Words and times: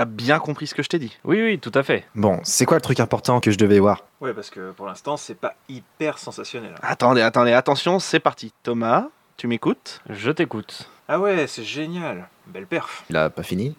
T'as 0.00 0.06
bien 0.06 0.38
compris 0.38 0.66
ce 0.66 0.74
que 0.74 0.82
je 0.82 0.88
t'ai 0.88 0.98
dit 0.98 1.18
Oui, 1.24 1.42
oui, 1.42 1.58
tout 1.58 1.72
à 1.74 1.82
fait. 1.82 2.06
Bon, 2.14 2.40
c'est 2.42 2.64
quoi 2.64 2.78
le 2.78 2.80
truc 2.80 3.00
important 3.00 3.38
que 3.38 3.50
je 3.50 3.58
devais 3.58 3.80
voir? 3.80 4.02
Ouais, 4.22 4.32
parce 4.32 4.48
que 4.48 4.70
pour 4.70 4.86
l'instant, 4.86 5.18
c'est 5.18 5.34
pas 5.34 5.54
hyper 5.68 6.16
sensationnel. 6.16 6.74
Attendez, 6.80 7.20
attendez, 7.20 7.52
attention, 7.52 7.98
c'est 7.98 8.18
parti. 8.18 8.50
Thomas, 8.62 9.08
tu 9.36 9.46
m'écoutes? 9.46 10.00
Je 10.08 10.30
t'écoute. 10.30 10.88
Ah 11.06 11.20
ouais, 11.20 11.46
c'est 11.46 11.64
génial. 11.64 12.30
Belle 12.46 12.64
perf. 12.66 13.04
Il 13.10 13.16
a 13.18 13.28
pas 13.28 13.42
fini? 13.42 13.76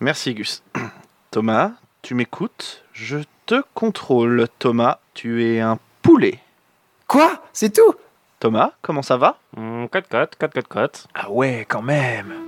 Merci 0.00 0.32
Gus. 0.32 0.62
Thomas, 1.30 1.72
tu 2.00 2.14
m'écoutes? 2.14 2.82
Je 2.94 3.18
te 3.44 3.62
contrôle. 3.74 4.46
Thomas, 4.58 5.00
tu 5.12 5.44
es 5.44 5.60
un 5.60 5.78
poulet. 6.00 6.38
Quoi? 7.08 7.42
C'est 7.52 7.74
tout? 7.74 7.94
Thomas, 8.40 8.72
comment 8.80 9.02
ça 9.02 9.18
va? 9.18 9.36
4 9.54 10.08
4 10.08 10.38
4 10.38 10.50
4 10.54 10.68
4. 10.70 11.08
Ah 11.12 11.30
ouais, 11.30 11.66
quand 11.68 11.82
même. 11.82 12.47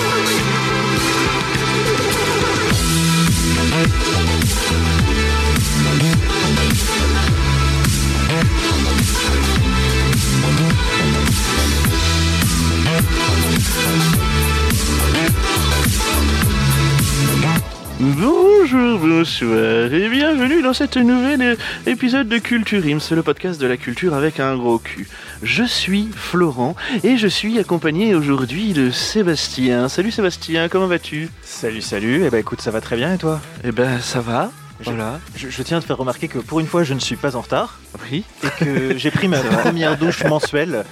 Bonjour, 18.05 18.97
bonsoir 18.97 19.93
et 19.93 20.09
bienvenue 20.09 20.63
dans 20.63 20.73
cet 20.73 20.97
nouvel 20.97 21.39
euh, 21.43 21.55
épisode 21.85 22.27
de 22.27 22.39
Culture 22.39 22.83
Ims, 22.83 22.99
le 23.15 23.21
podcast 23.21 23.61
de 23.61 23.67
la 23.67 23.77
culture 23.77 24.15
avec 24.15 24.39
un 24.39 24.57
gros 24.57 24.79
cul. 24.79 25.07
Je 25.43 25.63
suis 25.63 26.09
Florent 26.15 26.75
et 27.03 27.17
je 27.17 27.27
suis 27.27 27.59
accompagné 27.59 28.15
aujourd'hui 28.15 28.73
de 28.73 28.89
Sébastien. 28.89 29.87
Salut 29.87 30.09
Sébastien, 30.09 30.67
comment 30.67 30.87
vas-tu? 30.87 31.29
Salut, 31.43 31.81
salut. 31.81 32.23
Eh 32.25 32.31
ben 32.31 32.39
écoute, 32.39 32.61
ça 32.61 32.71
va 32.71 32.81
très 32.81 32.95
bien 32.95 33.13
et 33.13 33.17
toi? 33.19 33.39
Eh 33.63 33.71
ben 33.71 33.99
ça 33.99 34.19
va. 34.19 34.49
Je- 34.79 34.89
Voilà. 34.89 35.19
je, 35.35 35.49
je 35.49 35.61
tiens 35.61 35.77
à 35.77 35.81
te 35.81 35.85
faire 35.85 35.97
remarquer 35.97 36.27
que 36.27 36.39
pour 36.39 36.59
une 36.59 36.65
fois, 36.65 36.83
je 36.83 36.95
ne 36.95 36.99
suis 36.99 37.15
pas 37.17 37.35
en 37.35 37.41
retard 37.41 37.77
Oui. 38.11 38.23
et 38.43 38.65
que 38.65 38.97
j'ai 38.97 39.11
pris 39.11 39.27
ma 39.27 39.37
première 39.61 39.95
douche 39.95 40.23
mensuelle 40.23 40.85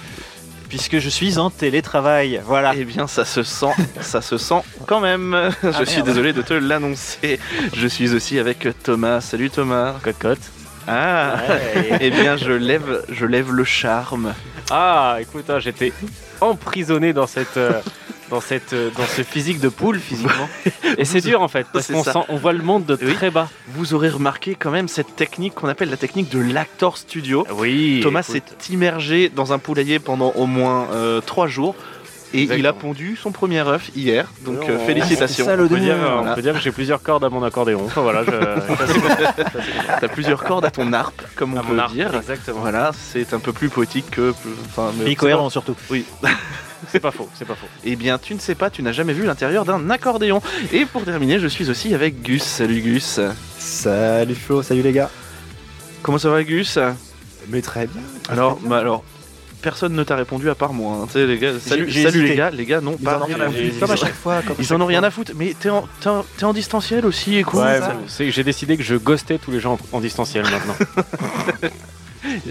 puisque 0.70 0.98
je 0.98 1.08
suis 1.10 1.36
en 1.36 1.50
télétravail. 1.50 2.40
Voilà. 2.46 2.72
Eh 2.74 2.84
bien, 2.86 3.06
ça 3.06 3.26
se 3.26 3.42
sent, 3.42 3.74
ça 4.00 4.22
se 4.22 4.38
sent 4.38 4.62
quand 4.86 5.00
même. 5.00 5.50
je 5.62 5.84
suis 5.84 6.02
désolé 6.02 6.32
de 6.32 6.40
te 6.40 6.54
l'annoncer. 6.54 7.38
Je 7.76 7.86
suis 7.86 8.14
aussi 8.14 8.38
avec 8.38 8.66
Thomas. 8.82 9.20
Salut 9.20 9.50
Thomas. 9.50 9.96
Cote 10.02 10.18
cote. 10.18 10.40
Ah. 10.88 11.36
Eh 12.00 12.10
bien, 12.10 12.36
je 12.38 12.52
lève, 12.52 13.04
je 13.10 13.26
lève 13.26 13.52
le 13.52 13.64
charme. 13.64 14.32
Ah, 14.70 15.18
écoute, 15.20 15.50
hein, 15.50 15.58
j'étais 15.58 15.92
emprisonné 16.40 17.12
dans 17.12 17.26
cette. 17.26 17.56
euh, 17.58 17.80
Dans, 18.30 18.40
cette, 18.40 18.72
euh, 18.72 18.90
dans 18.96 19.04
ce 19.04 19.22
physique 19.22 19.58
de 19.60 19.68
poule 19.68 19.98
physiquement 19.98 20.48
et 20.98 21.04
c'est 21.04 21.20
dur 21.20 21.42
en 21.42 21.48
fait 21.48 21.66
parce 21.72 21.88
qu'on 21.88 22.04
sent, 22.04 22.18
on 22.28 22.36
voit 22.36 22.52
le 22.52 22.62
monde 22.62 22.86
de 22.86 22.96
Oui. 23.02 23.12
très 23.14 23.30
bas 23.30 23.48
Vous 23.68 23.92
aurez 23.94 24.08
remarqué 24.08 24.54
quand 24.54 24.70
même 24.70 24.86
cette 24.88 25.16
technique 25.16 25.54
qu'on 25.54 25.68
appelle 25.68 25.90
la 25.90 25.96
technique 25.96 26.30
de 26.30 26.38
l'actor 26.40 26.96
studio. 26.96 27.44
oui 27.56 28.00
Thomas 28.02 28.22
s'est 28.22 28.42
immergé 28.70 29.28
dans 29.28 29.52
un 29.52 29.58
poulailler 29.58 29.98
pendant 29.98 30.30
au 30.36 30.46
moins 30.46 30.86
euh, 30.92 31.20
trois 31.20 31.48
jours 31.48 31.74
et 32.32 32.42
il 32.42 32.52
a 32.52 32.54
Exactement. 32.54 32.92
pondu 32.92 33.16
son 33.20 33.32
premier 33.32 33.58
œuf 33.66 33.90
hier. 33.96 34.28
Donc 34.44 34.60
euh, 34.68 34.78
félicitations. 34.86 35.44
Ah, 35.48 35.50
c'est 35.50 35.50
ça, 35.50 35.56
le 35.56 35.64
on 35.64 35.68
peut, 35.68 35.80
dire, 35.80 35.96
on 36.24 36.32
peut 36.36 36.42
dire 36.42 36.54
que 36.54 36.60
j'ai 36.60 36.70
plusieurs 36.70 37.02
cordes 37.02 37.24
à 37.24 37.28
mon 37.28 37.42
accordéon 37.42 37.82
enfin 37.86 38.02
voilà 38.02 38.22
je... 38.24 38.30
T'as 40.00 40.06
plusieurs 40.08 40.44
cordes 40.44 40.64
à 40.64 40.70
ton 40.70 40.92
harpe, 40.92 41.20
comme 41.34 41.54
on 41.54 41.58
à 41.58 41.62
peut 41.62 41.72
mon 41.72 41.78
arc, 41.80 41.92
dire. 41.92 42.14
exactement 42.14 42.60
Voilà, 42.60 42.92
c'est 42.94 43.34
un 43.34 43.40
peu 43.40 43.52
plus 43.52 43.68
poétique 43.68 44.10
que. 44.12 44.32
Enfin, 44.66 44.92
mais 44.96 45.10
Et 45.10 45.16
cohérent 45.16 45.50
surtout. 45.50 45.74
Oui. 45.90 46.04
c'est 46.88 47.00
pas 47.00 47.10
faux 47.10 47.28
c'est 47.34 47.44
pas 47.44 47.54
faux 47.54 47.66
Eh 47.84 47.96
bien, 47.96 48.18
tu 48.18 48.34
ne 48.34 48.38
sais 48.40 48.54
pas, 48.54 48.70
tu 48.70 48.82
n'as 48.82 48.92
jamais 48.92 49.12
vu 49.12 49.24
l'intérieur 49.26 49.64
d'un 49.64 49.90
accordéon. 49.90 50.40
Et 50.72 50.84
pour 50.86 51.04
terminer, 51.04 51.38
je 51.38 51.46
suis 51.46 51.68
aussi 51.70 51.94
avec 51.94 52.22
Gus. 52.22 52.42
Salut 52.42 52.80
Gus. 52.80 53.20
Salut 53.58 54.34
Flo, 54.34 54.62
salut 54.62 54.82
les 54.82 54.92
gars. 54.92 55.10
Comment 56.02 56.18
ça 56.18 56.30
va, 56.30 56.42
Gus? 56.44 56.78
Mais 57.48 57.60
très 57.62 57.86
bien. 57.86 58.02
Alors, 58.28 58.58
bah 58.62 58.78
alors, 58.78 59.02
personne 59.62 59.92
ne 59.94 60.02
t'a 60.02 60.16
répondu 60.16 60.48
à 60.48 60.54
part 60.54 60.72
moi. 60.72 60.96
hein. 61.02 61.06
Tu 61.06 61.12
sais, 61.14 61.26
les 61.26 61.38
gars, 61.38 61.52
salut, 61.60 61.86
j'ai 61.90 62.02
salut 62.04 62.18
hésité. 62.18 62.30
les 62.30 62.36
gars, 62.36 62.50
les 62.50 62.64
gars, 62.66 62.80
non, 62.80 62.96
Ils 62.98 63.04
pas 63.04 63.18
en 63.18 63.22
ont 63.22 63.24
rien 63.26 63.40
à 63.40 63.50
foutre. 63.50 63.78
Comme 63.80 63.90
à 63.90 63.96
chaque 63.96 64.14
fois. 64.14 64.42
comme 64.42 64.52
à 64.52 64.54
Ils 64.60 64.66
chaque 64.66 64.78
en 64.78 64.80
ont 64.80 64.86
rien 64.86 65.02
à 65.02 65.10
foutre, 65.10 65.32
mais 65.36 65.54
t'es 65.58 65.68
en, 65.70 65.86
t'es 66.00 66.08
en- 66.08 66.24
t'es 66.38 66.44
en 66.44 66.52
distanciel 66.52 67.04
aussi, 67.06 67.36
écoute. 67.36 67.60
ouais, 67.60 67.78
ça. 67.80 67.88
bon, 67.90 68.00
c'est- 68.06 68.30
j'ai 68.30 68.44
décidé 68.44 68.76
que 68.76 68.82
je 68.82 68.94
ghostais 68.96 69.38
tous 69.38 69.50
les 69.50 69.60
gens 69.60 69.78
en, 69.92 69.96
en 69.98 70.00
distanciel 70.00 70.44
maintenant 70.44 70.76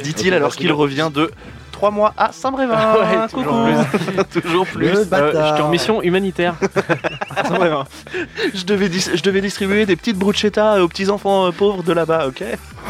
Dit-il 0.04 0.34
alors 0.34 0.56
qu'il 0.56 0.72
revient 0.72 1.10
de 1.14 1.32
3 1.80 1.92
mois 1.92 2.14
à 2.18 2.34
Saint-Brévin. 2.34 2.76
Ouais, 2.96 3.28
toujours 3.30 4.26
toujours 4.44 4.68
plus. 4.68 4.88
Le 4.90 5.08
Euh, 5.14 5.58
en 5.62 5.70
mission 5.70 6.02
humanitaire 6.02 6.56
Je 8.54 8.66
devais, 8.66 8.90
dis- 8.90 9.10
je 9.16 9.24
devais 9.24 9.40
distribuer 9.40 9.86
des 9.86 9.96
petites 9.96 10.18
bruschettas 10.18 10.82
aux 10.82 10.90
petits 10.90 11.10
enfants 11.10 11.48
euh, 11.48 11.52
pauvres 11.52 11.82
de 11.84 11.94
là-bas, 11.94 12.28
ok 12.28 12.44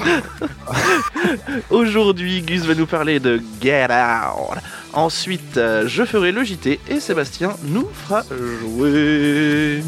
Aujourd'hui, 1.69 2.41
Gus 2.41 2.63
va 2.65 2.73
nous 2.73 2.87
parler 2.87 3.19
de 3.19 3.39
Get 3.61 3.85
Out. 3.91 4.57
Ensuite, 4.93 5.57
euh, 5.57 5.83
je 5.87 6.03
ferai 6.03 6.31
le 6.31 6.43
JT 6.43 6.79
et 6.89 6.99
Sébastien 6.99 7.53
nous 7.65 7.87
fera 7.93 8.23
jouer. 8.61 9.83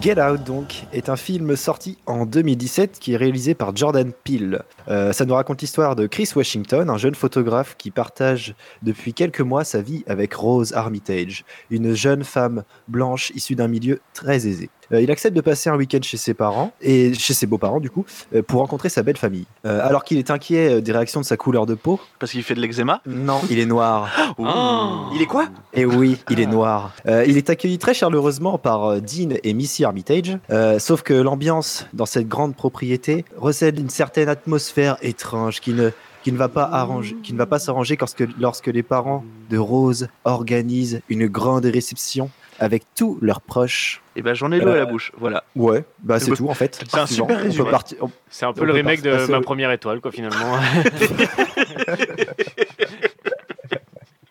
Get 0.00 0.20
Out 0.20 0.44
donc 0.44 0.84
est 0.92 1.08
un 1.08 1.16
film 1.16 1.56
sorti 1.56 1.98
en 2.06 2.26
2017 2.26 2.98
qui 2.98 3.14
est 3.14 3.16
réalisé 3.16 3.54
par 3.54 3.74
Jordan 3.74 4.12
Peele. 4.24 4.62
Euh, 4.88 5.12
ça 5.12 5.24
nous 5.24 5.34
raconte 5.34 5.62
l'histoire 5.62 5.96
de 5.96 6.06
Chris 6.06 6.30
Washington, 6.34 6.90
un 6.90 6.98
jeune 6.98 7.14
photographe 7.14 7.76
qui 7.78 7.90
partage 7.90 8.54
depuis 8.82 9.14
quelques 9.14 9.40
mois 9.40 9.64
sa 9.64 9.80
vie 9.80 10.04
avec 10.06 10.34
Rose 10.34 10.72
Armitage, 10.74 11.44
une 11.70 11.94
jeune 11.94 12.24
femme 12.24 12.64
blanche 12.88 13.30
issue 13.34 13.54
d'un 13.54 13.68
milieu 13.68 14.00
très 14.12 14.46
aisé. 14.46 14.68
Euh, 14.94 15.02
il 15.02 15.10
accepte 15.10 15.36
de 15.36 15.40
passer 15.40 15.68
un 15.68 15.76
week-end 15.76 16.00
chez 16.02 16.16
ses 16.16 16.34
parents 16.34 16.72
et 16.80 17.12
chez 17.14 17.34
ses 17.34 17.46
beaux-parents 17.46 17.80
du 17.80 17.90
coup 17.90 18.04
euh, 18.34 18.42
pour 18.42 18.60
rencontrer 18.60 18.88
sa 18.88 19.02
belle 19.02 19.16
famille. 19.16 19.46
Euh, 19.66 19.86
alors 19.86 20.04
qu'il 20.04 20.18
est 20.18 20.30
inquiet 20.30 20.74
euh, 20.74 20.80
des 20.80 20.92
réactions 20.92 21.20
de 21.20 21.26
sa 21.26 21.36
couleur 21.36 21.66
de 21.66 21.74
peau, 21.74 22.00
Parce 22.18 22.32
qu'il 22.32 22.42
fait 22.42 22.54
de 22.54 22.60
l'eczéma? 22.60 23.00
Non, 23.06 23.40
il 23.50 23.58
est 23.58 23.66
noir. 23.66 24.10
Oh. 24.36 25.10
Il 25.14 25.22
est 25.22 25.26
quoi? 25.26 25.46
Et 25.72 25.84
oui, 25.84 26.18
il 26.28 26.40
est 26.40 26.46
noir. 26.46 26.92
Euh, 27.06 27.24
il 27.26 27.36
est 27.36 27.50
accueilli 27.50 27.78
très 27.78 27.94
chaleureusement 27.94 28.58
par 28.58 28.84
euh, 28.84 29.00
Dean 29.00 29.36
et 29.42 29.54
Missy 29.54 29.84
Armitage, 29.84 30.38
euh, 30.50 30.78
sauf 30.78 31.02
que 31.02 31.14
l'ambiance 31.14 31.86
dans 31.92 32.06
cette 32.06 32.28
grande 32.28 32.54
propriété 32.56 33.24
recèle 33.36 33.78
une 33.78 33.90
certaine 33.90 34.28
atmosphère 34.28 34.96
étrange 35.02 35.60
qui 35.60 35.72
ne 35.72 35.90
qui 36.24 36.32
ne 36.32 36.38
va 36.38 36.48
pas 36.48 36.64
arranger, 36.64 37.16
qui 37.22 37.34
ne 37.34 37.38
va 37.38 37.44
pas 37.44 37.58
s'arranger 37.58 37.98
lorsque, 38.00 38.24
lorsque 38.40 38.68
les 38.68 38.82
parents 38.82 39.24
de 39.50 39.58
Rose 39.58 40.08
organisent 40.24 41.02
une 41.10 41.26
grande 41.26 41.66
réception 41.66 42.30
avec 42.58 42.84
tous 42.94 43.18
leurs 43.20 43.40
proches. 43.40 44.00
Et 44.16 44.22
ben 44.22 44.34
j'en 44.34 44.52
ai 44.52 44.60
l'eau 44.60 44.70
à 44.70 44.76
la 44.76 44.86
bouche, 44.86 45.12
voilà. 45.18 45.44
Ouais, 45.56 45.84
bah 46.02 46.20
c'est 46.20 46.32
tout 46.32 46.48
en 46.48 46.54
fait. 46.54 46.80
c'est 46.88 46.98
un 46.98 47.06
super 47.06 47.40
résumé. 47.40 47.70
partir- 47.70 47.98
on- 48.00 48.10
c'est 48.30 48.46
un 48.46 48.52
peu 48.52 48.62
On 48.62 48.64
le 48.64 48.72
remake 48.72 49.02
de 49.02 49.10
passer 49.12 49.32
ma 49.32 49.38
au- 49.38 49.42
première 49.42 49.70
étoile 49.72 50.00
quoi 50.00 50.12
finalement 50.12 50.56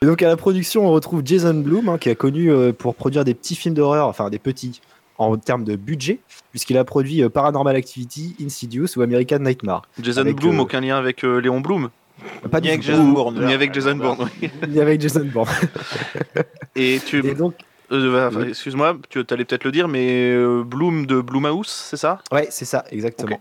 Et 0.02 0.06
donc 0.06 0.22
à 0.22 0.28
la 0.28 0.36
production, 0.36 0.86
on 0.86 0.92
retrouve 0.92 1.22
Jason 1.24 1.54
Blum, 1.54 1.88
hein, 1.90 1.98
qui 1.98 2.10
est 2.10 2.16
connu 2.16 2.52
euh, 2.52 2.74
pour 2.74 2.94
produire 2.96 3.24
des 3.24 3.34
petits 3.34 3.56
films 3.56 3.74
d'horreur, 3.76 4.08
enfin 4.08 4.30
des 4.30 4.40
petits 4.40 4.82
en 5.18 5.38
termes 5.38 5.64
de 5.64 5.76
budget, 5.78 6.20
puisqu'il 6.52 6.78
a 6.78 6.84
produit 6.84 7.24
euh, 7.24 7.30
Paranormal 7.30 7.76
Activity, 7.76 8.36
Insidious 8.44 8.88
ou 8.98 9.02
American 9.02 9.40
Nightmare. 9.40 9.84
Jason 10.02 10.22
avec, 10.22 10.36
Bloom, 10.38 10.58
euh, 10.60 10.64
aucun 10.64 10.82
lien 10.82 10.98
avec 10.98 11.24
euh, 11.24 11.40
Léon 11.40 11.62
Bloom. 11.62 11.90
Pas 12.52 12.60
Ni 12.60 12.64
du 12.64 12.70
avec 12.70 12.82
tout. 12.82 12.88
Jason 12.88 13.04
Bourne. 13.12 13.46
Ni 13.46 13.54
avec 13.54 13.74
Jason 13.74 13.96
Bourne. 13.96 14.30
Ni 14.68 14.80
avec 14.82 15.00
Jason 15.02 15.26
Bourne. 15.26 15.50
Et 16.76 17.00
tu. 17.06 17.26
Et 17.26 17.34
donc, 17.34 17.54
euh, 17.94 18.12
bah, 18.12 18.28
enfin. 18.30 18.48
Excuse-moi, 18.48 18.98
tu 19.10 19.24
allais 19.30 19.46
peut-être 19.46 19.64
le 19.64 19.72
dire, 19.72 19.88
mais 19.88 20.32
euh, 20.34 20.64
Bloom 20.64 21.06
de 21.06 21.22
Bloomhouse, 21.22 21.68
c'est 21.70 21.98
ça? 21.98 22.20
Ouais, 22.32 22.48
c'est 22.50 22.66
ça, 22.66 22.84
exactement. 22.92 23.40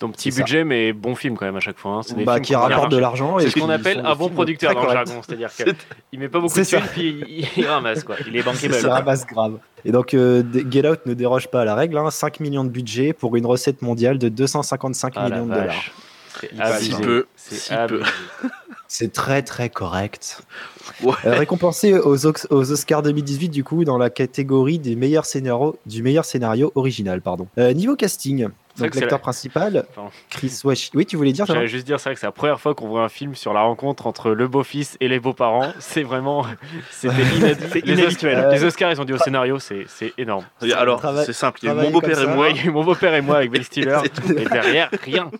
donc 0.00 0.14
petit 0.14 0.32
ça. 0.32 0.40
budget 0.42 0.64
mais 0.64 0.94
bon 0.94 1.14
film 1.14 1.36
quand 1.36 1.44
même 1.44 1.56
à 1.56 1.60
chaque 1.60 1.78
fois 1.78 1.96
hein. 1.96 2.00
Des 2.16 2.24
Bah, 2.24 2.34
films 2.36 2.44
qui 2.46 2.54
rapporte 2.54 2.90
de 2.90 2.96
l'argent. 2.96 3.38
c'est 3.38 3.50
ce 3.50 3.58
qu'on 3.60 3.68
appelle 3.68 4.00
un 4.02 4.14
bon 4.14 4.30
producteur 4.30 4.72
dans 4.74 4.84
le 4.86 4.92
jargon 4.92 5.20
c'est-à-dire 5.22 5.50
C'est- 5.54 5.76
qu'il 6.10 6.18
met 6.20 6.30
pas 6.30 6.40
beaucoup 6.40 6.58
de 6.58 6.64
thunes 6.64 6.80
puis 6.92 7.22
il, 7.28 7.46
il 7.58 7.66
ramasse 7.66 8.02
quoi 8.02 8.16
il 8.26 8.34
est 8.34 8.42
bankable 8.42 8.72
Ça 8.72 8.94
ramasse 8.94 9.26
grave. 9.26 9.58
Et 9.84 9.92
donc, 9.92 10.14
euh, 10.14 10.42
Get 10.70 10.88
Out 10.88 11.00
ne 11.06 11.12
déroge 11.14 11.48
pas 11.48 11.60
à 11.62 11.64
la 11.66 11.74
règle. 11.74 11.98
hein, 11.98 12.10
5 12.10 12.40
millions 12.40 12.64
de 12.64 12.70
budget 12.70 13.12
pour 13.12 13.36
une 13.36 13.44
recette 13.44 13.82
mondiale 13.82 14.16
de 14.18 14.28
255 14.30 15.12
Ah, 15.16 15.28
millions 15.28 15.46
de 15.46 15.52
dollars. 15.54 15.84
C'est 16.40 16.50
Si 16.82 16.94
peu, 17.00 17.26
C'est 17.36 17.54
si 17.56 17.74
peu. 17.88 18.00
C'est 18.92 19.12
très 19.12 19.42
très 19.42 19.68
correct. 19.68 20.42
Ouais. 21.00 21.12
Euh, 21.24 21.34
récompensé 21.38 21.94
aux, 21.96 22.26
Oscars 22.26 23.02
2018 23.02 23.48
du 23.48 23.62
coup 23.62 23.84
dans 23.84 23.98
la 23.98 24.10
catégorie 24.10 24.80
des 24.80 24.96
meilleurs 24.96 25.26
scénarios 25.26 25.78
du 25.86 26.02
meilleur 26.02 26.24
scénario 26.24 26.72
original 26.74 27.20
pardon. 27.22 27.46
Euh, 27.58 27.72
niveau 27.72 27.94
casting, 27.94 28.48
donc 28.78 28.94
l'acteur 28.96 29.10
la- 29.12 29.18
principal, 29.18 29.86
Pardon. 29.94 30.10
Chris 30.28 30.58
Wash. 30.64 30.90
Oui, 30.94 31.06
tu 31.06 31.16
voulais 31.16 31.30
dire 31.32 31.46
J'allais 31.46 31.68
juste 31.68 31.86
dire, 31.86 32.00
c'est 32.00 32.08
vrai 32.08 32.14
que 32.14 32.20
c'est 32.20 32.26
la 32.26 32.32
première 32.32 32.58
fois 32.60 32.74
qu'on 32.74 32.88
voit 32.88 33.04
un 33.04 33.08
film 33.08 33.36
sur 33.36 33.52
la 33.52 33.60
rencontre 33.62 34.08
entre 34.08 34.30
le 34.32 34.48
beau-fils 34.48 34.96
et 34.98 35.06
les 35.06 35.20
beaux-parents. 35.20 35.72
C'est 35.78 36.02
vraiment. 36.02 36.44
C'était 36.90 37.14
inhabituel. 37.36 37.56
C'est 37.70 37.86
Les, 37.86 37.92
inhabituel. 37.92 38.38
Os- 38.38 38.44
Euh, 38.44 38.50
les 38.52 38.64
Oscars, 38.64 38.90
ils 38.90 39.00
ont 39.00 39.04
dit 39.04 39.12
au 39.12 39.18
scénario, 39.18 39.60
c'est 39.60 39.84
c'est 39.86 40.12
énorme. 40.18 40.44
Alors, 40.76 41.00
c'est 41.24 41.32
simple, 41.32 41.60
il 41.62 41.66
y 41.66 41.68
a 41.68 41.72
eu 41.72 41.74
travailler 41.76 41.92
mon 41.92 42.00
beau-père 42.00 42.20
et 42.20 42.26
moi. 42.26 42.36
Ouais, 42.46 42.50
il 42.50 42.56
y 42.56 42.60
a 42.60 42.64
eu 42.64 42.70
mon 42.70 42.82
beau-père 42.84 43.14
et 43.14 43.20
moi 43.20 43.36
avec 43.36 43.52
Ben 43.52 43.62
Stiller. 43.70 43.98
C'est 44.02 44.08
tout. 44.20 44.32
et 44.32 44.44
derrière, 44.46 44.90
rien. 45.04 45.30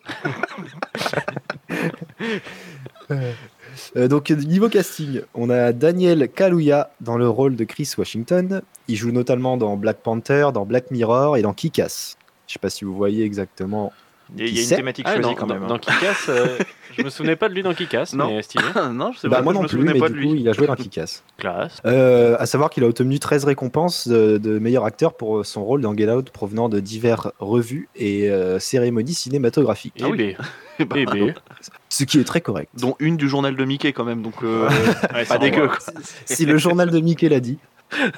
Euh, 3.97 4.09
donc 4.09 4.31
niveau 4.31 4.69
casting, 4.69 5.23
on 5.35 5.49
a 5.51 5.73
Daniel 5.73 6.29
Kaluuya 6.29 6.91
dans 7.01 7.17
le 7.17 7.29
rôle 7.29 7.57
de 7.57 7.65
Chris 7.65 7.93
Washington. 7.97 8.62
Il 8.89 8.97
joue 8.97 9.12
notamment 9.12 9.57
dans 9.57 9.77
Black 9.77 9.99
Panther, 9.99 10.49
dans 10.53 10.65
Black 10.65 10.91
Mirror 10.91 11.37
et 11.37 11.43
dans 11.43 11.53
Kick-Ass. 11.53 12.17
Je 12.47 12.55
sais 12.55 12.59
pas 12.59 12.71
si 12.71 12.85
vous 12.85 12.95
voyez 12.95 13.25
exactement. 13.25 13.93
Il 14.37 14.44
y 14.49 14.59
a- 14.59 14.61
y 14.62 14.65
une 14.71 14.77
thématique 14.77 15.05
Ah, 15.09 15.12
choisie 15.15 15.23
dans, 15.29 15.35
quand 15.35 15.47
dans, 15.47 15.55
même. 15.55 15.65
hein. 15.65 15.67
dans 15.69 15.79
Kick-Ass, 15.79 16.27
euh, 16.29 16.59
je 16.99 17.03
me 17.03 17.11
souvenais 17.11 17.37
pas 17.37 17.49
de 17.49 17.55
lui 17.55 17.62
dans 17.62 17.75
Kick-Ass, 17.75 18.15
Non. 18.15 18.29
mais 18.29 18.43
stylé. 18.43 18.65
non, 18.93 19.12
je 19.12 19.19
sais 19.21 19.29
Bah, 19.29 19.37
pas, 19.38 19.43
moi 19.43 19.53
je 19.53 19.59
non 19.59 19.62
me 19.65 19.69
plus, 19.69 19.79
mais 19.82 19.99
pas 19.99 20.09
du 20.09 20.21
de 20.21 20.23
coup, 20.27 20.32
lui. 20.35 20.41
il 20.43 20.49
a 20.49 20.53
joué 20.53 20.67
dans 20.67 20.77
Kick-Ass. 20.77 21.23
Classe. 21.38 21.79
Euh, 21.87 22.37
à 22.38 22.47
savoir 22.47 22.71
qu'il 22.71 22.85
a 22.85 22.87
obtenu 22.87 23.19
13 23.19 23.44
récompenses 23.44 24.06
de, 24.09 24.38
de 24.38 24.59
meilleur 24.59 24.85
acteur 24.85 25.15
pour 25.15 25.44
son 25.44 25.65
rôle 25.65 25.81
dans 25.81 25.94
Get 25.97 26.11
Out 26.11 26.31
provenant 26.31 26.69
de 26.69 26.81
diverses 26.81 27.29
revues 27.38 27.88
et 27.97 28.31
euh, 28.31 28.59
cérémonies 28.59 29.15
cinématographiques. 29.15 29.94
Et 29.97 30.05
Ah 30.05 30.09
oui. 30.09 30.35
B. 30.35 30.43
Bah, 30.81 30.97
Et 30.99 31.05
B. 31.05 31.33
Ce 31.91 32.05
qui 32.05 32.19
est 32.19 32.25
très 32.25 32.41
correct. 32.41 32.71
Dont 32.81 32.97
une 33.00 33.19
du 33.19 33.29
journal 33.29 33.55
de 33.55 33.65
Mickey 33.67 33.93
quand 33.93 34.05
même, 34.05 34.23
donc 34.23 34.33
euh, 34.43 34.67
Ouais, 35.15 35.26
pas 35.26 35.37
dégueu. 35.37 35.69
quoi. 35.69 35.76
Si 36.25 36.47
le 36.47 36.56
journal 36.56 36.88
de 36.88 36.99
Mickey 37.00 37.29
l'a 37.29 37.41
dit, 37.41 37.59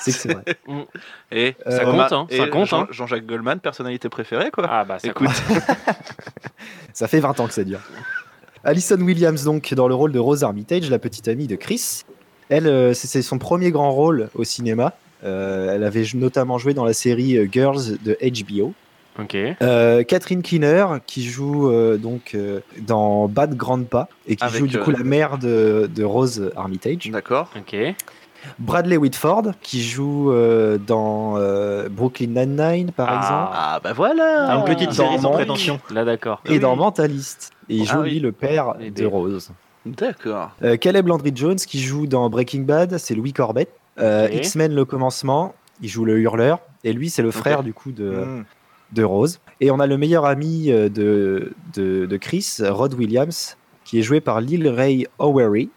c'est 0.00 0.12
que 0.12 0.18
c'est 0.18 0.32
vrai. 0.32 0.44
Et 1.32 1.54
Ça 1.66 1.70
euh, 1.82 1.84
compte, 1.84 1.96
ma- 1.96 2.08
hein, 2.16 2.26
et 2.30 2.36
ça 2.38 2.46
compte, 2.48 2.66
Jean- 2.68 2.82
hein. 2.82 2.88
Jean-Jacques 2.90 3.26
Goldman, 3.26 3.58
personnalité 3.60 4.08
préférée 4.08 4.50
quoi. 4.50 4.66
Ah 4.70 4.84
bah 4.84 4.98
ça 4.98 5.08
Écoute, 5.08 5.28
Ça 6.92 7.08
fait 7.08 7.20
20 7.20 7.40
ans 7.40 7.46
que 7.46 7.54
ça 7.54 7.64
dure. 7.64 7.80
Alison 8.64 9.00
Williams, 9.00 9.44
donc, 9.44 9.72
dans 9.74 9.88
le 9.88 9.94
rôle 9.94 10.12
de 10.12 10.18
Rose 10.18 10.44
Armitage, 10.44 10.88
la 10.90 10.98
petite 10.98 11.26
amie 11.28 11.46
de 11.46 11.56
Chris. 11.56 12.02
Elle, 12.48 12.66
euh, 12.66 12.92
c'est 12.94 13.22
son 13.22 13.38
premier 13.38 13.70
grand 13.70 13.90
rôle 13.92 14.28
au 14.34 14.44
cinéma. 14.44 14.92
Euh, 15.24 15.74
elle 15.74 15.84
avait 15.84 16.04
notamment 16.14 16.58
joué 16.58 16.74
dans 16.74 16.84
la 16.84 16.92
série 16.92 17.48
Girls 17.50 17.96
de 18.04 18.16
HBO. 18.20 18.74
Ok. 19.18 19.36
Euh, 19.62 20.02
Catherine 20.04 20.42
Keener, 20.42 20.84
qui 21.06 21.24
joue 21.24 21.70
euh, 21.70 21.96
donc 21.98 22.32
euh, 22.34 22.60
dans 22.78 23.26
Bad 23.28 23.56
Grandpa 23.56 24.08
et 24.26 24.36
qui 24.36 24.44
Avec, 24.44 24.58
joue 24.60 24.66
du 24.66 24.78
coup 24.78 24.90
la 24.90 25.02
mère 25.04 25.38
de, 25.38 25.88
de 25.94 26.04
Rose 26.04 26.50
Armitage. 26.56 27.10
d'accord. 27.10 27.50
Ok. 27.56 27.74
Bradley 28.58 28.96
Whitford, 28.96 29.52
qui 29.62 29.82
joue 29.82 30.32
euh, 30.32 30.78
dans 30.78 31.34
euh, 31.36 31.88
Brooklyn 31.88 32.26
Nine-Nine, 32.28 32.92
par 32.92 33.08
Ah. 33.10 33.16
exemple, 33.18 33.50
Ah 33.54 33.80
bah 33.82 33.92
voilà. 33.92 34.46
Ah, 34.50 34.56
une 34.58 34.64
petite 34.64 34.88
dans 34.88 34.94
série 35.08 35.18
sans 35.20 35.30
prétention. 35.30 35.80
Là 35.90 36.04
d'accord. 36.04 36.40
et 36.46 36.58
dans 36.58 36.76
Mentalist. 36.76 37.50
Et 37.68 37.76
il 37.76 37.86
Ah 37.88 37.92
joue, 37.94 38.00
oui. 38.02 38.10
lui, 38.10 38.20
le 38.20 38.32
père 38.32 38.74
Et 38.80 38.90
de 38.90 39.06
Rose. 39.06 39.50
D'accord. 39.86 40.50
Euh, 40.62 40.76
Caleb 40.76 41.06
Landry 41.08 41.32
Jones 41.34 41.56
qui 41.56 41.80
joue 41.80 42.06
dans 42.06 42.28
Breaking 42.30 42.60
Bad, 42.62 42.98
c'est 42.98 43.14
Louis 43.14 43.32
Corbett. 43.32 43.68
Euh. 44.00 44.28
X-Men 44.32 44.74
le 44.74 44.84
commencement, 44.84 45.54
il 45.80 45.88
joue 45.88 46.04
le 46.04 46.18
hurleur. 46.18 46.60
Et 46.84 46.92
lui, 46.92 47.10
c'est 47.10 47.22
le 47.22 47.30
frère 47.30 47.62
du 47.62 47.72
coup 47.74 47.92
de, 47.92 48.10
Mm. 48.10 48.44
de 48.92 49.04
Rose. 49.04 49.40
Et 49.60 49.70
on 49.70 49.80
a 49.80 49.86
le 49.86 49.96
meilleur 49.98 50.24
ami 50.24 50.66
de, 50.66 50.88
de, 51.74 52.06
de 52.06 52.16
Chris, 52.16 52.56
Rod 52.60 52.94
Williams, 52.94 53.56
qui 53.84 53.98
est 53.98 54.02
joué 54.02 54.20
par 54.20 54.40
Lil 54.40 54.68
Ray 54.68 55.06
Howery 55.18 55.70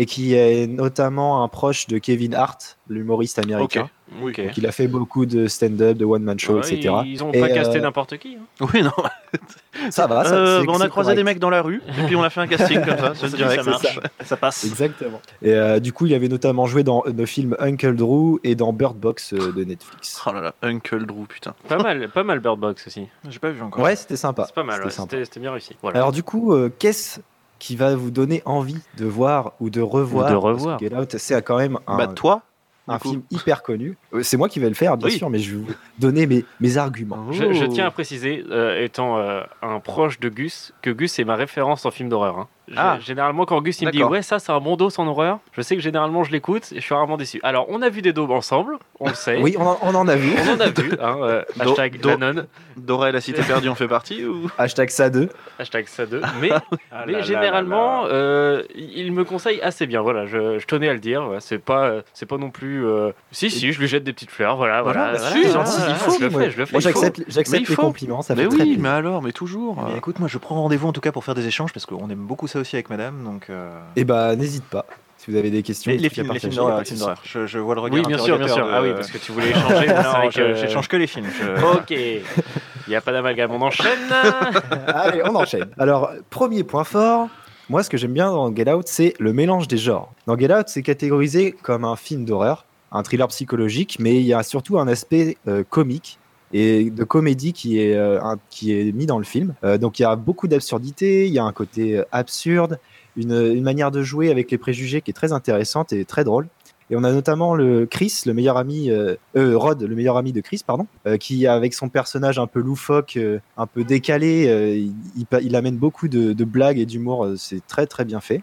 et 0.00 0.06
qui 0.06 0.34
est 0.34 0.66
notamment 0.66 1.44
un 1.44 1.48
proche 1.48 1.86
de 1.86 1.98
Kevin 1.98 2.34
Hart, 2.34 2.78
l'humoriste 2.88 3.38
américain. 3.38 3.90
Oui. 4.22 4.30
Ok. 4.32 4.40
Donc, 4.44 4.56
il 4.56 4.66
a 4.66 4.72
fait 4.72 4.88
beaucoup 4.88 5.24
de 5.26 5.46
stand-up, 5.46 5.96
de 5.96 6.04
one-man 6.04 6.36
show, 6.38 6.54
Ouais, 6.54 6.72
etc. 6.72 6.94
Ils 7.04 7.22
ont 7.22 7.30
Et, 7.32 7.38
pas 7.40 7.48
casté 7.48 7.78
euh, 7.78 7.82
n'importe 7.82 8.16
qui. 8.16 8.36
hein. 8.40 8.66
Oui 8.74 8.82
non. 8.82 8.90
Ça 9.90 10.06
va, 10.08 10.24
ça, 10.24 10.34
Euh, 10.34 10.64
on 10.66 10.80
a 10.80 10.88
croisé 10.88 11.08
correct. 11.08 11.16
des 11.16 11.22
mecs 11.22 11.38
dans 11.38 11.50
la 11.50 11.62
rue 11.62 11.80
et 11.86 12.06
puis 12.06 12.16
on 12.16 12.22
a 12.22 12.28
fait 12.30 12.40
un 12.40 12.46
casting 12.48 12.80
comme 12.84 12.98
ça, 12.98 13.14
Ça, 13.28 13.28
direct. 13.28 13.62
ça 13.62 13.70
marche. 13.70 14.00
Ça 14.24 14.36
passe. 14.36 14.64
Exactement. 14.64 15.20
Et 15.42 15.52
euh, 15.54 15.78
du 15.80 15.92
coup, 15.92 16.06
il 16.06 16.14
avait 16.14 16.28
notamment 16.28 16.66
joué 16.66 16.82
dans 16.82 17.04
le 17.06 17.26
film 17.26 17.54
Uncle 17.60 17.94
Drew 17.94 18.40
et 18.42 18.54
dans 18.56 18.72
Bird 18.72 18.96
Box 18.96 19.32
euh, 19.34 19.52
de 19.52 19.62
Netflix. 19.64 20.20
Oh 20.26 20.32
là 20.32 20.40
là, 20.40 20.54
Uncle 20.62 21.06
Drew 21.06 21.26
putain. 21.28 21.54
Pas 21.68 21.78
mal, 21.78 22.08
pas 22.08 22.24
mal 22.24 22.40
Bird 22.40 22.58
Box 22.58 22.86
aussi. 22.88 23.06
J'ai 23.28 23.38
pas 23.38 23.50
vu 23.50 23.62
encore. 23.62 23.84
Ouais, 23.84 23.94
c'était 23.94 24.16
sympa. 24.16 24.44
C'est 24.46 24.54
pas 24.54 24.64
mal. 24.64 24.90
C'était 24.90 25.18
ouais, 25.18 25.24
bien 25.40 25.52
réussi. 25.52 25.76
Voilà. 25.82 25.98
Alors 25.98 26.10
du 26.12 26.22
coup, 26.24 26.52
euh, 26.52 26.68
qu'est-ce 26.78 27.20
qui 27.60 27.76
va 27.76 27.94
vous 27.94 28.10
donner 28.10 28.42
envie 28.44 28.82
de 28.96 29.06
voir 29.06 29.52
ou 29.60 29.70
de 29.70 29.80
revoir 29.80 30.26
Ou 30.26 30.34
de 30.34 30.34
Parce 30.40 30.42
que 30.54 30.58
revoir. 30.58 30.78
Get 30.80 30.94
Out, 30.96 31.16
c'est 31.18 31.40
quand 31.44 31.58
même 31.58 31.78
un, 31.86 31.96
Bah 31.98 32.06
toi. 32.08 32.42
un 32.88 32.98
film 32.98 33.22
hyper 33.30 33.62
connu. 33.62 33.96
Euh, 34.12 34.22
C'est 34.24 34.36
moi 34.36 34.48
qui 34.48 34.58
vais 34.58 34.68
le 34.68 34.74
faire, 34.74 34.96
bien 34.96 35.06
Oui. 35.08 35.16
sûr, 35.18 35.30
mais 35.30 35.38
je 35.38 35.54
vais 35.56 35.62
vous 35.62 35.72
donner 35.98 36.26
mes, 36.26 36.44
mes 36.58 36.76
arguments. 36.76 37.30
Je, 37.30 37.52
je 37.52 37.66
tiens 37.66 37.86
à 37.86 37.90
préciser, 37.92 38.42
euh, 38.50 38.82
étant 38.82 39.18
euh, 39.18 39.42
un 39.62 39.78
proche 39.78 40.18
de 40.18 40.28
Gus, 40.28 40.72
que 40.82 40.90
Gus 40.90 41.18
est 41.20 41.24
ma 41.24 41.36
référence 41.36 41.86
en 41.86 41.90
film 41.92 42.08
d'horreur. 42.08 42.38
hein. 42.38 42.48
Ah. 42.76 42.98
Généralement, 43.00 43.44
quand 43.46 43.60
Gus 43.62 43.80
il 43.80 43.86
me 43.86 43.90
dit 43.92 43.98
D'accord. 43.98 44.12
ouais, 44.12 44.22
ça 44.22 44.38
c'est 44.38 44.52
un 44.52 44.60
bon 44.60 44.76
dos 44.76 44.90
en 44.98 45.06
horreur, 45.06 45.38
je 45.52 45.60
sais 45.62 45.76
que 45.76 45.82
généralement 45.82 46.22
je 46.24 46.30
l'écoute 46.32 46.70
et 46.72 46.76
je 46.76 46.80
suis 46.80 46.94
rarement 46.94 47.16
déçu. 47.16 47.40
Alors, 47.42 47.66
on 47.68 47.82
a 47.82 47.88
vu 47.88 48.02
des 48.02 48.12
daubes 48.12 48.30
ensemble, 48.30 48.76
on 49.00 49.08
le 49.08 49.14
sait. 49.14 49.38
Oui, 49.42 49.56
on 49.58 49.66
en, 49.66 49.78
on 49.82 49.94
en 49.94 50.06
a 50.08 50.16
vu. 50.16 50.32
On 50.38 50.54
en 50.54 50.60
a 50.60 50.68
vu. 50.68 50.90
Hein, 51.00 51.16
euh, 51.22 51.42
Do- 51.56 51.70
hashtag 51.70 52.00
do- 52.00 52.16
Danon, 52.16 52.46
Dora 52.76 53.08
et 53.08 53.12
la 53.12 53.20
cité 53.20 53.42
perdue 53.42 53.68
en 53.68 53.74
fait 53.74 53.88
partie 53.88 54.24
ou? 54.24 54.50
Hashtag 54.58 54.90
ça 54.90 55.08
2. 55.10 55.28
hashtag 55.58 55.86
ça 55.88 56.06
2. 56.06 56.20
Mais, 56.40 56.50
Ah 56.92 57.04
mais 57.06 57.12
là 57.12 57.18
là 57.18 57.24
généralement, 57.24 58.02
là 58.02 58.08
là. 58.08 58.14
euh, 58.14 58.62
il 58.74 59.12
me 59.12 59.24
conseille 59.24 59.60
assez 59.62 59.86
bien. 59.86 60.00
Voilà, 60.02 60.26
je, 60.26 60.58
je 60.58 60.66
tenais 60.66 60.88
à 60.88 60.92
le 60.92 60.98
dire. 61.00 61.22
voilà, 61.24 61.40
c'est 61.40 61.58
pas, 61.58 62.00
c'est 62.12 62.26
pas 62.26 62.36
non 62.38 62.50
plus. 62.50 62.86
euh, 62.86 63.12
Si, 63.32 63.50
si, 63.50 63.72
je 63.72 63.80
lui 63.80 63.88
jette 63.88 64.04
des 64.04 64.12
petites 64.12 64.30
fleurs. 64.30 64.56
Voilà, 64.56 64.82
Voilà, 64.82 65.12
voilà. 65.12 65.18
bah, 65.18 65.30
si, 65.32 65.50
gentil, 65.50 65.80
il 65.88 65.94
faut, 65.94 66.10
je 66.18 66.24
le 66.24 66.30
moi. 66.30 66.40
fais, 66.42 66.50
je 66.50 66.58
le 66.58 66.66
fais. 66.66 66.72
Moi, 66.72 66.80
il 66.80 66.92
faut. 66.92 67.00
j'accepte 67.00 67.18
Mais 67.18 67.24
j'accepte 67.28 67.62
il 67.62 67.68
les 67.70 67.74
faut. 67.74 67.82
compliments, 67.82 68.22
ça 68.22 68.34
Mais 68.34 68.42
fait 68.42 68.48
très 68.48 68.56
oui, 68.58 68.62
plaisir. 68.64 68.82
mais 68.82 68.88
alors, 68.88 69.22
mais 69.22 69.32
toujours. 69.32 69.78
Écoute, 69.96 70.18
moi 70.18 70.28
je 70.28 70.38
prends 70.38 70.54
rendez-vous 70.56 70.88
en 70.88 70.92
tout 70.92 71.00
cas 71.00 71.12
pour 71.12 71.24
faire 71.24 71.34
des 71.34 71.46
échanges 71.46 71.72
parce 71.72 71.86
qu'on 71.86 72.08
aime 72.10 72.26
beaucoup 72.26 72.46
ça 72.46 72.59
aussi 72.60 72.76
avec 72.76 72.90
madame. 72.90 73.24
Donc, 73.24 73.46
euh, 73.50 73.70
Et 73.96 74.04
bah, 74.04 74.36
n'hésite 74.36 74.64
pas. 74.64 74.86
Si 75.18 75.30
vous 75.30 75.36
avez 75.36 75.50
des 75.50 75.62
questions, 75.62 75.90
les, 75.92 75.98
films, 76.08 76.32
les 76.32 76.38
films 76.38 76.54
partager, 76.56 76.96
d'horreur. 76.96 77.20
Je, 77.24 77.46
je 77.46 77.58
vois 77.58 77.74
le 77.74 77.82
regard. 77.82 78.00
Oui, 78.00 78.06
bien 78.06 78.16
sûr, 78.16 78.38
bien 78.38 78.48
sûr. 78.48 78.66
Ah 78.72 78.80
oui, 78.80 78.92
parce 78.94 79.10
que 79.10 79.18
tu 79.18 79.32
voulais 79.32 79.50
échanger. 79.50 79.86
Non, 79.88 79.94
vrai 80.02 80.28
que- 80.30 80.54
je- 80.54 80.60
j'échange 80.60 80.88
que 80.88 80.96
les 80.96 81.06
films. 81.06 81.26
je- 81.38 81.76
Ok. 81.76 81.90
Il 81.90 82.88
n'y 82.88 82.94
a 82.96 83.02
pas 83.02 83.12
d'amalgame, 83.12 83.50
on 83.52 83.60
enchaîne. 83.60 83.98
Allez, 84.86 85.20
on 85.24 85.34
enchaîne. 85.34 85.68
Alors, 85.78 86.10
premier 86.30 86.64
point 86.64 86.84
fort. 86.84 87.28
Moi, 87.68 87.82
ce 87.82 87.90
que 87.90 87.96
j'aime 87.98 88.12
bien 88.14 88.30
dans 88.30 88.54
Get 88.54 88.72
Out, 88.72 88.88
c'est 88.88 89.14
le 89.20 89.32
mélange 89.32 89.68
des 89.68 89.76
genres. 89.78 90.12
Dans 90.26 90.36
Get 90.38 90.52
Out, 90.54 90.68
c'est 90.68 90.82
catégorisé 90.82 91.52
comme 91.62 91.84
un 91.84 91.96
film 91.96 92.24
d'horreur, 92.24 92.64
un 92.90 93.02
thriller 93.02 93.28
psychologique, 93.28 93.98
mais 94.00 94.16
il 94.16 94.22
y 94.26 94.32
a 94.34 94.42
surtout 94.42 94.78
un 94.78 94.88
aspect 94.88 95.36
euh, 95.46 95.62
comique 95.68 96.18
et 96.52 96.90
de 96.90 97.04
comédie 97.04 97.52
qui 97.52 97.80
est, 97.80 97.94
euh, 97.96 98.20
un- 98.22 98.38
qui 98.50 98.72
est 98.72 98.92
mis 98.92 99.06
dans 99.06 99.18
le 99.18 99.24
film. 99.24 99.54
Euh, 99.64 99.78
donc, 99.78 99.98
il 99.98 100.02
y 100.02 100.04
a 100.04 100.16
beaucoup 100.16 100.48
d'absurdité, 100.48 101.26
il 101.26 101.32
y 101.32 101.38
a 101.38 101.44
un 101.44 101.52
côté 101.52 101.98
euh, 101.98 102.04
absurde, 102.12 102.78
une, 103.16 103.32
une 103.32 103.62
manière 103.62 103.90
de 103.90 104.02
jouer 104.02 104.30
avec 104.30 104.50
les 104.50 104.58
préjugés 104.58 105.00
qui 105.00 105.10
est 105.10 105.14
très 105.14 105.32
intéressante 105.32 105.92
et 105.92 106.04
très 106.04 106.24
drôle. 106.24 106.48
Et 106.92 106.96
on 106.96 107.04
a 107.04 107.12
notamment 107.12 107.54
le 107.54 107.86
Chris, 107.86 108.22
le 108.26 108.34
meilleur 108.34 108.56
ami, 108.56 108.90
euh, 108.90 109.14
euh, 109.36 109.56
Rod, 109.56 109.80
le 109.80 109.94
meilleur 109.94 110.16
ami 110.16 110.32
de 110.32 110.40
Chris, 110.40 110.62
pardon, 110.66 110.88
euh, 111.06 111.18
qui 111.18 111.46
avec 111.46 111.72
son 111.72 111.88
personnage 111.88 112.40
un 112.40 112.48
peu 112.48 112.60
loufoque, 112.60 113.16
un 113.56 113.66
peu 113.66 113.84
décalé, 113.84 114.84
il, 115.16 115.26
il 115.42 115.54
amène 115.56 115.76
beaucoup 115.76 116.08
de, 116.08 116.32
de 116.32 116.44
blagues 116.44 116.80
et 116.80 116.86
d'humour. 116.86 117.28
c'est 117.36 117.64
très 117.68 117.86
très 117.86 118.04
bien 118.04 118.20
fait. 118.20 118.42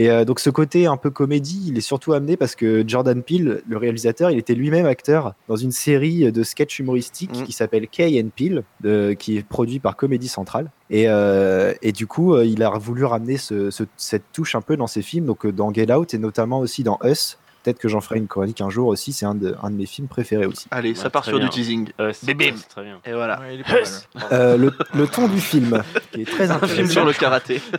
Et 0.00 0.08
euh, 0.10 0.24
donc 0.24 0.38
ce 0.38 0.48
côté 0.48 0.86
un 0.86 0.96
peu 0.96 1.10
comédie, 1.10 1.64
il 1.66 1.76
est 1.76 1.80
surtout 1.82 2.12
amené 2.12 2.36
parce 2.36 2.54
que 2.54 2.84
Jordan 2.86 3.20
Peele, 3.22 3.62
le 3.68 3.76
réalisateur, 3.76 4.30
il 4.30 4.38
était 4.38 4.54
lui-même 4.54 4.86
acteur 4.86 5.34
dans 5.48 5.56
une 5.56 5.72
série 5.72 6.30
de 6.30 6.42
sketchs 6.44 6.78
humoristiques 6.78 7.36
Mm. 7.40 7.42
qui 7.42 7.52
s'appelle 7.52 7.88
Kay 7.88 8.22
and 8.22 8.28
Peele, 8.36 8.62
de- 8.80 9.14
qui 9.18 9.38
est 9.38 9.42
produit 9.46 9.80
par 9.80 9.96
Comédie 9.96 10.28
Centrale. 10.28 10.70
Et, 10.90 11.08
euh, 11.08 11.74
et 11.82 11.90
du 11.92 12.06
coup, 12.06 12.34
euh, 12.34 12.46
il 12.46 12.62
a 12.62 12.70
voulu 12.78 13.04
ramener 13.04 13.36
ce- 13.38 13.70
ce- 13.70 13.82
cette 13.96 14.22
touche 14.32 14.54
un 14.54 14.60
peu 14.60 14.76
dans 14.76 14.86
ses 14.86 15.02
films, 15.02 15.26
donc 15.26 15.46
dans 15.48 15.72
Get 15.74 15.92
Out 15.92 16.14
et 16.14 16.18
notamment 16.18 16.60
aussi 16.60 16.84
dans 16.84 16.98
Us. 17.04 17.36
Peut-être 17.68 17.78
que 17.80 17.88
j'en 17.88 18.00
ferai 18.00 18.18
une 18.18 18.26
chronique 18.28 18.60
un 18.62 18.70
jour 18.70 18.88
aussi. 18.88 19.12
C'est 19.12 19.26
un 19.26 19.34
de, 19.34 19.54
un 19.62 19.70
de 19.70 19.76
mes 19.76 19.84
films 19.86 20.08
préférés 20.08 20.46
aussi. 20.46 20.66
Allez, 20.70 20.94
ça 20.94 21.10
part 21.10 21.24
sur 21.24 21.36
bien. 21.38 21.46
du 21.48 21.50
teasing. 21.50 21.90
Euh, 22.00 22.12
Bébé. 22.22 22.54
Très 22.70 22.82
bien. 22.82 22.98
Et 23.04 23.12
voilà. 23.12 23.40
Ouais. 23.40 23.58
Euh, 24.32 24.56
le, 24.56 24.72
le 24.94 25.06
ton 25.06 25.28
du 25.28 25.38
film, 25.40 25.82
qui 26.12 26.22
est 26.22 26.24
très 26.24 26.50
Un 26.50 26.58
film 26.66 26.88
sur 26.88 27.04
le 27.04 27.12
karaté. 27.12 27.60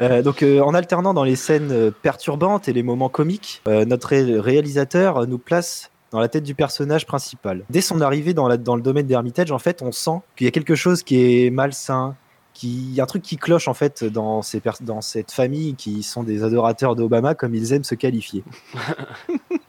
Euh, 0.00 0.22
donc, 0.22 0.42
euh, 0.42 0.60
en 0.60 0.74
alternant 0.74 1.14
dans 1.14 1.24
les 1.24 1.36
scènes 1.36 1.90
perturbantes 2.02 2.68
et 2.68 2.72
les 2.72 2.82
moments 2.82 3.08
comiques, 3.08 3.62
euh, 3.68 3.84
notre 3.84 4.08
ré- 4.08 4.38
réalisateur 4.40 5.26
nous 5.26 5.38
place 5.38 5.90
dans 6.10 6.20
la 6.20 6.28
tête 6.28 6.44
du 6.44 6.54
personnage 6.54 7.06
principal. 7.06 7.62
Dès 7.70 7.80
son 7.80 8.00
arrivée 8.00 8.34
dans, 8.34 8.48
la- 8.48 8.56
dans 8.56 8.76
le 8.76 8.82
domaine 8.82 9.06
d'Hermitage, 9.06 9.50
en 9.52 9.58
fait, 9.58 9.82
on 9.82 9.92
sent 9.92 10.20
qu'il 10.36 10.44
y 10.46 10.48
a 10.48 10.50
quelque 10.50 10.74
chose 10.74 11.02
qui 11.02 11.44
est 11.46 11.50
malsain, 11.50 12.16
qu'il 12.54 12.94
y 12.94 13.00
a 13.00 13.02
un 13.02 13.06
truc 13.06 13.22
qui 13.22 13.36
cloche 13.36 13.68
en 13.68 13.74
fait 13.74 14.04
dans, 14.04 14.40
ces 14.40 14.60
pers- 14.60 14.80
dans 14.80 15.00
cette 15.02 15.32
famille 15.32 15.74
qui 15.74 16.02
sont 16.02 16.22
des 16.22 16.42
adorateurs 16.44 16.94
d'Obama, 16.96 17.34
comme 17.34 17.54
ils 17.54 17.72
aiment 17.74 17.84
se 17.84 17.94
qualifier. 17.94 18.42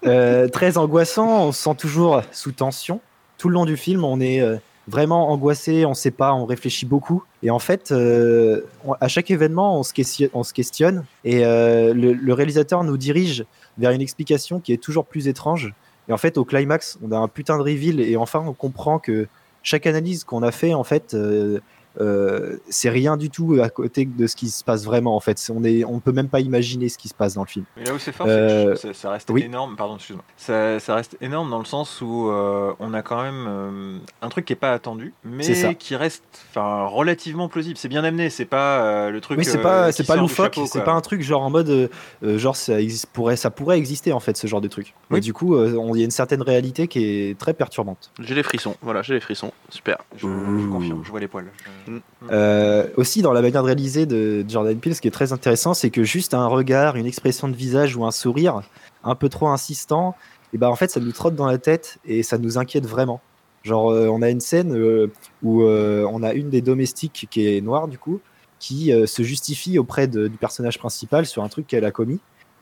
Euh, 0.07 0.47
très 0.47 0.77
angoissant, 0.77 1.47
on 1.47 1.51
se 1.51 1.63
sent 1.63 1.75
toujours 1.79 2.21
sous 2.31 2.51
tension. 2.51 3.01
Tout 3.39 3.49
le 3.49 3.55
long 3.55 3.65
du 3.65 3.75
film, 3.75 4.03
on 4.03 4.19
est 4.19 4.39
euh, 4.39 4.57
vraiment 4.87 5.31
angoissé, 5.31 5.83
on 5.85 5.95
sait 5.95 6.11
pas, 6.11 6.31
on 6.35 6.45
réfléchit 6.45 6.85
beaucoup. 6.85 7.23
Et 7.41 7.49
en 7.49 7.57
fait, 7.57 7.91
euh, 7.91 8.61
on- 8.85 8.93
à 9.01 9.07
chaque 9.07 9.31
événement, 9.31 9.79
on 9.79 9.81
se 9.83 9.93
questionne, 9.93 10.29
on 10.35 10.43
se 10.43 10.53
questionne 10.53 11.05
et 11.23 11.39
le, 11.43 12.13
le 12.13 12.33
réalisateur 12.33 12.83
nous 12.83 12.97
dirige 12.97 13.45
vers 13.79 13.89
une 13.91 14.01
explication 14.01 14.59
qui 14.59 14.73
est 14.73 14.77
toujours 14.77 15.05
plus 15.07 15.27
étrange. 15.27 15.73
Et 16.07 16.13
en 16.13 16.17
fait, 16.17 16.37
au 16.37 16.45
climax, 16.45 16.99
on 17.03 17.11
a 17.11 17.17
un 17.17 17.27
putain 17.27 17.57
de 17.57 17.63
reveal 17.63 17.99
et 17.99 18.15
enfin, 18.15 18.43
on 18.45 18.53
comprend 18.53 18.99
que 18.99 19.27
chaque 19.63 19.87
analyse 19.87 20.23
qu'on 20.23 20.43
a 20.43 20.51
fait, 20.51 20.75
en 20.75 20.83
fait, 20.83 21.15
euh, 21.15 21.59
euh, 22.01 22.57
c'est 22.69 22.89
rien 22.89 23.17
du 23.17 23.29
tout 23.29 23.57
à 23.61 23.69
côté 23.69 24.05
de 24.05 24.27
ce 24.27 24.35
qui 24.35 24.49
se 24.49 24.63
passe 24.63 24.85
vraiment. 24.85 25.15
En 25.15 25.19
fait, 25.19 25.41
on 25.53 25.63
est, 25.63 25.83
on 25.85 25.99
peut 25.99 26.11
même 26.11 26.29
pas 26.29 26.39
imaginer 26.39 26.89
ce 26.89 26.97
qui 26.97 27.07
se 27.07 27.13
passe 27.13 27.33
dans 27.35 27.43
le 27.43 27.47
film. 27.47 27.65
Mais 27.77 27.83
là 27.85 27.93
où 27.93 27.99
c'est 27.99 28.11
fort, 28.11 28.27
Euh, 28.29 28.75
c'est 28.75 28.81
que 28.81 28.87
je- 28.89 28.93
ça, 28.93 29.01
ça 29.01 29.09
reste 29.11 29.29
oui. 29.29 29.43
énorme. 29.43 29.75
Pardon, 29.75 29.95
excuse-moi. 29.95 30.23
Ça, 30.37 30.79
ça 30.79 30.95
reste 30.95 31.17
énorme 31.21 31.49
dans 31.49 31.59
le 31.59 31.65
sens 31.65 32.01
où 32.01 32.29
euh, 32.29 32.73
on 32.79 32.93
a 32.93 33.01
quand 33.01 33.21
même 33.21 33.45
euh, 33.47 33.97
un 34.21 34.29
truc 34.29 34.45
qui 34.45 34.53
est 34.53 34.57
pas 34.57 34.73
attendu, 34.73 35.13
mais 35.23 35.75
qui 35.75 35.95
reste, 35.95 36.23
enfin, 36.49 36.85
relativement 36.85 37.47
plausible. 37.49 37.77
C'est 37.77 37.87
bien 37.87 38.03
amené. 38.03 38.29
C'est 38.29 38.45
pas 38.45 38.83
euh, 38.83 39.09
le 39.11 39.21
truc. 39.21 39.37
Oui, 39.37 39.45
c'est 39.45 39.61
pas, 39.61 39.91
c'est 39.91 40.05
pas 40.05 40.15
loufoque, 40.15 40.59
c'est 40.67 40.83
pas 40.83 40.93
un 40.93 41.01
truc 41.01 41.21
genre 41.21 41.43
en 41.43 41.49
mode, 41.49 41.89
genre 42.23 42.55
ça 42.55 42.79
existe, 42.81 43.07
pourrait, 43.07 43.35
ça 43.35 43.49
pourrait 43.51 43.77
exister 43.77 44.11
en 44.13 44.19
fait 44.19 44.37
ce 44.37 44.47
genre 44.47 44.61
de 44.61 44.67
truc. 44.67 44.93
Oui. 45.11 45.17
Et 45.19 45.21
du 45.21 45.33
coup, 45.33 45.55
euh, 45.55 45.79
il 45.93 45.99
y 45.99 46.01
a 46.01 46.05
une 46.05 46.11
certaine 46.11 46.41
réalité 46.41 46.87
qui 46.87 47.03
est 47.05 47.37
très 47.37 47.53
perturbante. 47.53 48.11
J'ai 48.19 48.35
les 48.35 48.43
frissons, 48.43 48.75
voilà, 48.81 49.01
j'ai 49.01 49.13
les 49.13 49.19
frissons. 49.19 49.51
Super. 49.69 49.97
Je, 50.15 50.27
je 50.27 50.67
confirme. 50.67 51.01
Je 51.03 51.09
vois 51.11 51.19
les 51.19 51.27
poils. 51.27 51.45
Je- 51.84 51.84
Euh, 52.31 52.87
aussi, 52.97 53.21
dans 53.21 53.33
la 53.33 53.41
manière 53.41 53.61
de 53.61 53.67
réaliser 53.67 54.05
de 54.05 54.45
Jordan 54.47 54.77
Peele, 54.77 54.95
ce 54.95 55.01
qui 55.01 55.07
est 55.07 55.11
très 55.11 55.33
intéressant, 55.33 55.73
c'est 55.73 55.89
que 55.89 56.03
juste 56.03 56.33
un 56.33 56.47
regard, 56.47 56.95
une 56.95 57.05
expression 57.05 57.47
de 57.47 57.55
visage 57.55 57.95
ou 57.95 58.05
un 58.05 58.11
sourire 58.11 58.61
un 59.03 59.15
peu 59.15 59.29
trop 59.29 59.47
insistant, 59.47 60.15
et 60.53 60.57
ben 60.57 60.67
en 60.67 60.75
fait, 60.75 60.89
ça 60.89 60.99
nous 60.99 61.11
trotte 61.11 61.35
dans 61.35 61.45
la 61.45 61.57
tête 61.57 61.97
et 62.05 62.23
ça 62.23 62.37
nous 62.37 62.57
inquiète 62.57 62.85
vraiment. 62.85 63.21
Genre, 63.63 63.91
euh, 63.91 64.07
on 64.07 64.21
a 64.21 64.29
une 64.29 64.39
scène 64.39 64.75
euh, 64.75 65.11
où 65.43 65.63
on 65.63 66.23
a 66.23 66.33
une 66.33 66.49
des 66.49 66.61
domestiques 66.61 67.27
qui 67.29 67.47
est 67.47 67.61
noire 67.61 67.87
du 67.87 67.97
coup, 67.97 68.21
qui 68.59 68.91
se 69.05 69.23
justifie 69.23 69.77
auprès 69.77 70.07
du 70.07 70.37
personnage 70.39 70.79
principal 70.79 71.25
sur 71.25 71.43
un 71.43 71.49
truc 71.49 71.67
qu'elle 71.67 71.85
a 71.85 71.91
commis. 71.91 72.19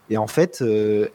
Et 0.10 0.18
en 0.18 0.28
fait, 0.28 0.64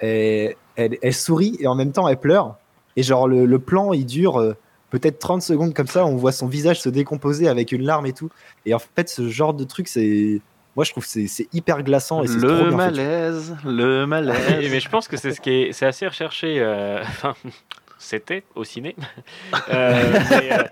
elle, 0.00 1.14
sourit 1.14 1.56
et 1.60 1.66
en 1.66 1.74
même 1.74 1.92
temps 1.92 2.08
elle 2.08 2.18
pleure. 2.18 2.56
Et 2.96 3.02
genre, 3.02 3.28
le, 3.28 3.44
le 3.44 3.58
plan, 3.58 3.92
il 3.92 4.06
dure 4.06 4.54
peut-être 4.90 5.18
30 5.18 5.42
secondes 5.42 5.74
comme 5.74 5.86
ça, 5.86 6.04
on 6.06 6.16
voit 6.16 6.32
son 6.32 6.46
visage 6.46 6.80
se 6.80 6.88
décomposer 6.88 7.48
avec 7.48 7.72
une 7.72 7.82
larme 7.82 8.06
et 8.06 8.12
tout. 8.12 8.30
Et 8.66 8.74
en 8.74 8.78
fait, 8.78 9.08
ce 9.08 9.28
genre 9.28 9.54
de 9.54 9.64
truc, 9.64 9.88
c'est. 9.88 10.40
Moi, 10.76 10.84
je 10.84 10.92
trouve 10.92 11.04
que 11.04 11.26
c'est- 11.26 11.48
hyper 11.52 11.82
glaçant 11.82 12.22
et 12.22 12.28
c'est 12.28 12.38
trop 12.38 12.46
Le 12.46 12.56
bien 12.56 12.70
fait. 12.70 12.76
malaise, 12.76 13.56
le 13.64 14.06
malaise. 14.06 14.36
mais 14.70 14.78
je 14.80 14.88
pense 14.88 15.08
que 15.08 15.16
c'est 15.16 15.32
ce 15.32 15.40
qui 15.40 15.50
est, 15.50 15.72
c'est 15.72 15.86
assez 15.86 16.06
recherché. 16.06 16.56
euh, 16.60 17.00
Enfin, 17.02 17.34
c'était 17.98 18.44
au 18.54 18.62
ciné. 18.64 18.94
Euh, 19.70 20.20
mais 20.30 20.52
euh, 20.52 20.62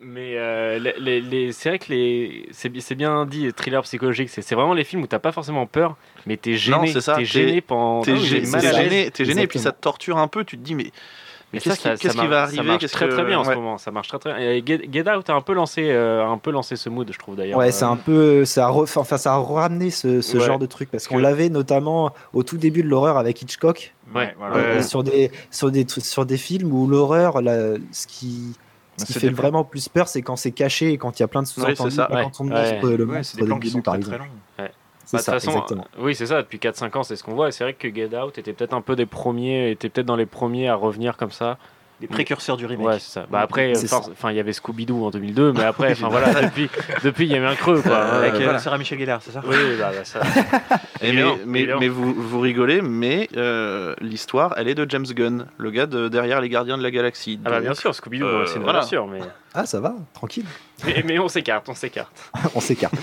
mais, 0.00 0.34
euh, 0.36 0.78
les- 0.78 0.94
les- 0.98 1.20
les- 1.22 1.52
c'est 1.52 1.70
vrai 1.70 1.78
que 1.78 1.90
les, 1.90 2.46
c'est, 2.52 2.68
bi- 2.68 2.82
c'est 2.82 2.94
bien 2.94 3.24
dit, 3.24 3.50
thriller 3.54 3.82
psychologique. 3.82 4.28
C'est, 4.28 4.42
c'est 4.42 4.54
vraiment 4.54 4.74
les 4.74 4.84
films 4.84 5.02
où 5.02 5.06
t'as 5.06 5.18
pas 5.18 5.32
forcément 5.32 5.66
peur, 5.66 5.96
mais 6.26 6.36
t'es 6.36 6.54
gêné. 6.56 6.76
Non, 6.76 6.86
c'est 6.86 7.00
ça, 7.00 7.14
T'es 7.14 7.20
t'es- 7.22 7.24
gêné 7.24 7.60
pendant. 7.62 8.02
T'es 8.02 8.16
gêné, 8.18 9.10
t'es 9.10 9.24
gêné, 9.24 9.42
et 9.42 9.46
puis 9.46 9.58
ça 9.58 9.72
te 9.72 9.80
torture 9.80 10.18
un 10.18 10.28
peu. 10.28 10.44
Tu 10.44 10.58
te 10.58 10.62
dis, 10.62 10.74
mais, 10.74 10.90
mais 11.54 11.60
ça, 11.60 11.70
qu'est-ce 11.70 11.76
qui, 11.76 11.82
ça- 11.82 11.90
qu'est-ce 11.96 12.02
ça 12.08 12.10
qui 12.12 12.16
mar- 12.18 12.28
va 12.28 12.36
ça 12.36 12.42
arriver 12.44 12.62
marche 12.62 12.80
Qu'est-ce 12.80 12.92
très 12.92 13.08
que- 13.08 13.12
très 13.14 13.24
bien 13.24 13.38
en 13.38 13.44
ouais. 13.44 13.50
ce 13.54 13.58
moment. 13.58 13.78
Ça 13.78 13.90
marche 13.90 14.08
très 14.08 14.18
très 14.18 14.34
bien. 14.34 14.50
Et 14.50 14.62
Get, 14.66 14.82
Get 14.92 15.08
Out 15.10 15.30
a 15.30 15.34
un 15.34 15.40
peu 15.40 15.54
lancé, 15.54 15.88
euh, 15.90 16.26
un 16.26 16.38
peu 16.38 16.50
lancé 16.50 16.76
ce 16.76 16.88
mood, 16.88 17.08
je 17.12 17.18
trouve 17.18 17.36
d'ailleurs. 17.36 17.58
Ouais, 17.58 17.72
c'est 17.72 17.84
un 17.84 17.96
peu, 17.96 18.44
ça 18.44 18.66
a, 18.66 18.70
re- 18.70 18.82
enfin, 18.98 19.16
ça 19.16 19.32
a 19.34 19.38
ramené 19.38 19.90
ce, 19.90 20.20
ce 20.20 20.36
Ouais. 20.38 20.44
genre 20.44 20.58
de 20.58 20.66
truc 20.66 20.90
parce 20.90 21.06
qu'on 21.08 21.16
Que- 21.16 21.20
l'avait 21.22 21.48
notamment 21.48 22.12
au 22.32 22.42
tout 22.42 22.56
début 22.58 22.82
de 22.82 22.88
l'horreur 22.88 23.16
avec 23.18 23.40
Hitchcock, 23.40 23.94
Ouais, 24.14 24.34
voilà. 24.38 24.54
ouais. 24.56 24.60
euh, 24.62 24.82
sur 24.82 25.02
des 25.02 25.30
sur 25.50 25.70
des 25.70 25.86
sur 25.88 26.26
des 26.26 26.36
films 26.36 26.72
où 26.72 26.86
l'horreur, 26.86 27.40
ce 27.92 28.06
qui 28.06 28.54
ce 28.96 29.04
qui 29.06 29.12
fait 29.14 29.28
vraiment 29.30 29.64
plus 29.64 29.88
peur, 29.88 30.06
c'est 30.06 30.22
quand 30.22 30.36
c'est 30.36 30.52
caché 30.52 30.92
et 30.92 30.98
quand 30.98 31.18
il 31.18 31.22
y 31.22 31.24
a 31.24 31.28
plein 31.28 31.42
de 31.42 31.48
sous-entendus, 31.48 31.90
ça. 31.96 32.06
quand 32.08 32.40
on 32.40 32.48
Ouais. 32.48 32.74
montre 32.74 32.90
le 32.90 33.04
monstre 33.06 33.24
c'est 33.34 33.40
des 33.40 33.46
plans 33.46 33.58
qui 33.58 33.70
sont 33.70 33.82
très, 33.82 33.98
très 33.98 34.18
longs. 34.18 34.24
C'est 35.18 35.18
Bah, 35.18 35.18
de 35.20 35.24
ça, 35.24 35.32
toute 35.32 35.40
façon, 35.42 35.50
exactement. 35.52 35.86
euh, 35.96 36.02
oui, 36.02 36.14
c'est 36.14 36.26
ça. 36.26 36.42
Depuis 36.42 36.58
4-5 36.58 36.96
ans, 36.98 37.02
c'est 37.02 37.16
ce 37.16 37.24
qu'on 37.24 37.34
voit. 37.34 37.48
Et 37.48 37.52
c'est 37.52 37.64
vrai 37.64 37.74
que 37.74 37.92
Get 37.94 38.16
Out 38.16 38.38
était 38.38 38.52
peut-être 38.52 38.74
un 38.74 38.80
peu 38.82 38.96
des 38.96 39.06
premiers, 39.06 39.70
était 39.70 39.88
peut-être 39.88 40.06
dans 40.06 40.16
les 40.16 40.26
premiers 40.26 40.68
à 40.68 40.74
revenir 40.74 41.16
comme 41.16 41.30
ça. 41.32 41.58
Des 42.00 42.08
précurseurs 42.08 42.56
du 42.56 42.66
remake. 42.66 42.86
Ouais, 42.86 42.98
c'est 42.98 43.12
ça. 43.12 43.26
Bah 43.30 43.40
après, 43.40 43.72
enfin, 43.92 44.30
il 44.32 44.36
y 44.36 44.40
avait 44.40 44.52
Scooby-Doo 44.52 45.04
en 45.06 45.10
2002, 45.10 45.52
mais 45.52 45.62
après, 45.62 45.92
enfin 45.92 46.08
voilà, 46.08 46.34
depuis, 46.42 46.68
depuis, 47.04 47.26
il 47.26 47.30
y 47.32 47.34
a 47.34 47.38
eu 47.38 47.44
un 47.44 47.54
creux, 47.54 47.80
quoi. 47.82 47.96
Avec 47.98 48.34
Euh, 48.34 48.38
euh, 48.40 48.42
voilà. 48.44 48.58
Sarah 48.58 48.78
Michel 48.78 48.98
Gellar, 48.98 49.20
c'est 49.22 49.30
ça 49.30 49.40
Oui, 49.46 49.56
bah, 49.78 49.92
bah, 49.94 50.04
ça. 50.04 50.20
Et 51.02 51.12
mais, 51.46 51.68
mais, 51.78 51.88
vous, 51.88 52.12
vous 52.12 52.40
rigolez, 52.40 52.82
mais 52.82 53.28
euh, 53.36 53.94
l'histoire, 54.00 54.54
elle 54.56 54.68
est 54.68 54.74
de 54.74 54.86
James 54.90 55.06
Gunn, 55.06 55.46
le 55.56 55.70
gars 55.70 55.86
de 55.86 56.08
derrière 56.08 56.40
les 56.40 56.48
Gardiens 56.48 56.76
de 56.78 56.82
la 56.82 56.90
Galaxie. 56.90 57.38
Ah 57.44 57.50
bah 57.50 57.60
bien 57.60 57.74
sûr, 57.74 57.92
Scooby-Doo, 57.94 58.26
Euh, 58.26 58.46
c'est 58.46 58.58
voilà. 58.58 58.80
bien 58.80 58.88
sûr, 58.88 59.06
mais... 59.06 59.20
Ah, 59.54 59.66
ça 59.66 59.78
va, 59.80 59.94
tranquille. 60.14 60.46
mais 60.84 61.04
mais 61.06 61.18
on 61.20 61.28
s'écarte, 61.28 61.68
on 61.68 61.74
s'écarte. 61.74 62.10
on 62.56 62.60
s'écarte. 62.60 62.94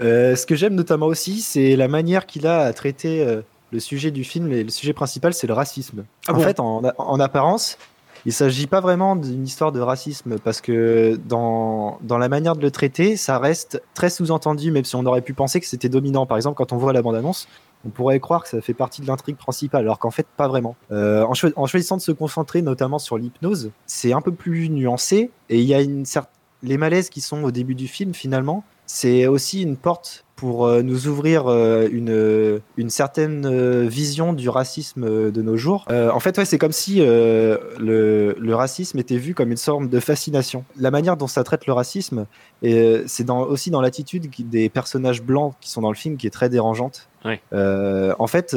Euh, 0.00 0.34
ce 0.34 0.46
que 0.46 0.56
j'aime 0.56 0.74
notamment 0.74 1.06
aussi, 1.06 1.40
c'est 1.40 1.76
la 1.76 1.86
manière 1.86 2.26
qu'il 2.26 2.46
a 2.48 2.62
à 2.62 2.72
traiter 2.72 3.24
euh, 3.24 3.42
le 3.74 3.80
sujet 3.80 4.10
du 4.10 4.24
film 4.24 4.52
et 4.52 4.62
le 4.62 4.70
sujet 4.70 4.92
principal, 4.92 5.34
c'est 5.34 5.46
le 5.46 5.52
racisme. 5.52 6.04
Ah 6.26 6.32
en 6.32 6.36
bon 6.36 6.42
fait, 6.42 6.60
en, 6.60 6.82
en 6.96 7.20
apparence, 7.20 7.76
il 8.24 8.32
s'agit 8.32 8.68
pas 8.68 8.80
vraiment 8.80 9.16
d'une 9.16 9.44
histoire 9.44 9.72
de 9.72 9.80
racisme 9.80 10.38
parce 10.38 10.60
que 10.60 11.18
dans, 11.26 11.98
dans 12.00 12.16
la 12.16 12.28
manière 12.28 12.54
de 12.54 12.62
le 12.62 12.70
traiter, 12.70 13.16
ça 13.16 13.38
reste 13.38 13.82
très 13.92 14.10
sous-entendu, 14.10 14.70
même 14.70 14.84
si 14.84 14.94
on 14.94 15.04
aurait 15.04 15.22
pu 15.22 15.34
penser 15.34 15.60
que 15.60 15.66
c'était 15.66 15.88
dominant. 15.88 16.24
Par 16.24 16.38
exemple, 16.38 16.56
quand 16.56 16.72
on 16.72 16.76
voit 16.76 16.92
la 16.92 17.02
bande-annonce, 17.02 17.48
on 17.84 17.90
pourrait 17.90 18.20
croire 18.20 18.44
que 18.44 18.48
ça 18.48 18.60
fait 18.60 18.74
partie 18.74 19.02
de 19.02 19.08
l'intrigue 19.08 19.36
principale, 19.36 19.82
alors 19.82 19.98
qu'en 19.98 20.12
fait, 20.12 20.26
pas 20.36 20.48
vraiment. 20.48 20.76
Euh, 20.92 21.24
en, 21.24 21.32
en 21.56 21.66
choisissant 21.66 21.96
de 21.96 22.02
se 22.02 22.12
concentrer 22.12 22.62
notamment 22.62 23.00
sur 23.00 23.18
l'hypnose, 23.18 23.72
c'est 23.86 24.12
un 24.12 24.20
peu 24.20 24.32
plus 24.32 24.70
nuancé 24.70 25.30
et 25.50 25.58
il 25.58 25.66
y 25.66 25.74
a 25.74 25.82
une 25.82 26.06
certaine 26.06 26.30
les 26.62 26.78
malaises 26.78 27.10
qui 27.10 27.20
sont 27.20 27.44
au 27.44 27.50
début 27.50 27.74
du 27.74 27.88
film, 27.88 28.14
finalement, 28.14 28.64
c'est 28.86 29.26
aussi 29.26 29.62
une 29.62 29.76
porte 29.76 30.24
pour 30.36 30.66
euh, 30.66 30.82
nous 30.82 31.06
ouvrir 31.06 31.46
euh, 31.46 31.88
une, 31.90 32.60
une 32.76 32.90
certaine 32.90 33.46
euh, 33.46 33.86
vision 33.86 34.32
du 34.32 34.48
racisme 34.48 35.30
de 35.30 35.42
nos 35.42 35.56
jours. 35.56 35.84
Euh, 35.90 36.10
en 36.10 36.18
fait, 36.18 36.36
ouais, 36.36 36.44
c'est 36.44 36.58
comme 36.58 36.72
si 36.72 36.96
euh, 37.00 37.56
le, 37.78 38.34
le 38.38 38.54
racisme 38.54 38.98
était 38.98 39.16
vu 39.16 39.34
comme 39.34 39.52
une 39.52 39.56
sorte 39.56 39.88
de 39.88 40.00
fascination. 40.00 40.64
La 40.76 40.90
manière 40.90 41.16
dont 41.16 41.28
ça 41.28 41.44
traite 41.44 41.66
le 41.66 41.72
racisme, 41.72 42.26
euh, 42.64 43.04
c'est 43.06 43.24
dans, 43.24 43.42
aussi 43.42 43.70
dans 43.70 43.80
l'attitude 43.80 44.28
des 44.50 44.68
personnages 44.68 45.22
blancs 45.22 45.54
qui 45.60 45.70
sont 45.70 45.82
dans 45.82 45.90
le 45.90 45.96
film 45.96 46.16
qui 46.16 46.26
est 46.26 46.30
très 46.30 46.48
dérangeante. 46.48 47.08
En 47.24 48.26
fait, 48.26 48.56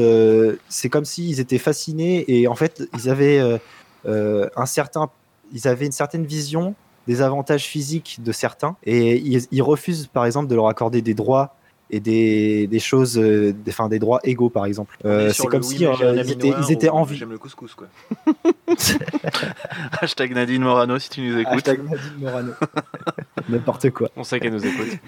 c'est 0.68 0.90
comme 0.90 1.06
s'ils 1.06 1.40
étaient 1.40 1.58
fascinés 1.60 2.26
et 2.28 2.48
en 2.48 2.56
fait, 2.56 2.84
ils 2.96 3.10
avaient 3.10 3.60
un 4.06 4.66
certain, 4.66 5.10
ils 5.54 5.68
avaient 5.68 5.86
une 5.86 5.92
certaine 5.94 6.26
vision 6.26 6.76
des 7.08 7.22
avantages 7.22 7.66
physiques 7.66 8.20
de 8.22 8.32
certains 8.32 8.76
et 8.84 9.18
ils, 9.18 9.48
ils 9.52 9.62
refusent 9.62 10.08
par 10.08 10.26
exemple 10.26 10.48
de 10.48 10.56
leur 10.56 10.68
accorder 10.68 11.02
des 11.02 11.14
droits 11.14 11.56
et 11.90 12.00
des, 12.00 12.68
des 12.68 12.80
choses, 12.80 13.18
euh, 13.18 13.54
des, 13.54 13.72
enfin, 13.72 13.88
des 13.88 14.00
droits 14.00 14.20
égaux 14.24 14.50
par 14.50 14.66
exemple. 14.66 14.98
Euh, 15.06 15.32
c'est 15.32 15.48
comme 15.48 15.62
oui, 15.62 15.78
si 15.78 15.86
euh, 15.86 16.22
ils 16.24 16.32
étaient, 16.32 16.54
ils 16.62 16.72
étaient 16.72 16.90
en 16.90 17.04
vie. 17.04 17.18
J'aime 17.18 17.32
le 17.32 17.38
couscous, 17.38 17.74
quoi. 17.76 17.88
Hashtag 20.02 20.34
Nadine 20.34 20.64
Morano 20.64 21.00
si 21.00 21.10
tu 21.10 21.22
nous 21.22 21.38
écoutes. 21.40 21.54
Hashtag 21.54 21.84
Nadine 21.84 22.18
Morano. 22.20 22.52
N'importe 23.50 23.90
quoi. 23.92 24.10
On 24.16 24.24
sait 24.24 24.40
qu'elle 24.40 24.54
nous 24.54 24.66
écoute. 24.66 25.00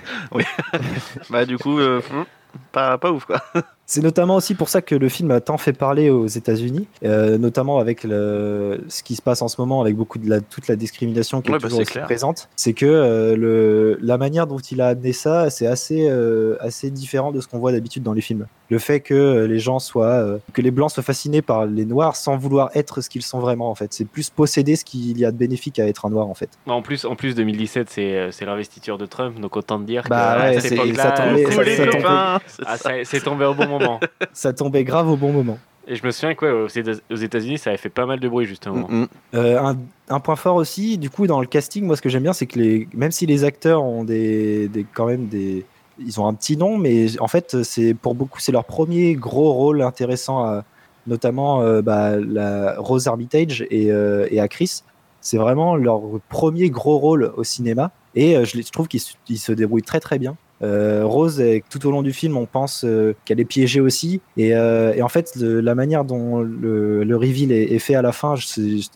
Bah 1.29 1.45
du 1.45 1.57
coup, 1.57 1.79
euh, 1.79 2.01
hmm, 2.11 2.23
pas, 2.71 2.97
pas 2.97 3.11
ouf 3.11 3.25
quoi. 3.25 3.41
C'est 3.91 4.03
notamment 4.03 4.35
aussi 4.35 4.53
pour 4.53 4.69
ça 4.69 4.83
que 4.83 4.93
le 4.93 5.09
film 5.09 5.31
a 5.31 5.41
tant 5.41 5.57
fait 5.57 5.73
parler 5.73 6.11
aux 6.11 6.27
États-Unis, 6.27 6.87
euh, 7.03 7.39
notamment 7.39 7.79
avec 7.79 8.03
le, 8.03 8.83
ce 8.87 9.01
qui 9.01 9.15
se 9.15 9.21
passe 9.23 9.41
en 9.41 9.47
ce 9.47 9.59
moment, 9.59 9.81
avec 9.81 9.95
beaucoup 9.95 10.19
de 10.19 10.29
la, 10.29 10.41
toute 10.41 10.67
la 10.67 10.75
discrimination 10.75 11.41
qui 11.41 11.49
Ouais, 11.49 11.57
est 11.57 11.59
bah, 11.59 11.69
toujours 11.69 12.03
présente. 12.03 12.49
C'est 12.55 12.73
que 12.73 12.85
euh, 12.85 13.35
le, 13.35 13.97
la 14.03 14.19
manière 14.19 14.45
dont 14.45 14.59
il 14.59 14.79
a 14.81 14.89
amené 14.89 15.11
ça, 15.11 15.49
c'est 15.49 15.65
assez, 15.65 16.07
euh, 16.07 16.55
assez 16.59 16.91
différent 16.91 17.31
de 17.31 17.41
ce 17.41 17.47
qu'on 17.47 17.57
voit 17.57 17.71
d'habitude 17.71 18.03
dans 18.03 18.13
les 18.13 18.21
films. 18.21 18.45
Le 18.69 18.77
fait 18.77 18.99
que 18.99 19.45
les 19.45 19.57
gens 19.57 19.79
soient, 19.79 20.05
euh, 20.05 20.37
que 20.53 20.61
les 20.61 20.69
blancs 20.69 20.91
soient 20.91 21.01
fascinés 21.01 21.41
par 21.41 21.65
les 21.65 21.85
noirs 21.85 22.15
sans 22.15 22.37
vouloir 22.37 22.69
être 22.75 23.01
ce 23.01 23.09
qu'ils 23.09 23.23
sont 23.23 23.39
vraiment 23.39 23.71
en 23.71 23.75
fait. 23.75 23.91
C'est 23.91 24.05
plus 24.05 24.29
posséder 24.29 24.75
ce 24.75 24.85
qu'il 24.85 25.17
y 25.17 25.25
a 25.25 25.31
de 25.31 25.37
bénéfique 25.37 25.79
à 25.79 25.87
être 25.87 26.05
un 26.05 26.11
noir 26.11 26.27
en 26.27 26.35
fait. 26.35 26.49
En 26.67 26.83
plus, 26.83 27.05
en 27.05 27.15
plus 27.15 27.33
2017, 27.33 27.89
c'est 27.89 28.45
l'investiture 28.45 28.99
de 28.99 29.07
Trump, 29.07 29.39
donc 29.39 29.57
autant 29.57 29.79
dire 29.79 30.03
Bah 30.07 30.35
que 30.35 30.39
ouais, 30.41 30.57
à 30.57 30.59
cette 30.61 30.69
c'est- 30.69 30.75
époque-là, 30.75 31.15
ah, 32.05 32.39
ça. 32.45 32.77
ça- 32.77 32.89
c'est 33.03 33.21
tombé 33.23 33.45
au 33.45 33.55
bon 33.55 33.65
moment. 33.67 33.78
Ça 34.33 34.53
tombait 34.53 34.83
grave 34.83 35.09
au 35.09 35.15
bon 35.17 35.31
moment. 35.31 35.57
Et 35.87 35.95
je 35.95 36.05
me 36.05 36.11
souviens 36.11 36.35
que 36.35 36.45
ouais, 36.45 36.51
aux 36.51 36.67
Éta- 36.67 37.01
aux 37.11 37.15
États-Unis, 37.15 37.57
ça 37.57 37.71
avait 37.71 37.77
fait 37.77 37.89
pas 37.89 38.05
mal 38.05 38.19
de 38.19 38.29
bruit 38.29 38.45
justement. 38.45 38.87
Mm, 38.87 39.01
mm. 39.01 39.07
Euh, 39.33 39.59
un, 39.59 39.77
un 40.09 40.19
point 40.19 40.35
fort 40.35 40.55
aussi, 40.55 40.97
du 40.99 41.09
coup, 41.09 41.25
dans 41.25 41.41
le 41.41 41.47
casting, 41.47 41.83
moi, 41.85 41.95
ce 41.95 42.01
que 42.03 42.09
j'aime 42.09 42.23
bien, 42.23 42.33
c'est 42.33 42.45
que 42.45 42.59
les, 42.59 42.87
même 42.93 43.11
si 43.11 43.25
les 43.25 43.43
acteurs 43.43 43.83
ont 43.83 44.03
des, 44.03 44.67
des, 44.67 44.85
quand 44.93 45.07
même 45.07 45.27
des, 45.27 45.65
ils 45.97 46.21
ont 46.21 46.27
un 46.27 46.33
petit 46.35 46.57
nom, 46.57 46.77
mais 46.77 47.19
en 47.19 47.27
fait, 47.27 47.63
c'est 47.63 47.95
pour 47.95 48.13
beaucoup, 48.13 48.39
c'est 48.39 48.51
leur 48.51 48.65
premier 48.65 49.15
gros 49.15 49.51
rôle 49.53 49.81
intéressant, 49.81 50.43
à, 50.45 50.63
notamment 51.07 51.61
euh, 51.63 51.81
bah, 51.81 52.17
la 52.17 52.75
Rose 52.77 53.07
Armitage 53.07 53.65
et, 53.71 53.91
euh, 53.91 54.27
et 54.29 54.47
Chris. 54.47 54.83
C'est 55.21 55.37
vraiment 55.37 55.75
leur 55.75 56.01
premier 56.29 56.69
gros 56.69 56.97
rôle 56.99 57.33
au 57.35 57.43
cinéma, 57.43 57.91
et 58.15 58.37
euh, 58.37 58.45
je, 58.45 58.61
trouve 58.71 58.87
qu'ils 58.87 58.99
se- 59.01 59.15
ils 59.27 59.39
se 59.39 59.51
débrouillent 59.51 59.81
très 59.81 59.99
très 59.99 60.19
bien. 60.19 60.37
Euh, 60.61 61.03
Rose, 61.05 61.41
tout 61.69 61.87
au 61.87 61.91
long 61.91 62.01
du 62.01 62.11
film, 62.13 62.35
on 62.35 62.45
pense 62.45 62.83
euh, 62.85 63.13
qu'elle 63.25 63.39
est 63.39 63.45
piégée 63.45 63.79
aussi. 63.79 64.19
Et, 64.37 64.55
euh, 64.55 64.93
et 64.93 65.01
en 65.01 65.07
fait, 65.07 65.31
le- 65.39 65.61
la 65.61 65.73
manière 65.75 66.03
dont 66.03 66.39
le, 66.41 67.03
le 67.03 67.15
reveal 67.15 67.51
est, 67.51 67.71
est 67.73 67.79
fait 67.79 67.95
à 67.95 68.01
la 68.01 68.11
fin, 68.11 68.35
je 68.35 68.45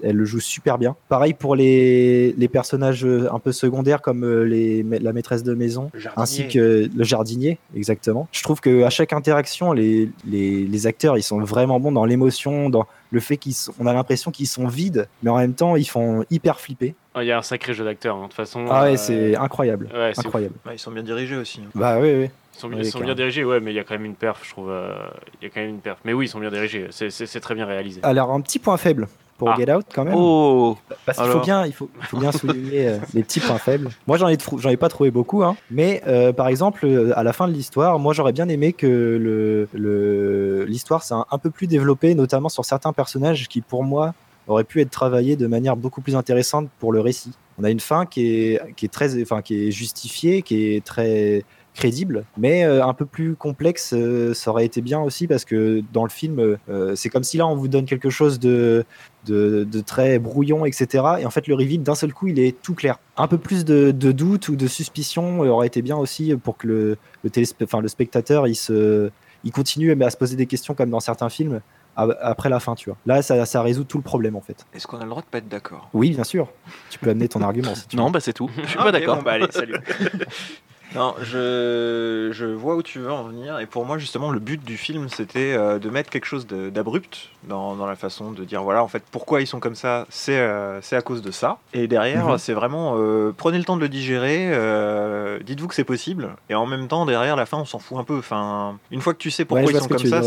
elle 0.03 0.15
le 0.17 0.25
joue 0.25 0.39
super 0.39 0.77
bien. 0.77 0.96
Pareil 1.10 1.34
pour 1.34 1.55
les, 1.55 2.34
les 2.38 2.48
personnages 2.48 3.05
un 3.05 3.39
peu 3.39 3.51
secondaires 3.51 4.01
comme 4.01 4.24
euh, 4.25 4.43
les, 4.43 4.84
la 4.84 5.13
maîtresse 5.13 5.43
de 5.43 5.53
maison, 5.53 5.89
ainsi 6.17 6.48
que 6.50 6.89
le 6.93 7.03
jardinier, 7.03 7.58
exactement. 7.75 8.27
Je 8.32 8.43
trouve 8.43 8.60
que 8.60 8.84
à 8.84 8.89
chaque 8.89 9.13
interaction, 9.13 9.72
les, 9.72 10.10
les, 10.29 10.65
les 10.65 10.88
acteurs, 10.88 11.17
ils 11.17 11.24
sont 11.24 11.39
vraiment 11.39 11.79
bons 11.79 11.91
dans 11.93 12.05
l'émotion, 12.05 12.70
dans 12.70 12.86
le 13.13 13.20
fait 13.20 13.38
qu'ils 13.38 13.53
sont, 13.53 13.72
on 13.79 13.86
a 13.86 13.93
l'impression 13.93 14.32
qu'ils 14.32 14.48
sont 14.48 14.67
vides, 14.67 15.08
mais 15.22 15.29
en 15.29 15.38
même 15.38 15.53
temps, 15.53 15.75
ils 15.75 15.88
font 15.88 16.25
hyper 16.32 16.60
flipper. 16.60 16.96
Ah, 17.13 17.24
Il 17.24 17.27
y 17.27 17.32
a 17.32 17.38
un 17.38 17.41
sacré 17.43 17.74
jeu 17.74 17.86
d'acteur, 17.86 18.15
hein, 18.17 18.22
de 18.24 18.25
toute 18.25 18.34
façon. 18.34 18.65
Ah 18.70 18.84
ouais, 18.84 18.93
euh, 18.93 18.98
c'est 18.98 19.36
incroyable, 19.36 19.88
ouais, 19.93 20.12
incroyable. 20.17 20.55
Ouais, 20.65 20.75
ils 20.75 20.79
sont 20.79 20.91
bien 20.91 21.03
dirigés 21.03 21.36
aussi. 21.38 21.62
hein. 21.62 21.70
Bah 21.75 22.00
oui, 22.01 22.12
oui. 22.13 22.29
Ils 22.55 22.60
sont, 22.60 22.70
Oui, 22.70 22.75
ils 22.79 22.86
sont 22.91 23.00
bien 23.00 23.15
dirigés, 23.15 23.43
ouais, 23.43 23.60
mais 23.60 23.72
il 23.72 23.75
y 23.75 23.79
a 23.79 23.84
quand 23.84 23.93
même 23.93 24.05
une 24.05 24.15
perf, 24.15 24.39
je 24.43 24.50
trouve. 24.50 24.70
euh, 24.72 24.96
Il 25.41 25.46
y 25.46 25.48
a 25.48 25.50
quand 25.53 25.62
même 25.62 25.70
une 25.72 25.79
perf. 25.79 25.98
Mais 26.05 26.13
oui, 26.13 26.25
ils 26.25 26.29
sont 26.29 26.39
bien 26.39 26.51
dirigés. 26.51 26.88
C'est 26.91 27.39
très 27.39 27.55
bien 27.55 27.65
réalisé. 27.65 28.00
Alors 28.03 28.32
un 28.32 28.41
petit 28.41 28.60
point 28.60 28.77
faible 28.77 29.08
pour 29.43 29.53
Ah. 29.53 29.55
Get 29.57 29.73
Out 29.73 29.85
quand 29.93 30.05
même. 30.05 30.13
Oh 30.15 30.77
Parce 31.05 31.17
qu'il 31.17 31.27
faut 31.27 31.39
bien, 31.39 31.65
il 31.65 31.73
faut, 31.73 31.89
il 32.00 32.05
faut 32.05 32.17
bien 32.17 32.31
souligner 32.31 32.88
euh, 32.88 32.97
les 33.13 33.23
petits 33.23 33.39
points 33.39 33.57
faibles. 33.57 33.89
Moi, 34.07 34.17
j'en 34.17 34.29
ai, 34.29 34.38
j'en 34.57 34.69
ai 34.69 34.77
pas 34.77 34.89
trouvé 34.89 35.12
beaucoup, 35.12 35.43
hein. 35.43 35.55
mais 35.69 36.01
euh, 36.07 36.31
par 36.31 36.47
exemple, 36.47 36.85
euh, 36.85 37.12
à 37.17 37.23
la 37.23 37.33
fin 37.33 37.47
de 37.47 37.53
l'histoire, 37.53 38.00
moi, 38.00 38.13
j'aurais 38.13 38.33
bien 38.33 38.47
aimé 38.47 38.73
que 38.73 38.88
le, 38.88 39.67
le, 39.73 40.65
l'histoire 40.65 41.03
soit 41.03 41.17
un, 41.17 41.25
un 41.29 41.38
peu 41.38 41.50
plus 41.50 41.67
développée, 41.67 42.15
notamment 42.15 42.50
sur 42.50 42.63
certains 42.63 42.93
personnages 42.93 43.47
qui, 43.47 43.62
pour 43.62 43.83
moi, 43.83 44.13
auraient 44.47 44.63
pu 44.63 44.81
être 44.81 44.89
travaillés 44.91 45.35
de 45.35 45.47
manière 45.47 45.75
beaucoup 45.75 46.01
plus 46.01 46.15
intéressante 46.15 46.69
pour 46.79 46.91
le 46.93 47.00
récit. 47.00 47.31
On 47.59 47.63
a 47.63 47.69
une 47.69 47.79
fin 47.79 48.05
qui 48.05 48.27
est, 48.27 48.62
qui 48.75 48.85
est 48.85 48.89
très, 48.89 49.21
enfin, 49.21 49.41
qui 49.41 49.67
est 49.67 49.71
justifiée, 49.71 50.41
qui 50.41 50.73
est 50.73 50.83
très 50.83 51.43
crédible, 51.74 52.24
mais 52.38 52.63
euh, 52.65 52.86
un 52.86 52.94
peu 52.94 53.06
plus 53.06 53.36
complexe, 53.36 53.94
euh, 53.94 54.34
ça 54.34 54.51
aurait 54.51 54.65
été 54.65 54.82
bien 54.82 55.01
aussi 55.01 55.25
parce 55.27 55.44
que 55.44 55.82
dans 55.92 56.03
le 56.03 56.10
film, 56.10 56.58
euh, 56.70 56.96
c'est 56.96 57.10
comme 57.10 57.24
si 57.24 57.38
là 57.38 57.48
on 57.48 57.56
vous 57.56 57.68
donne 57.68 57.86
quelque 57.86 58.10
chose 58.12 58.39
de, 58.39 58.86
de, 59.25 59.63
de 59.63 59.82
très 59.82 60.20
brouillon, 60.20 60.65
etc. 60.65 61.03
Et 61.20 61.25
en 61.25 61.30
fait, 61.32 61.48
le 61.48 61.56
reveal, 61.56 61.82
d'un 61.82 61.96
seul 61.96 62.13
coup, 62.13 62.27
il 62.27 62.39
est 62.39 62.62
tout 62.62 62.75
clair. 62.75 63.00
Un 63.18 63.27
peu 63.27 63.38
plus 63.38 63.65
de, 63.65 63.92
de 63.92 64.12
doute 64.12 64.50
ou 64.50 64.56
de 64.56 64.68
suspicion 64.68 65.44
euh, 65.44 65.48
aurait 65.50 65.68
été 65.68 65.82
bien 65.82 65.98
aussi 65.98 66.36
pour 66.36 66.58
que 66.58 66.68
le, 66.68 66.98
le, 67.24 67.30
téléspe- 67.30 67.63
enfin, 67.63 67.82
le 67.82 67.88
spectateur 67.88 68.48
il, 68.48 68.56
se, 68.56 69.10
il 69.44 69.51
continue 69.51 69.92
à 70.03 70.10
se 70.12 70.18
poser 70.18 70.36
des 70.36 70.46
questions 70.46 70.75
comme 70.75 70.89
dans 70.92 71.00
certains 71.00 71.30
films 71.30 71.60
après 71.96 72.50
la 72.50 72.60
fin, 72.60 72.74
tu 72.74 72.89
vois. 72.89 72.98
Là, 73.06 73.22
ça, 73.22 73.46
ça 73.46 73.62
résout 73.62 73.84
tout 73.84 73.98
le 73.98 74.03
problème 74.03 74.36
en 74.36 74.42
fait. 74.42 74.65
Est-ce 74.74 74.88
qu'on 74.88 74.98
a 74.98 75.03
le 75.03 75.10
droit 75.12 75.22
de 75.22 75.27
pas 75.27 75.38
être 75.38 75.48
d'accord? 75.48 75.89
Oui, 75.94 76.10
bien 76.10 76.24
sûr. 76.24 76.50
Tu 76.89 76.98
peux 76.98 77.12
amener 77.12 77.27
ton 77.27 77.42
argument 77.44 77.75
si 77.75 77.88
tu 77.88 77.96
Non, 77.98 78.08
veux. 78.08 78.13
bah 78.13 78.20
c'est 78.20 78.34
tout. 78.34 78.50
Je 78.63 78.68
suis 78.68 78.77
Ah, 78.80 78.84
pas 78.86 78.92
d'accord. 78.92 79.18
bon, 79.18 79.22
bah, 79.22 79.34
allez, 79.34 79.46
salut. 79.51 79.75
Non, 80.95 81.15
je, 81.21 82.29
je 82.31 82.45
vois 82.45 82.75
où 82.75 82.83
tu 82.83 83.00
veux 83.00 83.12
en 83.12 83.23
venir. 83.23 83.59
Et 83.59 83.65
pour 83.65 83.85
moi, 83.85 83.97
justement, 83.97 84.31
le 84.31 84.39
but 84.39 84.63
du 84.63 84.77
film, 84.77 85.09
c'était 85.09 85.53
euh, 85.53 85.79
de 85.79 85.89
mettre 85.89 86.09
quelque 86.09 86.25
chose 86.25 86.45
d'abrupt 86.47 87.29
dans, 87.47 87.75
dans 87.75 87.85
la 87.85 87.95
façon 87.95 88.31
de 88.31 88.43
dire 88.43 88.63
voilà, 88.63 88.83
en 88.83 88.88
fait, 88.88 89.03
pourquoi 89.12 89.41
ils 89.41 89.47
sont 89.47 89.59
comme 89.59 89.75
ça, 89.75 90.05
c'est 90.09 90.38
euh, 90.39 90.79
à 90.91 91.01
cause 91.01 91.21
de 91.21 91.31
ça. 91.31 91.57
Et 91.73 91.88
derrière, 91.88 92.27
Mhm. 92.27 92.38
c'est 92.38 92.53
vraiment 92.53 92.95
euh, 92.97 93.33
prenez 93.35 93.57
le 93.57 93.63
temps 93.63 93.75
de 93.75 93.81
le 93.81 93.89
digérer, 93.89 94.50
euh, 94.53 95.39
dites-vous 95.43 95.67
que 95.67 95.75
c'est 95.75 95.83
possible. 95.83 96.29
Et 96.50 96.55
en 96.55 96.65
même 96.65 96.88
temps, 96.88 97.05
derrière, 97.05 97.35
la 97.35 97.45
fin, 97.45 97.57
on 97.57 97.65
s'en 97.65 97.79
fout 97.79 97.97
un 97.97 98.03
peu. 98.03 98.17
Enfin, 98.17 98.77
une 98.91 99.01
fois 99.01 99.13
que 99.13 99.19
tu 99.19 99.31
sais 99.31 99.45
pourquoi 99.45 99.65
Ouais, 99.65 99.71
ils 99.73 99.79
sont 99.79 99.88
comme 99.88 99.97
ça, 100.05 100.21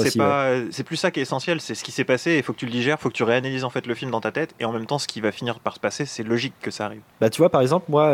c'est 0.71 0.85
plus 0.85 0.97
ça 0.97 1.11
qui 1.11 1.21
est 1.21 1.23
essentiel, 1.23 1.61
c'est 1.61 1.75
ce 1.75 1.85
qui 1.85 1.93
s'est 1.93 2.05
passé. 2.05 2.37
Il 2.37 2.43
faut 2.43 2.53
que 2.53 2.59
tu 2.59 2.67
le 2.67 2.73
digères, 2.73 2.97
il 2.99 3.03
faut 3.03 3.09
que 3.09 3.15
tu 3.15 3.23
réanalyses 3.23 3.65
en 3.65 3.71
fait 3.71 3.87
le 3.87 3.95
film 3.95 4.11
dans 4.11 4.21
ta 4.21 4.33
tête. 4.33 4.55
Et 4.61 4.65
en 4.65 4.73
même 4.73 4.87
temps, 4.87 4.99
ce 4.99 5.07
qui 5.07 5.21
va 5.21 5.33
finir 5.33 5.61
par 5.61 5.75
se 5.75 5.81
passer, 5.81 6.05
c'est 6.07 6.23
logique 6.23 6.55
que 6.61 6.71
ça 6.71 6.87
arrive. 6.87 7.01
Bah, 7.21 7.31
tu 7.31 7.39
vois, 7.41 7.51
par 7.51 7.61
exemple, 7.61 7.87
moi, 7.89 8.11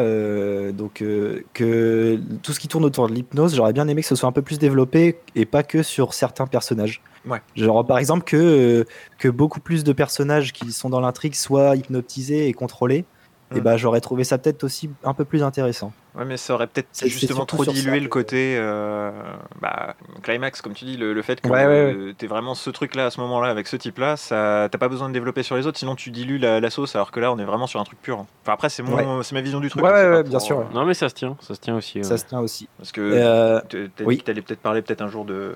donc, 0.73 1.03
que 1.55 2.21
tout 2.43 2.53
ce 2.53 2.61
qui 2.61 2.69
tourne 2.69 2.85
autour 2.85 3.09
de 3.09 3.15
l'hypnose, 3.15 3.55
j'aurais 3.55 3.73
bien 3.73 3.87
aimé 3.89 4.03
que 4.03 4.09
ce 4.09 4.15
soit 4.17 4.29
un 4.29 4.33
peu 4.33 4.43
plus 4.43 4.59
développé 4.59 5.19
et 5.35 5.47
pas 5.47 5.63
que 5.63 5.83
sur 5.83 6.13
certains 6.15 6.47
personnages. 6.47 7.01
Ouais. 7.27 7.41
Genre, 7.57 7.87
par 7.87 7.99
exemple, 7.99 8.25
que, 8.25 8.37
euh, 8.37 8.85
que 9.19 9.29
beaucoup 9.29 9.61
plus 9.61 9.85
de 9.85 9.93
personnages 9.93 10.53
qui 10.53 10.73
sont 10.73 10.91
dans 10.91 11.01
l'intrigue 11.01 11.35
soient 11.35 11.77
hypnotisés 11.77 12.49
et 12.49 12.53
contrôlés. 12.53 13.05
Et 13.55 13.61
Mm. 13.61 13.63
bah, 13.63 13.77
j'aurais 13.77 14.01
trouvé 14.01 14.25
ça 14.25 14.39
peut-être 14.39 14.65
aussi 14.65 14.91
un 15.05 15.15
peu 15.15 15.25
plus 15.25 15.43
intéressant. 15.43 15.93
Ouais, 16.15 16.25
mais 16.27 16.37
ça 16.37 16.55
aurait 16.55 16.67
peut-être 16.67 16.89
justement 17.07 17.47
trop 17.47 17.65
dilué 17.65 17.99
ça 17.99 18.01
le 18.03 18.09
côté 18.09 18.57
euh, 18.59 19.11
bah, 19.61 19.95
climax, 20.23 20.61
comme 20.61 20.75
tu 20.75 20.85
dis, 20.85 20.97
le, 20.97 21.13
le 21.15 21.23
fait 21.23 21.41
que 21.41 21.49
Ouais, 21.49 21.67
ouais, 21.67 21.95
euh, 21.95 22.13
t'es 22.17 22.27
vraiment 22.27 22.55
ce 22.55 22.69
truc-là 22.71 23.07
à 23.07 23.11
ce 23.11 23.21
moment-là 23.21 23.49
avec 23.49 23.67
ce 23.67 23.77
type-là, 23.77 24.17
ça 24.17 24.69
t'as 24.71 24.79
pas 24.79 24.89
besoin 24.89 25.09
de 25.09 25.15
développer 25.15 25.43
sur 25.43 25.57
les 25.57 25.67
autres, 25.67 25.79
sinon 25.79 25.95
tu 25.97 26.11
dilues 26.11 26.39
la, 26.39 26.61
la 26.61 26.71
sauce, 26.71 26.95
alors 26.97 27.11
que 27.13 27.21
là 27.21 27.33
on 27.33 27.39
est 27.39 27.45
vraiment 27.45 27.67
sur 27.67 27.81
un 27.81 27.85
truc 27.85 28.01
pur. 28.03 28.19
hein. 28.19 28.27
Enfin 28.43 28.53
après 28.53 28.69
c'est 28.69 28.83
mon, 28.83 29.23
c'est 29.23 29.35
ma 29.35 29.41
vision 29.41 29.61
du 29.61 29.71
truc. 29.71 29.83
Ouais, 29.83 29.91
hein, 29.91 29.95
c'est 29.97 30.03
ouais, 30.05 30.11
pas 30.11 30.17
ouais, 30.19 30.23
pour, 30.23 30.31
bien 30.31 30.41
sûr, 30.41 30.59
ouais. 30.59 30.65
Non, 30.75 30.85
mais 30.85 30.95
ça 30.95 31.09
se 31.09 31.15
tient. 31.15 31.37
Ça 31.41 31.55
se 31.55 31.61
tient 31.61 31.77
aussi. 31.77 32.05
Ça 32.05 32.19
se 32.19 32.25
tient 32.27 32.41
aussi. 32.41 32.69
Parce 32.77 32.93
que 32.93 33.01
Euh, 33.01 33.61
t- 33.69 33.89
t'as 33.97 34.05
oui. 34.05 34.17
dit 34.17 34.21
que 34.21 34.27
t'allais 34.27 34.43
peut-être 34.43 34.61
parler 34.61 34.83
peut-être 34.83 35.03
un 35.03 35.09
jour 35.09 35.25
de, 35.25 35.55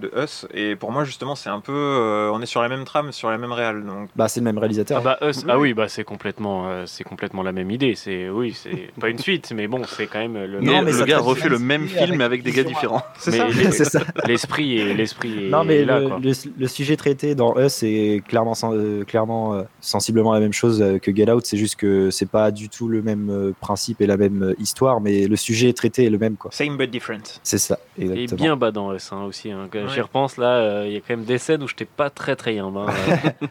de 0.00 0.10
Us, 0.20 0.46
et 0.52 0.74
pour 0.76 0.90
moi 0.92 1.04
justement 1.04 1.34
c'est 1.36 1.50
un 1.50 1.60
peu, 1.60 1.72
euh, 1.72 2.30
on 2.32 2.40
est 2.42 2.46
sur 2.46 2.60
la 2.62 2.68
même 2.68 2.84
trame, 2.84 3.12
sur 3.12 3.30
la 3.30 3.38
même 3.38 3.52
réal, 3.52 3.84
donc 3.84 4.08
bah, 4.16 4.28
c'est 4.28 4.40
le 4.40 4.44
même 4.44 4.58
réalisateur. 4.58 4.98
Ah 4.98 5.16
bah 5.20 5.28
Us, 5.28 5.38
Oui, 5.38 5.44
ah 5.48 5.58
oui. 5.58 5.68
oui, 5.68 5.74
bah 5.74 5.88
c'est 5.88 6.04
complètement, 6.04 6.68
euh, 6.68 6.84
c'est 6.86 7.04
complètement 7.04 7.42
la 7.42 7.52
même 7.52 7.70
idée. 7.70 7.94
C'est 7.94 8.28
oui, 8.28 8.52
c'est 8.52 8.90
pas 9.00 9.08
une 9.08 9.18
suite, 9.18 9.52
mais 9.54 9.68
bon, 9.68 9.82
c'est 9.96 10.06
quand 10.06 10.18
même 10.18 10.34
le. 10.34 10.60
Mais 10.60 10.66
Non, 10.66 10.82
mais 10.82 10.92
le 10.92 11.04
gars 11.04 11.18
refait 11.18 11.48
le 11.48 11.58
même 11.58 11.86
film 11.86 12.16
mais 12.16 12.24
avec 12.24 12.32
avec 12.40 12.42
des 12.44 12.52
gars 12.52 12.64
différents. 12.64 13.02
c'est 13.18 13.84
ça. 13.84 14.00
L'esprit 14.26 14.78
est 14.78 14.94
l'esprit 14.94 15.48
Non, 15.50 15.64
mais 15.64 15.84
là 15.84 16.00
le, 16.00 16.08
quoi. 16.08 16.18
le- 16.22 16.32
le 16.58 16.66
sujet 16.66 16.96
traité 16.96 17.34
dans 17.34 17.54
Us 17.58 17.82
est 17.82 18.22
clairement, 18.26 18.54
euh, 18.64 19.04
clairement 19.04 19.54
euh, 19.54 19.62
sensiblement 19.80 20.32
la 20.32 20.40
même 20.40 20.52
chose 20.52 20.80
euh, 20.82 20.98
que 20.98 21.14
Get 21.14 21.30
Out. 21.30 21.44
C'est 21.46 21.56
juste 21.58 21.76
que 21.76 22.10
c'est 22.10 22.28
pas 22.28 22.50
du 22.50 22.68
tout 22.68 22.88
le 22.88 23.02
même 23.02 23.28
euh, 23.30 23.52
principe 23.60 24.00
et 24.00 24.06
la 24.06 24.16
même 24.16 24.42
euh, 24.42 24.54
histoire, 24.58 25.00
mais 25.00 25.26
le 25.26 25.36
sujet 25.36 25.72
traité 25.72 26.06
est 26.06 26.10
le 26.10 26.18
même. 26.18 26.36
quoi. 26.36 26.50
Same 26.52 26.76
but 26.76 26.90
different. 26.90 27.38
C'est 27.42 27.58
ça, 27.58 27.78
Et 27.98 28.04
exactement. 28.04 28.36
bien 28.36 28.56
bas 28.56 28.70
dans 28.70 28.94
Us 28.94 29.12
hein, 29.12 29.24
aussi. 29.24 29.50
hein. 29.50 29.68
J'y 29.92 30.00
repense 30.00 30.36
là, 30.38 30.54
euh, 30.56 30.84
il 30.86 30.92
y 30.94 30.96
a 30.96 31.00
quand 31.00 31.16
même 31.16 31.24
des 31.24 31.38
scènes 31.38 31.62
où 31.62 31.68
j'étais 31.68 31.84
pas 31.84 32.08
très 32.10 32.34
très 32.36 32.54
yambe. 32.54 32.78
hein. 32.78 32.86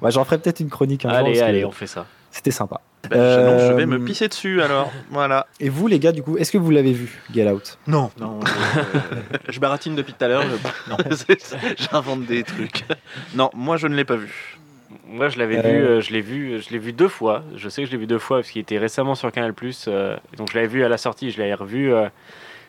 Bah, 0.00 0.10
J'en 0.10 0.24
ferai 0.24 0.38
peut-être 0.38 0.60
une 0.60 0.68
chronique 0.70 1.04
un 1.04 1.08
jour, 1.08 1.18
allez, 1.18 1.34
que 1.38 1.42
allez, 1.44 1.64
on 1.64 1.70
fait 1.72 1.86
ça. 1.88 2.06
C'était 2.38 2.52
sympa. 2.52 2.80
Bah, 3.10 3.16
je- 3.16 3.40
non, 3.40 3.58
je 3.58 3.72
vais 3.72 3.82
Euh, 3.82 3.86
me 3.86 3.98
pisser 4.04 4.28
dessus 4.28 4.62
alors. 4.62 4.92
Voilà. 5.10 5.48
Et 5.58 5.68
vous, 5.68 5.88
les 5.88 5.98
gars, 5.98 6.12
du 6.12 6.22
coup, 6.22 6.36
est-ce 6.38 6.52
que 6.52 6.58
vous 6.58 6.70
l'avez 6.70 6.92
vu, 6.92 7.20
Get 7.34 7.50
Out? 7.50 7.78
Non, 7.88 8.12
non, 8.20 8.38
euh, 8.38 9.18
je 9.48 9.58
baratine 9.58 9.96
depuis 9.96 10.12
tout 10.12 10.24
à 10.24 10.28
l'heure. 10.28 10.44
J'invente 11.78 12.26
des 12.26 12.44
trucs. 12.44 12.84
Non, 13.34 13.50
moi 13.54 13.76
je 13.76 13.88
ne 13.88 13.94
l'ai 13.96 14.04
pas 14.04 14.14
vu. 14.14 14.56
Moi, 15.06 15.28
je 15.30 15.38
l'avais 15.38 15.58
Euh, 15.58 15.62
vu, 15.62 15.84
euh, 15.84 16.00
je 16.00 16.12
l'ai 16.12 16.20
vu, 16.20 16.60
je 16.62 16.70
l'ai 16.70 16.78
vu 16.78 16.92
deux 16.92 17.08
fois. 17.08 17.42
Je 17.56 17.68
sais 17.68 17.82
que 17.82 17.86
je 17.86 17.92
l'ai 17.92 17.98
vu 17.98 18.06
deux 18.06 18.18
fois 18.18 18.38
parce 18.38 18.50
qu'il 18.50 18.60
était 18.62 18.78
récemment 18.78 19.14
sur 19.16 19.32
Canal+. 19.32 19.52
euh, 19.88 20.16
donc 20.36 20.50
je 20.52 20.54
l'avais 20.54 20.68
vu 20.68 20.84
à 20.84 20.88
la 20.88 20.96
sortie, 20.98 21.30
je 21.32 21.38
l'avais 21.40 21.54
revu, 21.54 21.92
euh, 21.92 22.08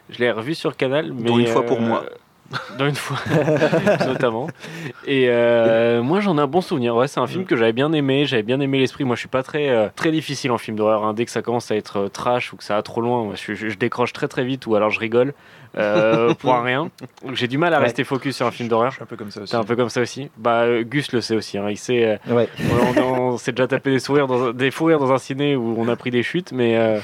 je 0.10 0.18
l'ai 0.20 0.32
revu 0.32 0.56
sur 0.56 0.76
Canal. 0.78 1.12
Mais, 1.14 1.30
Dont 1.30 1.38
une 1.38 1.48
fois 1.48 1.64
pour 1.66 1.78
euh, 1.78 1.82
moi. 1.82 2.06
Dont 2.80 2.88
une 2.88 2.96
fois, 2.96 3.18
notamment. 4.08 4.48
Et 5.06 5.26
euh, 5.30 6.02
moi, 6.02 6.20
j'en 6.20 6.38
ai 6.38 6.42
un 6.42 6.48
bon 6.48 6.62
souvenir. 6.62 6.96
Ouais, 6.96 7.08
c'est 7.08 7.20
un 7.20 7.28
film 7.28 7.46
que 7.46 7.56
j'avais 7.56 7.74
bien 7.74 7.92
aimé. 7.94 8.26
J'avais 8.26 8.42
bien 8.44 8.60
aimé 8.60 8.80
l'esprit. 8.80 9.04
Moi, 9.04 9.16
je 9.16 9.20
suis 9.20 9.28
pas 9.30 9.44
très 9.44 9.70
euh, 9.70 9.88
très 9.96 10.12
difficile 10.12 10.52
en 10.52 10.58
film 10.58 10.76
d'horreur. 10.78 11.04
hein. 11.06 11.14
Dès 11.14 11.26
que 11.26 11.32
ça 11.32 11.42
commence 11.42 11.70
à 11.72 11.76
être 11.76 11.98
euh, 12.00 12.08
trash 12.10 12.52
ou 12.54 12.58
que 12.58 12.64
ça 12.64 12.76
va 12.76 12.82
trop 12.82 13.02
loin, 13.02 13.24
moi, 13.24 13.34
je, 13.36 13.54
je- 13.54 13.70
je 13.70 13.78
décroche 13.78 14.14
très 14.14 14.28
très 14.28 14.44
vite 14.46 14.66
ou 14.66 14.76
alors 14.76 14.90
je 14.90 15.00
rigole 15.00 15.34
euh, 15.78 16.34
pour 16.34 16.54
un 16.56 16.64
rien. 16.64 16.90
J'ai 17.34 17.48
du 17.48 17.60
mal 17.60 17.74
à 17.74 17.78
Ouais. 17.78 17.84
rester 17.84 18.04
focus 18.04 18.38
sur 18.38 18.48
un 18.48 18.52
film 18.52 18.66
Je 18.68 18.72
d'horreur. 18.72 18.94
suis 18.94 19.04
un 19.04 19.06
peu 19.06 19.16
comme 19.16 19.30
ça 19.30 19.42
aussi. 19.42 19.52
T'es 19.52 19.58
un 19.58 19.64
peu 19.64 19.76
comme 19.76 19.90
ça 19.90 20.02
aussi. 20.02 20.32
Bah, 20.38 20.66
Gus 20.84 21.12
le 21.12 21.22
sait 21.22 21.36
aussi. 21.36 21.58
hein. 21.60 21.68
Il 21.70 21.78
sait. 21.78 22.20
Ouais. 22.28 22.50
on, 22.98 23.02
on- 23.02 23.20
on 23.34 23.38
s'est 23.38 23.52
déjà 23.52 23.68
tapé 23.68 23.92
des 23.92 24.00
sourires 24.00 24.26
dans, 24.26 24.48
un- 24.48 24.54
des 24.54 24.72
fous 24.72 24.86
rires 24.86 25.00
dans 25.00 25.12
un 25.12 25.20
ciné 25.20 25.56
où 25.56 25.76
on 25.78 25.88
a 25.88 25.96
pris 25.96 26.10
des 26.10 26.24
chutes, 26.24 26.52
mais 26.52 27.00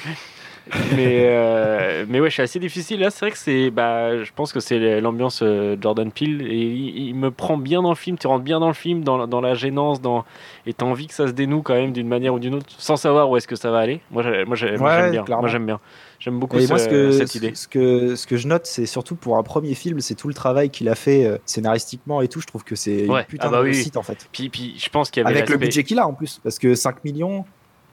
mais 0.95 1.27
euh, 1.29 2.05
mais 2.07 2.19
ouais, 2.19 2.29
je 2.29 2.33
suis 2.33 2.41
assez 2.41 2.59
difficile 2.59 2.99
là. 2.99 3.09
C'est 3.11 3.19
vrai 3.25 3.31
que 3.31 3.37
c'est 3.37 3.69
bah, 3.71 4.23
je 4.23 4.31
pense 4.35 4.51
que 4.51 4.59
c'est 4.59 4.99
l'ambiance 5.01 5.41
euh, 5.43 5.75
Jordan 5.79 6.11
Peele 6.11 6.41
et 6.41 6.55
il, 6.55 7.07
il 7.09 7.15
me 7.15 7.31
prend 7.31 7.57
bien 7.57 7.81
dans 7.81 7.89
le 7.89 7.95
film. 7.95 8.17
Tu 8.17 8.27
rentres 8.27 8.43
bien 8.43 8.59
dans 8.59 8.67
le 8.67 8.73
film, 8.73 9.03
dans, 9.03 9.17
la- 9.17 9.27
dans 9.27 9.41
la 9.41 9.53
gênance, 9.53 10.01
dans 10.01 10.25
et 10.65 10.73
t'as 10.73 10.85
envie 10.85 11.07
que 11.07 11.13
ça 11.13 11.27
se 11.27 11.33
dénoue 11.33 11.61
quand 11.61 11.75
même 11.75 11.91
d'une 11.93 12.07
manière 12.07 12.33
ou 12.33 12.39
d'une 12.39 12.55
autre, 12.55 12.65
sans 12.69 12.95
savoir 12.97 13.29
où 13.29 13.37
est-ce 13.37 13.47
que 13.47 13.55
ça 13.55 13.69
va 13.71 13.79
aller. 13.79 14.01
Moi, 14.11 14.23
j'ai- 14.23 14.45
moi, 14.45 14.57
Ouais, 14.57 14.75
j'aime 15.01 15.11
bien. 15.11 15.23
clairement. 15.23 15.41
Moi, 15.43 15.49
j'aime 15.49 15.65
bien. 15.65 15.79
J'aime 16.19 16.39
beaucoup 16.39 16.59
ce- 16.59 16.67
moi, 16.69 16.79
ce 16.79 16.87
que, 16.87 17.11
cette 17.11 17.35
idée. 17.35 17.51
ce, 17.53 17.67
que, 17.67 18.15
ce 18.15 18.25
que 18.25 18.37
je 18.37 18.47
note, 18.47 18.65
c'est 18.65 18.85
surtout 18.85 19.15
pour 19.15 19.37
un 19.37 19.43
premier 19.43 19.75
film, 19.75 19.99
c'est 19.99 20.15
tout 20.15 20.27
le 20.27 20.33
travail 20.33 20.69
qu'il 20.69 20.89
a 20.89 20.95
fait 20.95 21.25
euh, 21.25 21.37
scénaristiquement 21.45 22.21
et 22.21 22.27
tout. 22.27 22.41
Je 22.41 22.47
trouve 22.47 22.63
que 22.63 22.75
c'est 22.75 23.07
Ouais. 23.07 23.19
une 23.21 23.25
putain 23.27 23.47
Ah 23.47 23.51
bah 23.51 23.57
de 23.59 23.63
oui. 23.63 23.71
réussite 23.71 23.97
en 23.97 24.01
fait. 24.03 24.27
Puis, 24.31 24.49
puis 24.49 24.73
je 24.77 24.89
pense 24.89 25.11
qu'il 25.11 25.21
y 25.21 25.25
avait 25.25 25.35
Avec 25.37 25.49
le 25.49 25.57
budget 25.57 25.83
qu'il 25.83 25.99
a 25.99 26.07
en 26.07 26.13
plus, 26.13 26.39
parce 26.41 26.57
que 26.57 26.73
5 26.73 27.03
millions, 27.03 27.45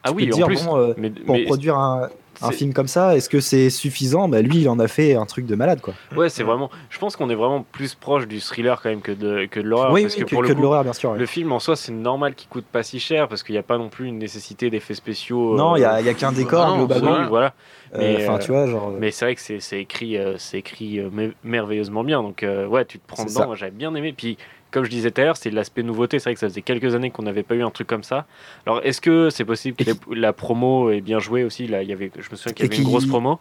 Ah 0.04 0.12
oui, 0.12 0.28
en 0.32 0.37
dire, 0.37 0.46
plus. 0.46 0.64
bon, 0.64 0.78
euh, 0.78 0.94
mais, 0.96 1.11
pour 1.11 1.35
mais 1.37 1.44
produire 1.44 1.76
un, 1.76 2.08
un 2.42 2.52
film 2.52 2.72
comme 2.72 2.88
ça, 2.88 3.16
est-ce 3.16 3.28
que 3.28 3.40
c'est 3.40 3.70
suffisant? 3.70 4.28
Bah, 4.28 4.42
Lui, 4.42 4.59
il 4.59 4.68
en 4.68 4.78
a 4.78 4.88
fait 4.88 5.14
un 5.14 5.26
truc 5.26 5.46
de 5.46 5.55
malade 5.55 5.81
quoi. 5.81 5.94
Ouais, 6.16 6.28
c'est 6.28 6.42
vraiment. 6.42 6.70
Je 6.90 6.98
pense 6.98 7.16
qu'on 7.16 7.31
est 7.31 7.35
vraiment 7.35 7.62
plus 7.72 7.94
proche 7.94 8.26
du 8.26 8.40
thriller 8.40 8.81
quand 8.83 8.88
même 8.90 9.00
que 9.00 9.12
de, 9.12 9.46
que 9.46 9.61
de 9.61 9.66
l'horreur. 9.68 9.92
oui, 9.92 10.02
parce 10.02 10.14
oui, 10.14 10.20
que 10.20 10.24
que, 10.26 10.35
pour 10.35 10.42
le 10.42 10.48
coup, 10.48 10.55
de 10.55 10.61
l'horreur, 10.62 10.85
bien 10.85 10.92
sûr. 10.92 11.11
ouais. 11.12 11.18
le 11.18 11.26
film 11.26 11.52
en 11.52 11.59
soi, 11.61 11.76
c'est 11.76 11.92
normal 11.92 12.35
qu'il 12.35 12.48
coûte 12.48 12.66
pas 12.66 12.83
si 12.83 13.00
cher 13.00 13.28
parce 13.28 13.42
qu'il 13.42 13.55
n'y 13.55 13.59
a 13.59 13.62
pas 13.62 13.78
non 13.78 13.88
plus 13.88 14.07
une 14.07 14.18
nécessité 14.18 14.70
d'effets 14.70 14.94
spéciaux. 14.94 15.57
Non, 15.57 15.74
euh, 15.74 15.78
il 15.78 15.83
y 15.83 15.85
a, 15.85 16.00
il 16.00 16.07
y 16.07 16.09
a 16.11 16.14
qu'un 16.14 16.33
décor 16.33 16.66
non, 16.68 16.76
globalement. 16.78 17.20
oui, 17.20 17.26
voilà. 17.28 17.55
Euh, 17.94 17.98
mais, 17.98 18.28
euh, 18.28 18.38
tu 18.38 18.52
vois, 18.52 18.66
genre. 18.66 18.88
euh, 18.88 18.96
Mais 18.98 19.11
c'est 19.11 19.24
vrai 19.26 19.35
que 19.35 19.40
c'est 19.61 19.81
écrit, 19.81 20.16
euh, 20.16 20.37
c'est 20.38 20.59
écrit 20.59 20.98
euh, 20.98 21.11
mer- 21.11 21.33
merveilleusement 21.44 22.05
bien. 22.05 22.22
Donc 22.22 22.42
euh, 22.42 22.66
ouais, 22.66 22.85
tu 22.85 22.98
te 22.98 23.07
prends 23.07 23.24
dedans. 23.24 23.55
J'avais 23.55 23.70
bien 23.72 23.94
aimé. 23.94 24.12
Puis 24.16 24.38
comme 24.72 24.85
je 24.85 24.90
disais 24.90 25.11
tout 25.12 25.20
à 25.20 25.24
l'heure, 25.24 25.37
c'est 25.37 25.50
l'aspect 25.50 25.82
nouveauté. 25.85 26.18
C'est 26.18 26.30
vrai 26.30 26.35
que 26.35 26.40
ça 26.40 26.48
faisait 26.48 26.62
quelques 26.62 26.94
années 26.96 27.11
qu'on 27.11 27.22
n'avait 27.22 27.44
pas 27.44 27.54
eu 27.54 27.62
un 27.62 27.70
truc 27.70 27.87
comme 27.87 28.02
ça. 28.02 28.26
Alors 28.66 28.80
est-ce 28.82 29.00
que 29.00 29.30
c'est 29.30 29.44
possible 29.44 29.76
que 29.76 29.85
les- 29.85 30.20
la 30.20 30.32
promo 30.32 30.90
est 30.90 31.00
bien 31.00 31.18
jouée 31.20 31.44
aussi? 31.44 31.66
Là, 31.68 31.82
il 31.82 31.88
y 31.88 31.92
avait, 31.92 32.11
je 32.18 32.28
me 32.30 32.37
souviens 32.37 32.52
qu'il 32.52 32.64
y 32.66 32.68
avait 32.68 32.76
une 32.78 32.85
grosse 32.85 33.06
promo. 33.06 33.38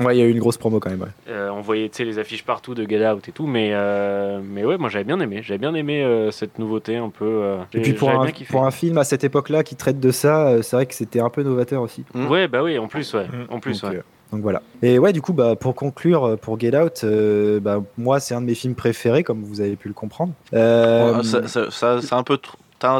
Ouais, 0.00 0.16
il 0.16 0.18
y 0.18 0.22
a 0.22 0.26
eu 0.26 0.30
une 0.30 0.40
grosse 0.40 0.56
promo 0.56 0.80
quand 0.80 0.90
même. 0.90 1.02
ouais. 1.02 1.08
Euh, 1.28 1.50
on 1.50 1.60
voyait 1.60 1.88
les 2.00 2.18
affiches 2.18 2.42
partout 2.44 2.74
de 2.74 2.84
Get 2.84 3.06
Out 3.08 3.28
et 3.28 3.30
tout, 3.32 3.46
mais, 3.46 3.70
euh, 3.72 4.40
mais 4.42 4.64
ouais, 4.64 4.76
moi 4.76 4.88
j'avais 4.88 5.04
bien 5.04 5.20
aimé. 5.20 5.40
J'avais 5.44 5.58
bien 5.58 5.72
aimé 5.74 6.02
euh, 6.02 6.32
cette 6.32 6.58
nouveauté 6.58 6.96
un 6.96 7.10
peu. 7.10 7.24
euh, 7.24 7.58
Et 7.74 7.80
puis 7.80 7.92
pour 7.92 8.10
un, 8.10 8.26
pour 8.50 8.72
film 8.72 8.98
à 8.98 9.04
cette 9.04 9.22
époque-là 9.22 9.62
qui 9.62 9.76
traite 9.76 10.00
de 10.00 10.10
ça, 10.10 10.62
c'est 10.62 10.74
vrai 10.74 10.86
que 10.86 10.94
c'était 10.94 11.20
un 11.20 11.30
peu 11.30 11.44
novateur 11.44 11.80
aussi. 11.80 12.04
Ouais, 12.12 12.48
bah 12.48 12.64
oui, 12.64 12.76
en 12.76 12.88
plus, 12.88 13.14
ouais. 13.14 13.28
Mm. 13.28 13.46
En 13.50 13.60
plus, 13.60 13.80
donc, 13.80 13.92
ouais. 13.92 14.02
Donc 14.34 14.42
voilà. 14.42 14.60
Et 14.82 14.98
ouais, 14.98 15.12
du 15.12 15.22
coup, 15.22 15.32
bah, 15.32 15.54
pour 15.56 15.74
conclure, 15.74 16.24
euh, 16.24 16.36
pour 16.36 16.58
Get 16.58 16.76
Out, 16.76 17.00
euh, 17.04 17.60
bah, 17.60 17.80
moi 17.96 18.18
c'est 18.20 18.34
un 18.34 18.40
de 18.40 18.46
mes 18.46 18.54
films 18.54 18.74
préférés, 18.74 19.22
comme 19.22 19.42
vous 19.44 19.60
avez 19.60 19.76
pu 19.76 19.88
le 19.88 19.94
comprendre. 19.94 20.32
Euh, 20.52 21.16
Ouais, 21.18 21.22
ça, 21.24 21.46
ça, 21.48 21.70
ça- 21.70 22.00
c'est 22.02 22.14
un 22.14 22.22
peu. 22.24 22.38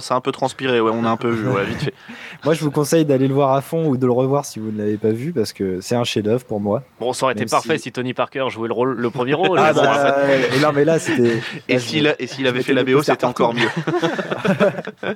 C'est 0.01 0.15
un 0.15 0.21
peu 0.23 0.33
transpiré, 0.33 0.81
ouais, 0.81 0.91
on 0.95 1.05
a 1.05 1.11
un 1.11 1.19
peu 1.19 1.29
vu, 1.29 1.47
ouais, 1.47 1.63
vite 1.67 1.83
fait. 1.83 1.95
Moi, 2.47 2.55
je 2.55 2.61
vous 2.65 2.71
conseille 2.71 3.05
d'aller 3.05 3.29
le 3.29 3.35
voir 3.35 3.53
à 3.53 3.61
fond 3.61 3.87
ou 3.87 3.99
de 3.99 4.07
le 4.07 4.13
revoir 4.13 4.47
si 4.47 4.59
vous 4.59 4.71
ne 4.73 4.79
l'avez 4.79 4.97
pas 4.97 5.11
vu, 5.11 5.35
parce 5.35 5.53
que 5.53 5.83
c'est 5.83 5.95
un 5.95 6.05
chef-d'œuvre 6.05 6.43
pour 6.47 6.59
moi. 6.59 6.83
Bon, 7.01 7.13
ça 7.13 7.27
aurait 7.27 7.35
été 7.35 7.45
parfait 7.45 7.77
si- 7.77 7.83
si... 7.85 7.93
Tony 7.93 8.15
Parker 8.15 8.47
jouait 8.49 8.69
le, 8.69 8.73
rôle, 8.73 8.95
le 8.97 9.11
premier 9.11 9.35
rôle. 9.35 9.59
Ah 9.63 9.75
bon, 9.75 9.83
bah, 9.83 10.17
et 10.57 10.61
non, 10.61 10.73
mais 10.75 10.87
là, 10.87 10.99
c'était. 10.99 11.39
Et 11.69 11.79
s'il 11.79 12.05
je- 12.19 12.47
avait 12.47 12.63
fait 12.63 12.73
la 12.73 12.83
BO, 12.83 13.03
c'était 13.03 13.27
encore 13.27 13.53
mieux. 13.53 13.69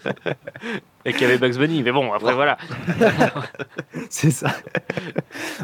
Et 1.09 1.12
qu'il 1.12 1.23
y 1.23 1.25
avait 1.25 1.38
Bugs 1.38 1.59
Bunny. 1.59 1.83
Mais 1.83 1.90
bon, 1.92 2.12
après, 2.12 2.35
voilà. 2.35 2.59
C'est 4.11 4.31
ça. 4.31 4.51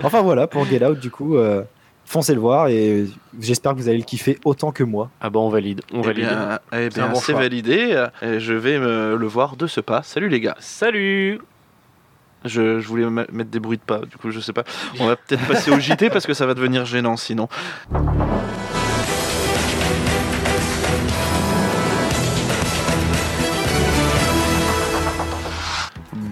enfin 0.02 0.22
voilà, 0.22 0.46
pour 0.46 0.64
Get 0.66 0.85
Out, 0.85 0.98
du 0.98 1.11
coup, 1.11 1.37
euh, 1.37 1.62
foncez 2.07 2.35
le 2.35 2.40
voir 2.40 2.68
et 2.68 3.07
j'espère 3.40 3.72
que 3.72 3.78
vous 3.78 3.88
allez 3.88 3.98
le 3.98 4.04
kiffer 4.04 4.38
autant 4.44 4.72
que 4.72 4.85
moi. 4.85 5.11
Ah 5.20 5.30
bah, 5.30 5.40
on 5.40 5.48
valide. 5.50 5.83
On 5.92 6.00
Eh 6.02 6.07
valide. 6.07 6.24
bien, 6.28 6.59
eh 6.72 6.88
bien, 6.88 7.09
bon 7.09 7.16
c'est 7.16 7.33
validé. 7.33 8.07
Et 8.22 8.40
je 8.40 8.52
vais 8.54 8.78
me 8.78 9.16
le 9.16 9.26
voir 9.26 9.57
de 9.57 9.66
ce 9.66 9.80
pas. 9.80 10.02
Salut 10.02 10.28
les 10.28 10.40
gars. 10.40 10.57
Salut 10.61 11.40
Je, 12.44 12.80
je 12.80 12.88
voulais 12.88 13.09
mettre 13.09 13.50
des 13.50 13.61
bruits 13.61 13.78
de 13.78 13.83
pas, 13.83 14.00
du 14.00 14.16
coup 14.16 14.30
je 14.30 14.40
sais 14.40 14.52
pas. 14.52 14.64
On 15.00 15.07
va 15.07 15.16
peut-être 15.16 15.46
passer 15.46 15.70
au 15.70 15.78
JT 15.78 16.11
parce 16.11 16.26
que 16.26 16.35
ça 16.35 16.46
va 16.46 16.54
devenir 16.54 16.85
gênant 16.87 17.16
sinon. 17.16 17.48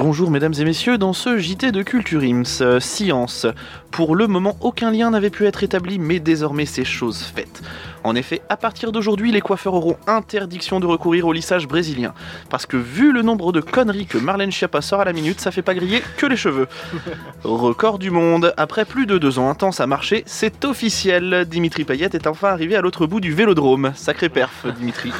Bonjour 0.04 0.32
mesdames 0.32 0.54
et 0.58 0.64
messieurs, 0.64 0.98
dans 0.98 1.12
ce 1.12 1.38
JT 1.38 1.70
de 1.70 1.84
Culture 1.84 2.22
Ims, 2.24 2.60
euh, 2.60 2.80
science. 2.80 3.46
Pour 3.92 4.16
le 4.16 4.26
moment, 4.26 4.56
aucun 4.60 4.90
lien 4.90 5.10
n'avait 5.12 5.30
pu 5.30 5.46
être 5.46 5.62
établi, 5.62 6.00
mais 6.00 6.18
désormais 6.18 6.66
c'est 6.66 6.84
chose 6.84 7.22
faite. 7.22 7.62
En 8.02 8.16
effet, 8.16 8.42
à 8.48 8.56
partir 8.56 8.90
d'aujourd'hui, 8.90 9.30
les 9.30 9.40
coiffeurs 9.40 9.74
auront 9.74 9.96
interdiction 10.08 10.80
de 10.80 10.86
recourir 10.86 11.28
au 11.28 11.32
lissage 11.32 11.68
brésilien. 11.68 12.14
Parce 12.50 12.66
que 12.66 12.76
vu 12.76 13.12
le 13.12 13.22
nombre 13.22 13.52
de 13.52 13.60
conneries 13.60 14.06
que 14.06 14.18
Marlène 14.18 14.50
Schiappa 14.50 14.80
sort 14.80 15.00
à 15.00 15.04
la 15.04 15.12
minute, 15.12 15.40
ça 15.40 15.52
fait 15.52 15.62
pas 15.62 15.74
griller 15.74 16.02
que 16.16 16.26
les 16.26 16.36
cheveux. 16.36 16.66
Record 17.44 18.00
du 18.00 18.10
monde, 18.10 18.52
après 18.56 18.84
plus 18.84 19.06
de 19.06 19.18
deux 19.18 19.38
ans 19.38 19.50
intenses 19.50 19.78
à 19.78 19.86
marcher, 19.86 20.24
c'est 20.26 20.64
officiel. 20.64 21.44
Dimitri 21.48 21.84
Payet 21.84 22.10
est 22.12 22.26
enfin 22.26 22.48
arrivé 22.48 22.74
à 22.74 22.80
l'autre 22.80 23.06
bout 23.06 23.20
du 23.20 23.32
vélodrome. 23.32 23.92
Sacré 23.94 24.28
perf, 24.28 24.66
Dimitri. 24.80 25.12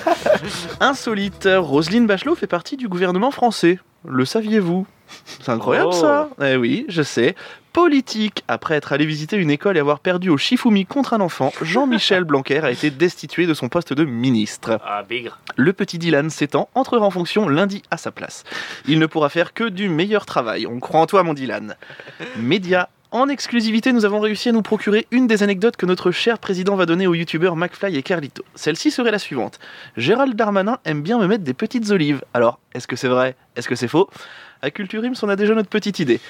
Insolite, 0.80 1.46
Roselyne 1.54 2.06
Bachelot 2.06 2.34
fait 2.34 2.46
partie 2.46 2.78
du 2.78 2.88
gouvernement 2.88 3.30
français. 3.30 3.78
Le 4.08 4.24
saviez-vous 4.24 4.86
C'est 5.40 5.50
incroyable 5.50 5.90
Oh. 5.90 5.92
ça 5.92 6.28
Eh 6.42 6.56
oui, 6.56 6.84
je 6.88 7.02
sais. 7.02 7.34
Politique, 7.72 8.42
après 8.48 8.74
être 8.74 8.92
allé 8.94 9.04
visiter 9.04 9.36
une 9.36 9.50
école 9.50 9.76
et 9.76 9.80
avoir 9.80 10.00
perdu 10.00 10.30
au 10.30 10.38
Shifumi 10.38 10.86
contre 10.86 11.12
un 11.12 11.20
enfant, 11.20 11.52
Jean-Michel 11.60 12.24
Blanquer 12.24 12.60
a 12.64 12.70
été 12.70 12.90
destitué 12.90 13.46
de 13.46 13.52
son 13.52 13.68
poste 13.68 13.92
de 13.92 14.04
ministre. 14.04 14.80
Ah, 14.82 15.02
bigre. 15.06 15.38
Le 15.56 15.72
petit 15.74 15.98
Dylan 15.98 16.30
s'étend 16.30 16.70
entrera 16.74 17.04
en 17.04 17.10
fonction 17.10 17.48
lundi 17.48 17.82
à 17.90 17.98
sa 17.98 18.10
place. 18.10 18.44
Il 18.88 18.98
ne 18.98 19.04
pourra 19.06 19.28
faire 19.28 19.52
que 19.52 19.64
du 19.64 19.90
meilleur 19.90 20.24
travail. 20.24 20.66
On 20.66 20.80
croit 20.80 21.00
en 21.00 21.06
toi, 21.06 21.22
mon 21.22 21.34
Dylan. 21.34 21.76
Média. 22.38 22.88
En 23.12 23.28
exclusivité, 23.28 23.92
nous 23.92 24.04
avons 24.04 24.18
réussi 24.18 24.48
à 24.48 24.52
nous 24.52 24.62
procurer 24.62 25.06
une 25.12 25.28
des 25.28 25.44
anecdotes 25.44 25.76
que 25.76 25.86
notre 25.86 26.10
cher 26.10 26.40
président 26.40 26.74
va 26.74 26.86
donner 26.86 27.06
aux 27.06 27.14
youtubeurs 27.14 27.54
McFly 27.54 27.96
et 27.96 28.02
Carlito. 28.02 28.44
Celle-ci 28.56 28.90
serait 28.90 29.12
la 29.12 29.20
suivante. 29.20 29.60
Gérald 29.96 30.34
Darmanin 30.34 30.78
aime 30.84 31.02
bien 31.02 31.16
me 31.18 31.28
mettre 31.28 31.44
des 31.44 31.54
petites 31.54 31.90
olives. 31.90 32.24
Alors, 32.34 32.58
est-ce 32.74 32.88
que 32.88 32.96
c'est 32.96 33.06
vrai? 33.06 33.36
Est-ce 33.54 33.68
que 33.68 33.76
c'est 33.76 33.86
faux? 33.86 34.10
À 34.60 34.72
Culture 34.72 35.04
Ims, 35.04 35.14
on 35.22 35.28
a 35.28 35.36
déjà 35.36 35.54
notre 35.54 35.68
petite 35.68 36.00
idée. 36.00 36.20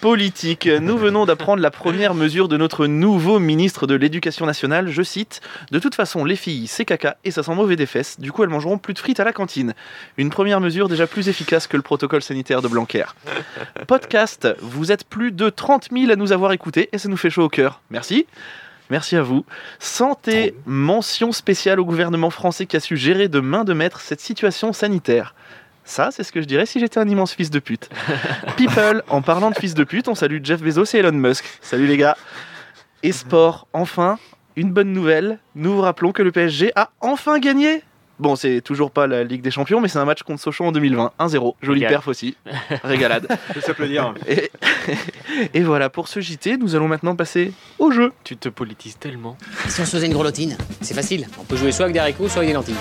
Politique. 0.00 0.66
Nous 0.66 0.96
venons 0.96 1.26
d'apprendre 1.26 1.60
la 1.60 1.70
première 1.70 2.14
mesure 2.14 2.48
de 2.48 2.56
notre 2.56 2.86
nouveau 2.86 3.38
ministre 3.38 3.86
de 3.86 3.94
l'Éducation 3.94 4.46
nationale. 4.46 4.88
Je 4.88 5.02
cite 5.02 5.42
De 5.72 5.78
toute 5.78 5.94
façon, 5.94 6.24
les 6.24 6.36
filles, 6.36 6.68
c'est 6.68 6.86
caca 6.86 7.18
et 7.22 7.30
ça 7.30 7.42
sent 7.42 7.54
mauvais 7.54 7.76
des 7.76 7.84
fesses. 7.84 8.18
Du 8.18 8.32
coup, 8.32 8.42
elles 8.42 8.48
mangeront 8.48 8.78
plus 8.78 8.94
de 8.94 8.98
frites 8.98 9.20
à 9.20 9.24
la 9.24 9.34
cantine. 9.34 9.74
Une 10.16 10.30
première 10.30 10.60
mesure 10.60 10.88
déjà 10.88 11.06
plus 11.06 11.28
efficace 11.28 11.66
que 11.66 11.76
le 11.76 11.82
protocole 11.82 12.22
sanitaire 12.22 12.62
de 12.62 12.68
Blanquer. 12.68 13.04
Podcast. 13.86 14.48
Vous 14.60 14.90
êtes 14.90 15.04
plus 15.04 15.32
de 15.32 15.50
30 15.50 15.88
000 15.92 16.10
à 16.10 16.16
nous 16.16 16.32
avoir 16.32 16.52
écoutés 16.52 16.88
et 16.92 16.98
ça 16.98 17.10
nous 17.10 17.18
fait 17.18 17.28
chaud 17.28 17.44
au 17.44 17.50
cœur. 17.50 17.82
Merci. 17.90 18.26
Merci 18.88 19.16
à 19.16 19.22
vous. 19.22 19.44
Santé, 19.80 20.54
mention 20.64 21.30
spéciale 21.30 21.78
au 21.78 21.84
gouvernement 21.84 22.30
français 22.30 22.64
qui 22.64 22.76
a 22.76 22.80
su 22.80 22.96
gérer 22.96 23.28
de 23.28 23.40
main 23.40 23.64
de 23.64 23.74
maître 23.74 24.00
cette 24.00 24.20
situation 24.20 24.72
sanitaire. 24.72 25.34
Ça, 25.84 26.10
c'est 26.10 26.22
ce 26.22 26.32
que 26.32 26.40
je 26.40 26.46
dirais 26.46 26.66
si 26.66 26.78
j'étais 26.78 26.98
un 26.98 27.08
immense 27.08 27.32
fils 27.32 27.50
de 27.50 27.58
pute. 27.58 27.90
People, 28.56 29.02
en 29.08 29.22
parlant 29.22 29.50
de 29.50 29.56
fils 29.56 29.74
de 29.74 29.84
pute, 29.84 30.08
on 30.08 30.14
salue 30.14 30.38
Jeff 30.42 30.62
Bezos 30.62 30.94
et 30.94 30.98
Elon 30.98 31.12
Musk. 31.12 31.44
Salut 31.60 31.86
les 31.86 31.96
gars. 31.96 32.16
Et 33.02 33.12
sport, 33.12 33.66
enfin, 33.72 34.18
une 34.56 34.72
bonne 34.72 34.92
nouvelle. 34.92 35.38
Nous 35.54 35.72
vous 35.72 35.80
rappelons 35.80 36.12
que 36.12 36.22
le 36.22 36.32
PSG 36.32 36.72
a 36.76 36.90
enfin 37.00 37.38
gagné. 37.38 37.82
Bon, 38.20 38.36
c'est 38.36 38.60
toujours 38.60 38.90
pas 38.90 39.06
la 39.06 39.24
Ligue 39.24 39.40
des 39.40 39.50
Champions, 39.50 39.80
mais 39.80 39.88
c'est 39.88 39.98
un 39.98 40.04
match 40.04 40.22
contre 40.22 40.42
Sochaux 40.42 40.64
en 40.64 40.72
2020. 40.72 41.12
1-0. 41.18 41.54
Jolie 41.62 41.80
perf 41.80 42.06
aussi. 42.06 42.36
Régalade. 42.84 43.26
Faut 43.54 43.60
s'applaudir. 43.62 44.12
Et, 44.28 44.50
et 45.54 45.60
voilà, 45.62 45.88
pour 45.88 46.06
ce 46.06 46.20
JT, 46.20 46.58
nous 46.58 46.76
allons 46.76 46.86
maintenant 46.86 47.16
passer 47.16 47.54
au 47.78 47.90
jeu. 47.90 48.12
Tu 48.22 48.36
te 48.36 48.50
politises 48.50 48.98
tellement. 48.98 49.38
Si 49.68 49.80
on 49.80 49.86
se 49.86 49.92
faisait 49.92 50.06
une 50.06 50.12
grelottine, 50.12 50.58
c'est 50.82 50.92
facile. 50.92 51.28
On 51.40 51.44
peut 51.44 51.56
jouer 51.56 51.72
soit 51.72 51.86
avec 51.86 51.94
des 51.94 52.00
haricots, 52.00 52.28
soit 52.28 52.40
avec 52.40 52.50
des 52.50 52.54
lentilles. 52.54 52.74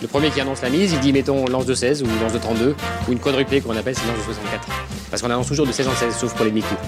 Le 0.00 0.06
premier 0.06 0.30
qui 0.30 0.40
annonce 0.40 0.62
la 0.62 0.70
mise, 0.70 0.92
il 0.92 1.00
dit 1.00 1.12
mettons 1.12 1.44
lance 1.46 1.66
de 1.66 1.74
16 1.74 2.04
ou 2.04 2.06
lance 2.22 2.32
de 2.32 2.38
32 2.38 2.76
ou 3.08 3.12
une 3.12 3.18
quadruplée 3.18 3.60
comme 3.60 3.72
on 3.72 3.76
appelle, 3.76 3.96
c'est 3.96 4.06
lance 4.06 4.18
de 4.18 4.22
64. 4.22 4.68
Parce 5.10 5.22
qu'on 5.22 5.30
annonce 5.30 5.48
toujours 5.48 5.66
de 5.66 5.72
16 5.72 5.88
en 5.88 5.94
16, 5.94 6.16
sauf 6.16 6.34
pour 6.36 6.44
les 6.44 6.52
demi-coups. 6.52 6.80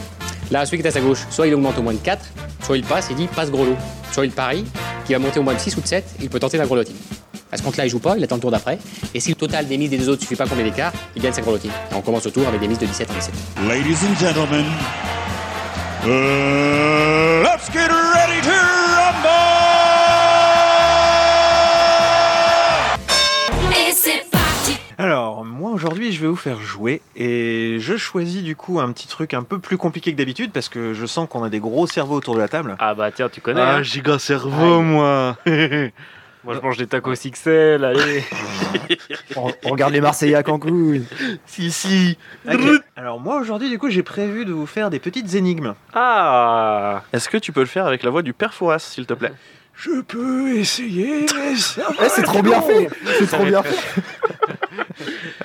Là, 0.52 0.64
celui 0.64 0.78
qui 0.78 0.84
est 0.84 0.88
à 0.88 0.92
sa 0.92 1.00
gauche, 1.00 1.26
soit 1.30 1.48
il 1.48 1.54
augmente 1.54 1.76
au 1.76 1.82
moins 1.82 1.94
de 1.94 1.98
4, 1.98 2.24
soit 2.62 2.76
il 2.76 2.84
passe, 2.84 3.08
il 3.10 3.16
dit 3.16 3.26
passe 3.26 3.50
gros 3.50 3.64
lot. 3.64 3.76
Soit 4.12 4.26
il 4.26 4.30
parie, 4.30 4.64
qui 5.04 5.12
va 5.12 5.18
monter 5.18 5.40
au 5.40 5.42
moins 5.42 5.54
de 5.54 5.58
6 5.58 5.76
ou 5.76 5.80
de 5.80 5.86
7, 5.86 6.04
il 6.22 6.30
peut 6.30 6.38
tenter 6.38 6.56
la 6.56 6.66
grelottine. 6.66 6.96
À 7.52 7.56
ce 7.56 7.62
compte-là, 7.62 7.86
il 7.86 7.90
joue 7.90 8.00
pas, 8.00 8.16
il 8.16 8.24
attend 8.24 8.34
le 8.34 8.40
tour 8.40 8.50
d'après. 8.50 8.78
Et 9.14 9.20
si 9.20 9.28
le 9.28 9.36
total 9.36 9.68
des 9.68 9.78
mises 9.78 9.90
des 9.90 9.98
deux 9.98 10.08
autres 10.08 10.22
suffit 10.22 10.34
pas 10.34 10.46
combien 10.48 10.64
d'écart, 10.64 10.92
il 11.14 11.22
gagne 11.22 11.32
sa 11.32 11.42
grelottine. 11.42 11.70
Et 11.92 11.94
on 11.94 12.02
commence 12.02 12.26
au 12.26 12.30
tour 12.30 12.46
avec 12.48 12.60
des 12.60 12.66
mises 12.66 12.80
de 12.80 12.86
17 12.86 13.08
en 13.08 13.14
17. 13.14 13.34
Ladies 13.68 13.98
and 14.04 14.16
gentlemen, 14.18 14.64
uh, 16.04 17.42
let's 17.44 17.70
get 17.72 17.88
ready 17.88 18.40
to 18.42 18.50
rumble! 18.50 19.28
Et 23.70 23.92
c'est 23.92 24.28
parti 24.28 24.76
Alors, 24.98 25.44
moi 25.44 25.70
aujourd'hui, 25.70 26.10
je 26.10 26.20
vais 26.22 26.26
vous 26.26 26.34
faire 26.34 26.60
jouer 26.60 27.00
et 27.14 27.76
je 27.78 27.96
choisis 27.96 28.42
du 28.42 28.56
coup 28.56 28.80
un 28.80 28.90
petit 28.90 29.06
truc 29.06 29.34
un 29.34 29.44
peu 29.44 29.60
plus 29.60 29.78
compliqué 29.78 30.10
que 30.10 30.18
d'habitude 30.18 30.50
parce 30.50 30.68
que 30.68 30.94
je 30.94 31.06
sens 31.06 31.28
qu'on 31.28 31.44
a 31.44 31.48
des 31.48 31.60
gros 31.60 31.86
cerveaux 31.86 32.16
autour 32.16 32.34
de 32.34 32.40
la 32.40 32.48
table. 32.48 32.74
Ah 32.80 32.94
bah 32.94 33.12
tiens, 33.12 33.28
tu 33.28 33.40
connais. 33.40 33.60
Ah, 33.60 33.76
hein. 33.76 33.82
giga 33.84 34.18
cerveau, 34.18 34.82
moi. 34.82 35.36
Moi, 36.46 36.54
je 36.54 36.60
mange 36.60 36.76
des 36.78 36.86
tacos 36.86 37.12
XL, 37.12 37.84
allez. 37.84 38.24
On, 39.36 39.50
on 39.64 39.70
regarde 39.70 39.92
les 39.92 40.00
Marseillais 40.00 40.36
à 40.36 40.42
Cancun. 40.42 41.00
si, 41.46 41.70
si. 41.72 42.16
Alors 42.96 43.18
moi 43.20 43.40
aujourd'hui, 43.40 43.68
du 43.68 43.78
coup, 43.78 43.90
j'ai 43.90 44.02
prévu 44.04 44.44
de 44.44 44.52
vous 44.52 44.66
faire 44.66 44.88
des 44.90 44.98
petites 45.00 45.34
énigmes. 45.34 45.74
Ah 45.92 47.02
Est-ce 47.12 47.28
que 47.28 47.36
tu 47.36 47.52
peux 47.52 47.60
le 47.60 47.66
faire 47.66 47.86
avec 47.86 48.02
la 48.04 48.10
voix 48.10 48.22
du 48.22 48.32
père 48.32 48.54
Fouras, 48.54 48.78
s'il 48.78 49.06
te 49.06 49.14
plaît? 49.14 49.32
Je 49.74 50.00
peux 50.02 50.56
essayer, 50.56 51.26
mais 51.36 51.56
ça 51.56 51.82
Eh, 52.02 52.08
c'est 52.08 52.22
trop 52.22 52.42
bien 52.42 52.62
fait. 52.62 52.88
C'est 53.18 53.26
trop 53.26 53.44
bien 53.44 53.62
fait. 53.62 54.02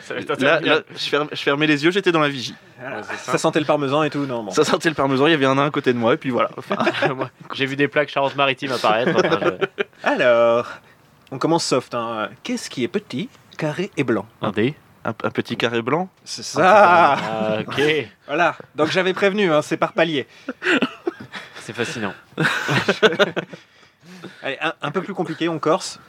Ça 0.02 0.16
Là, 0.40 0.60
je, 0.96 1.10
ferme- 1.10 1.28
je 1.32 1.42
fermais 1.42 1.68
les 1.68 1.84
yeux, 1.84 1.92
j'étais 1.92 2.12
dans 2.12 2.20
la 2.20 2.30
vigie. 2.30 2.56
Ça. 2.80 3.04
Ça 3.34 3.38
sentait 3.38 3.60
le 3.60 3.66
parmesan 3.66 4.04
et 4.04 4.10
tout, 4.10 4.26
non 4.26 4.44
bon. 4.44 4.52
Ça 4.52 4.64
sentait 4.64 4.90
le 4.90 4.96
parmesan, 4.96 5.28
il 5.28 5.32
y 5.32 5.34
avait 5.34 5.46
un 5.46 5.56
nain 5.56 5.66
à 5.68 5.70
côté 5.70 5.94
de 5.94 5.98
moi, 5.98 6.14
et 6.14 6.18
puis 6.18 6.30
voilà. 6.30 6.50
Enfin, 6.58 6.76
J'ai 7.54 7.66
vu 7.66 7.76
des 7.76 7.88
plaques 7.88 8.10
Charente-Maritime 8.10 8.72
apparaître. 8.72 9.12
enfin, 9.16 9.40
je- 9.42 9.84
Alors, 10.04 10.68
on 11.32 11.38
commence 11.38 11.66
soft. 11.66 11.96
Hein. 11.96 12.30
Qu'est-ce 12.44 12.70
qui 12.70 12.84
est 12.84 12.88
petit, 12.88 13.30
carré 13.58 13.90
et 13.98 14.04
blanc 14.04 14.26
Un 14.42 14.52
dé 14.52 14.76
un, 15.04 15.10
un 15.24 15.32
petit 15.32 15.58
carré 15.58 15.82
blanc. 15.82 16.10
C'est 16.24 16.44
ça 16.44 17.18
Ah, 17.18 17.60
ok. 17.62 17.82
Voilà, 18.28 18.56
donc 18.76 18.90
j'avais 18.92 19.14
prévenu, 19.14 19.52
hein, 19.52 19.62
c'est 19.64 19.78
par 19.78 19.94
palier. 19.94 20.28
C'est 21.62 21.74
fascinant. 21.74 22.14
Allez, 24.44 24.58
un, 24.62 24.74
un 24.82 24.92
peu 24.92 25.02
plus 25.02 25.14
compliqué, 25.14 25.50
on 25.50 25.58
corse. 25.60 26.00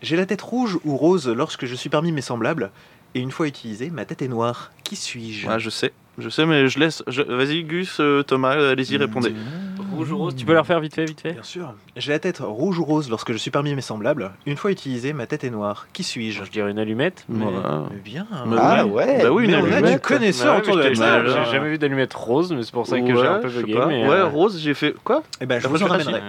J'ai 0.00 0.16
la 0.16 0.26
tête 0.26 0.42
rouge 0.42 0.78
ou 0.84 0.96
rose 0.96 1.28
lorsque 1.28 1.66
je 1.66 1.74
suis 1.74 1.90
parmi 1.90 2.12
mes 2.12 2.22
semblables, 2.22 2.70
et 3.14 3.20
une 3.20 3.30
fois 3.30 3.46
utilisée, 3.46 3.90
ma 3.90 4.04
tête 4.04 4.22
est 4.22 4.28
noire. 4.28 4.70
Qui 4.84 4.96
suis-je? 4.96 5.46
Ouais, 5.48 5.58
je 5.60 5.70
sais. 5.70 5.92
Je 6.18 6.28
sais, 6.28 6.44
mais 6.44 6.68
je 6.68 6.78
laisse. 6.78 7.02
je- 7.06 7.22
Vas-y, 7.22 7.62
Gus, 7.62 7.98
euh, 8.00 8.22
Thomas, 8.22 8.50
allez-y, 8.50 8.96
répondez. 8.98 9.32
rouge 9.94 10.12
ou 10.12 10.18
rose, 10.18 10.36
tu 10.36 10.44
peux 10.44 10.52
la 10.52 10.60
refaire 10.60 10.80
vite 10.80 10.94
fait, 10.94 11.04
vite 11.06 11.20
fait 11.20 11.32
Bien 11.32 11.42
sûr. 11.42 11.72
J'ai 11.96 12.12
la 12.12 12.18
tête 12.18 12.40
rouge 12.44 12.78
ou 12.78 12.84
rose 12.84 13.08
lorsque 13.08 13.32
je 13.32 13.38
suis 13.38 13.50
parmi 13.50 13.74
mes 13.74 13.80
semblables. 13.80 14.30
Une 14.44 14.56
fois 14.56 14.70
utilisée, 14.72 15.12
ma 15.14 15.26
tête 15.26 15.44
est 15.44 15.50
noire. 15.50 15.86
Qui 15.94 16.02
suis-je? 16.02 16.44
Je 16.44 16.50
dirais 16.50 16.70
une 16.72 16.78
allumette. 16.78 17.24
Mais... 17.28 17.44
Voilà. 17.44 17.84
Mais 17.90 17.96
bien. 18.00 18.26
Ah 18.32 18.84
ouais. 18.86 19.20
Bah 19.22 19.30
oui, 19.30 19.44
une 19.44 19.52
Mais 19.52 19.56
on 19.56 19.64
a 19.64 19.76
allumette. 19.76 19.94
du 19.94 20.00
connaisseur 20.00 20.58
autour 20.58 20.76
de 20.76 20.82
la 20.82 20.92
j'ai- 20.92 21.00
table. 21.00 21.30
J'ai 21.46 21.52
jamais 21.52 21.70
vu 21.70 21.78
d'allumette 21.78 22.12
rose, 22.12 22.52
mais 22.52 22.62
c'est 22.64 22.72
pour 22.72 22.86
ça 22.86 22.98
que 23.00 23.04
Ouais, 23.04 23.14
j'ai 23.16 23.26
un 23.26 23.38
peu 23.38 23.48
bugué. 23.48 23.74
Mais, 23.88 24.02
Ouais, 24.06 24.16
euh, 24.16 24.26
rose, 24.26 24.58
j'ai 24.60 24.74
fait 24.74 24.94
quoi? 25.04 25.22
Eh 25.40 25.46
ben, 25.46 25.58
je 25.60 25.68
vous 25.68 25.82
en 25.82 25.86
ramènerai. 25.86 26.20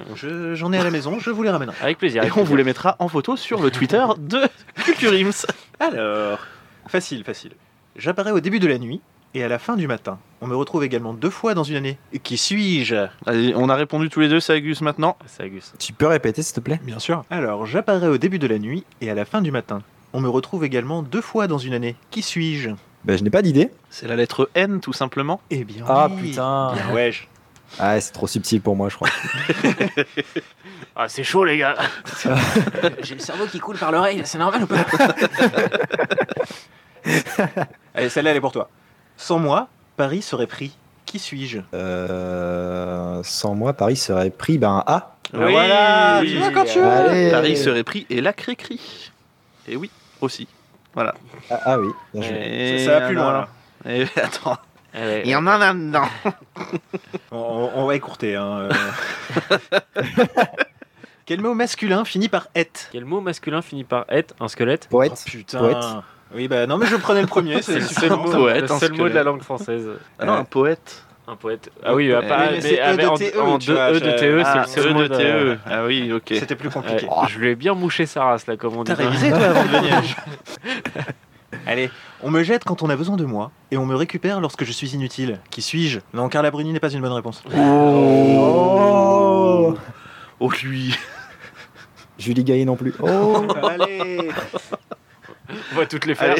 J'en 0.53 0.71
ai 0.71 0.77
à 0.77 0.83
la 0.83 0.91
maison, 0.91 1.19
je 1.19 1.31
vous 1.31 1.43
les 1.43 1.49
ramènerai. 1.49 1.75
Avec 1.81 1.97
plaisir. 1.97 2.23
Et 2.23 2.29
on 2.35 2.43
vous 2.43 2.55
les 2.55 2.63
mettra 2.63 2.95
en 2.99 3.07
photo 3.09 3.35
sur 3.35 3.61
le 3.61 3.71
Twitter 3.71 4.03
de 4.19 4.39
Culture 4.85 5.11
Ims. 5.13 5.45
Alors, 5.79 6.39
facile, 6.87 7.23
facile. 7.23 7.51
J'apparais 7.95 8.31
au 8.31 8.39
début 8.39 8.59
de 8.59 8.67
la 8.67 8.77
nuit 8.77 9.01
et 9.33 9.43
à 9.43 9.47
la 9.47 9.59
fin 9.59 9.75
du 9.75 9.87
matin. 9.87 10.19
On 10.41 10.47
me 10.47 10.55
retrouve 10.55 10.83
également 10.83 11.13
deux 11.13 11.29
fois 11.29 11.53
dans 11.53 11.63
une 11.63 11.75
année. 11.75 11.97
Et 12.13 12.19
Qui 12.19 12.37
suis-je? 12.37 13.07
Allez, 13.25 13.53
on 13.55 13.69
a 13.69 13.75
répondu 13.75 14.09
tous 14.09 14.19
les 14.19 14.29
deux, 14.29 14.39
c'est 14.39 14.53
Agus 14.53 14.77
maintenant. 14.81 15.17
C'est 15.25 15.43
Agus. 15.43 15.71
Tu 15.79 15.93
peux 15.93 16.07
répéter, 16.07 16.41
s'il 16.41 16.55
te 16.55 16.59
plaît? 16.59 16.79
Bien 16.83 16.99
sûr. 16.99 17.23
Alors, 17.29 17.65
j'apparais 17.65 18.07
au 18.07 18.17
début 18.17 18.39
de 18.39 18.47
la 18.47 18.59
nuit 18.59 18.83
et 19.01 19.09
à 19.09 19.15
la 19.15 19.25
fin 19.25 19.41
du 19.41 19.51
matin. 19.51 19.81
On 20.13 20.19
me 20.19 20.27
retrouve 20.29 20.65
également 20.65 21.03
deux 21.03 21.21
fois 21.21 21.47
dans 21.47 21.57
une 21.57 21.73
année. 21.73 21.95
Qui 22.09 22.21
suis-je? 22.21 22.71
Bah, 23.05 23.15
je 23.17 23.23
n'ai 23.23 23.29
pas 23.29 23.41
d'idée. 23.41 23.69
C'est 23.89 24.07
la 24.07 24.15
lettre 24.15 24.49
N, 24.55 24.79
tout 24.79 24.93
simplement. 24.93 25.41
Eh 25.49 25.63
bien. 25.63 25.85
Ah 25.87 26.07
oui. 26.11 26.29
putain. 26.29 26.73
Bien, 26.73 26.93
wesh. 26.93 27.27
Ah, 27.79 27.99
c'est 27.99 28.11
trop 28.11 28.27
subtil 28.27 28.61
pour 28.61 28.75
moi, 28.75 28.89
je 28.89 28.95
crois. 28.95 29.09
Ah, 30.93 31.07
c'est 31.07 31.23
chaud, 31.23 31.45
les 31.45 31.57
gars. 31.57 31.75
J'ai 33.01 33.15
le 33.15 33.21
cerveau 33.21 33.45
qui 33.45 33.59
coule 33.59 33.77
par 33.77 33.91
l'oreille, 33.93 34.21
c'est 34.25 34.37
normal 34.37 34.63
ou 34.63 34.67
pas 34.67 34.75
Allez, 37.95 38.09
celle-là, 38.09 38.31
elle 38.31 38.37
est 38.37 38.41
pour 38.41 38.51
toi. 38.51 38.69
Sans 39.15 39.39
moi, 39.39 39.69
Paris 39.95 40.21
serait 40.21 40.47
pris. 40.47 40.75
Qui 41.05 41.17
suis-je 41.17 41.59
Euh, 41.73 43.21
sans 43.23 43.55
moi, 43.55 43.73
Paris 43.73 43.95
serait 43.95 44.31
pris 44.31 44.57
ben, 44.57 44.69
un 44.69 44.83
A. 44.85 45.15
Oui, 45.33 45.51
voilà, 45.51 46.19
oui, 46.21 46.33
tu 46.33 46.37
vois 46.39 46.51
quand 46.51 46.65
tu 46.65 46.79
oui. 46.79 46.83
veux. 46.85 46.91
Allez. 46.91 47.31
Paris 47.31 47.57
serait 47.57 47.83
pris 47.83 48.05
et 48.09 48.19
la 48.19 48.33
cri-cri. 48.33 49.11
Et 49.67 49.77
oui, 49.77 49.89
aussi. 50.19 50.47
Voilà. 50.93 51.15
Ah, 51.49 51.59
ah 51.65 51.79
oui, 51.79 51.87
bien 52.13 52.21
joué. 52.21 52.85
Ça 52.85 52.99
va 52.99 53.07
plus 53.07 53.15
loin. 53.15 53.47
Et 53.87 54.05
attends. 54.21 54.57
Il 54.93 55.29
y 55.29 55.35
en 55.35 55.47
a 55.47 55.57
là-dedans. 55.57 56.07
On, 57.31 57.37
on- 57.37 57.71
on 57.75 57.85
va 57.85 57.95
écourter. 57.95 58.35
Hein. 58.35 58.69
euh. 59.51 59.57
Quel 61.25 61.39
mot 61.41 61.53
masculin 61.53 62.03
finit 62.03 62.27
par 62.29 62.47
et 62.55 62.67
Quel 62.91 63.05
mot 63.05 63.21
masculin 63.21 63.61
finit 63.61 63.83
par 63.85 64.05
être 64.09 64.33
un 64.41 64.47
squelette 64.49 64.87
Poète. 64.89 65.23
putain. 65.25 65.59
Poète. 65.59 65.85
Oui, 66.33 66.47
bah 66.47 66.65
non, 66.67 66.77
mais 66.77 66.85
je 66.87 66.95
prenais 66.97 67.21
le 67.21 67.27
premier. 67.27 67.61
C'est 67.61 67.75
le 67.75 67.81
seul 67.81 68.09
mot, 68.11 68.29
Poète, 68.31 68.63
le 68.67 68.71
un 68.71 68.79
seul 68.79 68.93
mot 68.93 69.07
de 69.07 69.13
la 69.13 69.23
langue 69.23 69.41
française. 69.41 69.87
Ah 70.19 70.25
non, 70.25 70.33
un 70.33 70.43
poète. 70.43 71.05
Un 71.27 71.35
poète. 71.37 71.69
Ah 71.85 71.93
oui, 71.93 72.11
Ouais, 72.13 72.27
pas, 72.27 72.45
mais 72.47 72.51
mais, 72.53 72.61
c'est 72.61 72.79
E 72.79 72.83
avec- 72.83 73.07
en, 73.07 73.13
TE, 73.15 73.39
en 73.39 73.57
deux 73.59 73.73
E 73.77 73.93
de 73.99 74.11
TE, 74.19 74.41
Ah, 74.43 74.63
c'est 74.67 74.77
le 74.77 74.83
seul 74.83 74.91
E 74.91 74.93
mot 74.95 75.03
de 75.03 75.07
TE. 75.07 75.57
Ah 75.65 75.85
oui, 75.85 76.11
ok. 76.11 76.23
C'était 76.29 76.55
plus 76.55 76.69
compliqué. 76.69 77.05
Ouais, 77.05 77.27
je 77.29 77.39
lui 77.39 77.49
ai 77.51 77.55
bien 77.55 77.73
mouché 77.75 78.05
sa 78.05 78.23
race 78.25 78.47
là, 78.47 78.57
comme 78.57 78.75
on 78.75 78.83
dit. 78.83 78.91
T'as 78.93 79.03
révisé 79.03 79.29
toi 79.29 79.39
avant 79.39 79.63
de 79.63 79.67
venir 79.69 80.01
Allez, 81.67 81.89
on 82.23 82.31
me 82.31 82.43
jette 82.43 82.63
quand 82.63 82.81
on 82.83 82.89
a 82.89 82.95
besoin 82.95 83.17
de 83.17 83.25
moi 83.25 83.51
et 83.71 83.77
on 83.77 83.85
me 83.85 83.95
récupère 83.95 84.39
lorsque 84.41 84.63
je 84.63 84.71
suis 84.71 84.93
inutile. 84.95 85.39
Qui 85.49 85.61
suis-je? 85.61 85.99
Non, 86.13 86.29
Carla 86.29 86.51
Bruni 86.51 86.71
n'est 86.73 86.79
pas 86.79 86.89
une 86.91 87.01
bonne 87.01 87.11
réponse. 87.11 87.43
Oh 87.55 87.61
Oh 90.39 90.51
lui. 90.63 90.95
Julie 92.19 92.43
Gaillet 92.43 92.65
non 92.65 92.75
plus. 92.75 92.93
Oh 93.01 93.45
Allez 93.63 94.29
On 95.73 95.75
va 95.75 95.85
toutes 95.85 96.05
les 96.05 96.15
faire. 96.15 96.35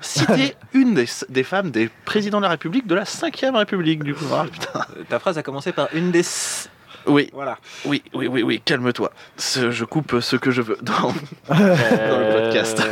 Citez 0.00 0.54
une 0.72 0.94
des, 0.94 1.06
des 1.28 1.42
femmes 1.42 1.70
des 1.70 1.90
présidents 2.04 2.38
de 2.38 2.44
la 2.44 2.50
République 2.50 2.86
de 2.86 2.94
la 2.94 3.04
5ème 3.04 3.56
République, 3.56 4.02
du 4.04 4.14
coup. 4.14 4.24
Ah, 4.32 4.46
putain. 4.50 4.84
Ta 5.08 5.18
phrase 5.18 5.36
a 5.38 5.42
commencé 5.42 5.72
par 5.72 5.88
une 5.92 6.10
des. 6.12 6.20
s- 6.20 6.70
Oui, 7.06 7.28
Voilà. 7.32 7.58
oui, 7.84 8.02
oui, 8.14 8.28
oui, 8.28 8.42
oui, 8.42 8.62
calme-toi. 8.64 9.10
Je 9.38 9.84
coupe 9.84 10.20
ce 10.20 10.36
que 10.36 10.50
je 10.50 10.62
veux. 10.62 10.78
Non. 10.86 11.12
Euh, 11.50 12.44
podcast. 12.46 12.82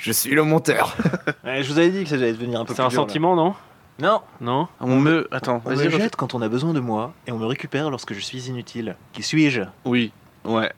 Je 0.00 0.12
suis 0.12 0.34
le 0.34 0.42
monteur. 0.44 0.96
Ouais, 1.44 1.62
je 1.62 1.72
vous 1.72 1.78
avais 1.78 1.90
dit 1.90 2.02
que 2.04 2.08
ça 2.10 2.16
allait 2.16 2.32
devenir 2.32 2.60
un 2.60 2.64
peu 2.64 2.74
C'est 2.74 2.82
plus 2.82 2.86
un 2.86 2.88
dur, 2.88 3.00
là. 3.00 3.06
sentiment, 3.06 3.34
non 3.36 3.54
Non 4.00 4.20
Non 4.40 4.68
On 4.80 4.96
me. 4.96 5.28
Attends, 5.30 5.60
On 5.64 5.68
vas-y. 5.70 5.78
me 5.78 5.84
refais. 5.92 6.02
jette 6.04 6.16
quand 6.16 6.34
on 6.34 6.42
a 6.42 6.48
besoin 6.48 6.72
de 6.72 6.80
moi 6.80 7.12
et 7.26 7.32
on 7.32 7.38
me 7.38 7.46
récupère 7.46 7.90
lorsque 7.90 8.12
je 8.14 8.20
suis 8.20 8.38
inutile. 8.48 8.96
Qui 9.12 9.22
suis-je 9.22 9.62
Oui, 9.84 10.12
ouais. 10.44 10.70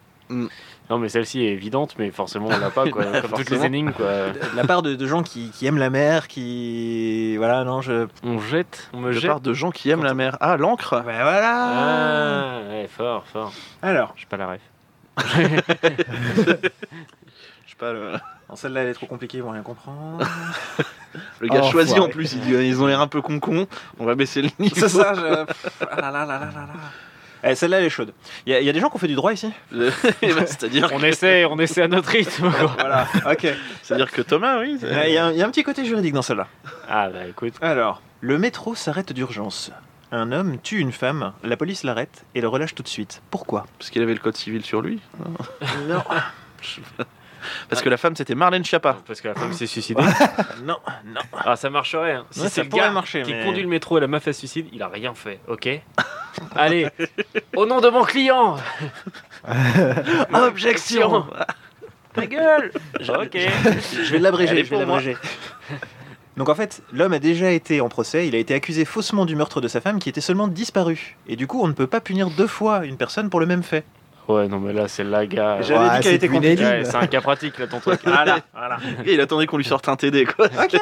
Non, 0.90 0.98
mais 0.98 1.08
celle-ci 1.08 1.42
est 1.44 1.52
évidente, 1.52 1.94
mais 1.98 2.11
forcément 2.11 2.46
on 2.50 2.58
l'a 2.58 2.70
pas, 2.70 2.88
quoi. 2.88 3.04
Comme 3.20 3.20
toutes 3.30 3.38
les 3.38 3.44
Forcément. 3.44 3.64
énigmes, 3.64 3.92
quoi. 3.92 4.30
De 4.30 4.56
la 4.56 4.64
part 4.64 4.82
de, 4.82 4.94
de 4.94 5.06
gens 5.06 5.22
qui, 5.22 5.50
qui 5.50 5.66
aiment 5.66 5.78
la 5.78 5.90
mer, 5.90 6.26
qui. 6.28 7.37
Voilà, 7.37 7.64
non, 7.64 7.80
je. 7.80 8.06
On 8.24 8.38
jette, 8.40 8.88
on 8.92 9.00
me 9.00 9.12
Je 9.12 9.20
jette. 9.20 9.42
de 9.42 9.52
gens 9.52 9.70
qui 9.70 9.90
aiment 9.90 10.04
la 10.04 10.14
mer. 10.14 10.37
Ah, 10.40 10.56
l'encre 10.56 11.02
Ben 11.04 11.22
voilà 11.22 11.54
Ah, 11.54 12.61
ouais, 12.70 12.88
fort, 12.88 13.24
fort. 13.26 13.52
Alors, 13.82 14.14
J'ai 14.16 14.26
pas 14.26 14.37
la 14.37 14.48
ref. 14.52 14.61
Je 17.64 17.70
sais 17.70 17.77
pas, 17.79 17.92
le, 17.92 18.12
non, 18.48 18.57
celle-là 18.57 18.83
elle 18.83 18.88
est 18.88 18.94
trop 18.94 19.07
compliquée, 19.07 19.38
ils 19.38 19.42
vont 19.42 19.51
rien 19.51 19.62
comprendre. 19.62 20.25
le 21.40 21.48
gars 21.48 21.61
Oh, 21.64 21.70
choisi 21.70 21.98
en 21.98 22.09
plus, 22.09 22.33
il 22.35 22.40
dit, 22.40 22.53
ils 22.53 22.81
ont 22.83 22.87
l'air 22.87 23.01
un 23.01 23.09
peu 23.09 23.20
con-con. 23.22 23.66
On 23.98 24.05
va 24.05 24.14
baisser 24.14 24.42
le 24.42 24.51
niveau. 24.59 24.75
C'est 24.77 24.88
ça, 24.88 25.14
je. 25.14 25.44
Ah 25.90 26.01
là 26.01 26.11
là 26.11 26.25
là 26.27 26.38
là 26.38 26.46
là 26.46 26.61
là. 26.66 26.75
Eh, 27.44 27.57
celle-là 27.57 27.79
elle 27.81 27.87
est 27.87 27.90
chaude. 27.90 28.12
Il 28.46 28.53
y, 28.53 28.55
a- 28.55 28.61
il 28.61 28.66
y 28.66 28.68
a 28.68 28.72
des 28.72 28.79
gens 28.79 28.88
qui 28.88 28.94
ont 28.94 29.01
fait 29.01 29.09
du 29.09 29.16
droit 29.16 29.33
ici 29.33 29.51
Eh 29.72 30.33
ben, 30.33 30.46
C'est-à-dire 30.46 30.90
On 30.92 31.03
essaie, 31.03 31.44
on 31.44 31.59
essaie 31.59 31.83
à 31.83 31.88
notre 31.88 32.09
rythme. 32.11 32.48
Voilà, 32.79 33.09
ok. 33.29 33.48
c'est-à-dire 33.83 34.12
que 34.12 34.22
Thomas, 34.22 34.61
oui. 34.61 34.79
Eh, 34.81 35.09
Il 35.09 35.12
y, 35.14 35.18
a 35.18 35.27
un- 35.27 35.33
il 35.33 35.38
y 35.38 35.42
a 35.42 35.46
un 35.46 35.51
petit 35.51 35.64
côté 35.64 35.85
juridique 35.85 36.14
dans 36.14 36.22
celle-là. 36.22 36.46
Ah, 36.88 37.09
bah 37.11 37.27
écoute. 37.29 37.55
Alors, 37.61 38.01
le 38.20 38.38
métro 38.38 38.77
s'arrête 38.77 39.12
d'urgence. 39.12 39.72
Un 40.12 40.31
homme 40.31 40.59
tue 40.62 40.79
une 40.79 40.92
femme, 40.92 41.33
la 41.42 41.57
police 41.57 41.83
l'arrête 41.83 42.25
et 42.37 42.40
le 42.40 42.46
relâche 42.46 42.77
tout 42.77 42.83
de 42.85 42.88
suite. 42.88 43.22
Pourquoi? 43.31 43.66
Parce 43.79 43.90
qu'il 43.90 44.03
avait 44.03 44.14
le 44.14 44.20
code 44.20 44.37
civil 44.37 44.62
sur 44.64 44.81
lui. 44.81 45.01
Non, 45.88 46.03
Parce 47.68 47.83
que 47.83 47.88
la 47.88 47.96
femme, 47.96 48.14
c'était 48.16 48.35
Marlène 48.35 48.64
Schiappa. 48.64 48.98
Parce 49.07 49.20
que 49.20 49.28
la 49.28 49.35
femme 49.35 49.52
s'est 49.52 49.66
suicidée. 49.66 50.02
non, 50.64 50.76
non. 51.07 51.20
Ah, 51.33 51.57
ça 51.57 51.70
marcherait. 51.70 52.12
Hein. 52.12 52.26
Si 52.31 52.40
Ouais, 52.40 52.48
c'est 52.48 52.55
ça 52.55 52.62
le 52.62 52.68
pourrait 52.68 52.83
gars 52.83 52.90
marcher, 52.90 53.22
qui 53.22 53.33
mais- 53.35 53.44
conduit 53.44 53.62
le 53.62 53.68
métro 53.68 53.98
et 53.98 54.00
la 54.00 54.07
meuf 54.07 54.24
se 54.24 54.33
suicide, 54.33 54.68
il 54.72 54.83
a 54.83 54.88
rien 54.88 55.14
fait, 55.14 55.40
ok 55.48 55.68
Allez, 56.57 56.88
au 57.57 57.66
nom 57.66 57.81
de 57.81 57.88
mon 57.88 58.05
client 58.05 58.57
Objection 60.33 61.26
Ta 62.14 62.26
gueule 62.26 62.72
Ok. 63.00 63.37
Je 63.37 64.12
vais 64.12 64.18
l'abréger, 64.18 64.64
je 64.64 64.70
vais 64.70 64.78
l'abréger. 64.78 65.16
Donc 66.37 66.48
en 66.48 66.55
fait, 66.55 66.83
l'homme 66.92 67.12
a 67.12 67.18
déjà 67.18 67.50
été 67.50 67.81
en 67.81 67.88
procès, 67.88 68.26
il 68.26 68.35
a 68.35 68.38
été 68.38 68.55
accusé 68.55 68.85
faussement 68.85 69.26
du 69.26 69.37
meurtre 69.37 69.61
de 69.61 69.68
sa 69.68 69.81
femme 69.81 69.98
qui 69.98 70.09
était 70.09 70.20
seulement 70.22 70.48
disparue. 70.48 71.18
Et 71.26 71.37
du 71.37 71.46
coup, 71.46 71.61
on 71.62 71.68
ne 71.68 71.72
peut 71.72 71.87
pas 71.87 72.00
punir 72.00 72.31
deux 72.31 72.46
fois 72.46 72.85
une 72.87 72.96
personne 72.96 73.28
pour 73.28 73.40
le 73.40 73.46
même 73.46 73.62
fait. 73.62 73.85
Ouais, 74.28 74.46
non, 74.48 74.61
mais 74.61 74.72
là, 74.72 74.87
c'est 74.88 75.02
là, 75.04 75.26
gars. 75.26 75.61
J'avais 75.62 75.80
Ouais, 75.88 75.96
dit 75.96 76.02
qu'elle 76.04 76.14
était 76.14 76.28
compliquée. 76.28 76.64
Ouais, 76.64 76.85
c'est 76.85 76.96
un 76.96 77.06
cas 77.06 77.20
pratique, 77.20 77.58
là, 77.58 77.66
ton 77.66 77.80
truc. 77.80 78.00
Voilà, 78.04 78.38
voilà. 78.54 78.76
Et 79.04 79.14
il 79.14 79.20
attendait 79.20 79.46
qu'on 79.46 79.56
lui 79.56 79.64
sorte 79.64 79.88
un 79.88 79.96
TD, 79.96 80.26
quoi. 80.26 80.46
Ok, 80.62 80.80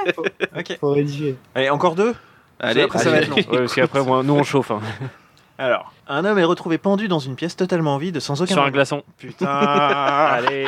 ok. 0.58 0.78
Faut 0.78 0.92
rédiger. 0.92 1.36
Allez, 1.54 1.70
encore 1.70 1.94
deux? 1.94 2.14
Allez, 2.60 2.82
Après, 2.82 2.98
ça 2.98 3.10
va 3.10 3.16
être 3.18 3.28
long. 3.28 3.36
Ouais, 3.36 3.44
parce 3.60 3.74
qu'après, 3.74 4.02
moi, 4.04 4.22
nous, 4.22 4.34
on 4.34 4.42
chauffe. 4.42 4.70
hein. 4.70 4.80
Alors, 5.58 5.92
un 6.08 6.24
homme 6.24 6.38
est 6.38 6.44
retrouvé 6.44 6.78
pendu 6.78 7.06
dans 7.08 7.18
une 7.18 7.34
pièce 7.36 7.54
totalement 7.56 7.98
vide 7.98 8.18
sans 8.20 8.40
aucun... 8.40 8.54
Sur 8.54 8.62
un 8.64 8.70
glaçon. 8.70 9.02
Putain 9.18 9.46
Allez 9.46 10.66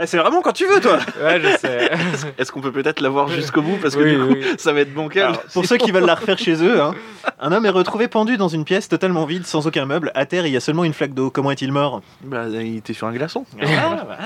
Eh, 0.00 0.06
C'est 0.06 0.16
vraiment 0.18 0.42
quand 0.42 0.52
tu 0.52 0.66
veux, 0.66 0.80
toi 0.80 0.98
Ouais, 1.22 1.40
je 1.40 1.56
sais. 1.58 1.90
Est-ce 2.38 2.52
qu'on 2.52 2.60
peut 2.60 2.70
peut-être 2.72 3.00
la 3.00 3.08
voir 3.08 3.28
jusqu'au 3.28 3.62
bout 3.62 3.76
Parce 3.82 3.96
que 3.96 4.02
Oui, 4.02 4.12
du 4.14 4.18
coup, 4.18 4.48
oui. 4.48 4.54
ça 4.58 4.72
va 4.72 4.80
être 4.80 4.94
bancal. 4.94 5.24
Alors, 5.30 5.42
Pour 5.52 5.64
ceux 5.66 5.76
qui 5.76 5.90
veulent 5.90 6.04
la 6.06 6.14
refaire 6.14 6.38
chez 6.38 6.62
eux, 6.62 6.80
hein, 6.80 6.94
un 7.40 7.50
homme 7.52 7.66
est 7.66 7.70
retrouvé 7.70 8.06
pendu 8.08 8.36
dans 8.36 8.48
une 8.48 8.64
pièce 8.64 8.88
totalement 8.88 9.24
vide 9.24 9.44
sans 9.46 9.66
aucun 9.66 9.86
meuble. 9.86 10.12
À 10.14 10.24
terre, 10.26 10.46
il 10.46 10.52
y 10.52 10.56
a 10.56 10.60
seulement 10.60 10.84
une 10.84 10.92
flaque 10.94 11.14
d'eau. 11.14 11.30
Comment 11.30 11.50
est-il 11.50 11.72
mort? 11.72 12.00
Bah, 12.22 12.44
il 12.48 12.76
était 12.76 12.92
sur 12.92 13.06
un 13.06 13.12
glaçon. 13.12 13.44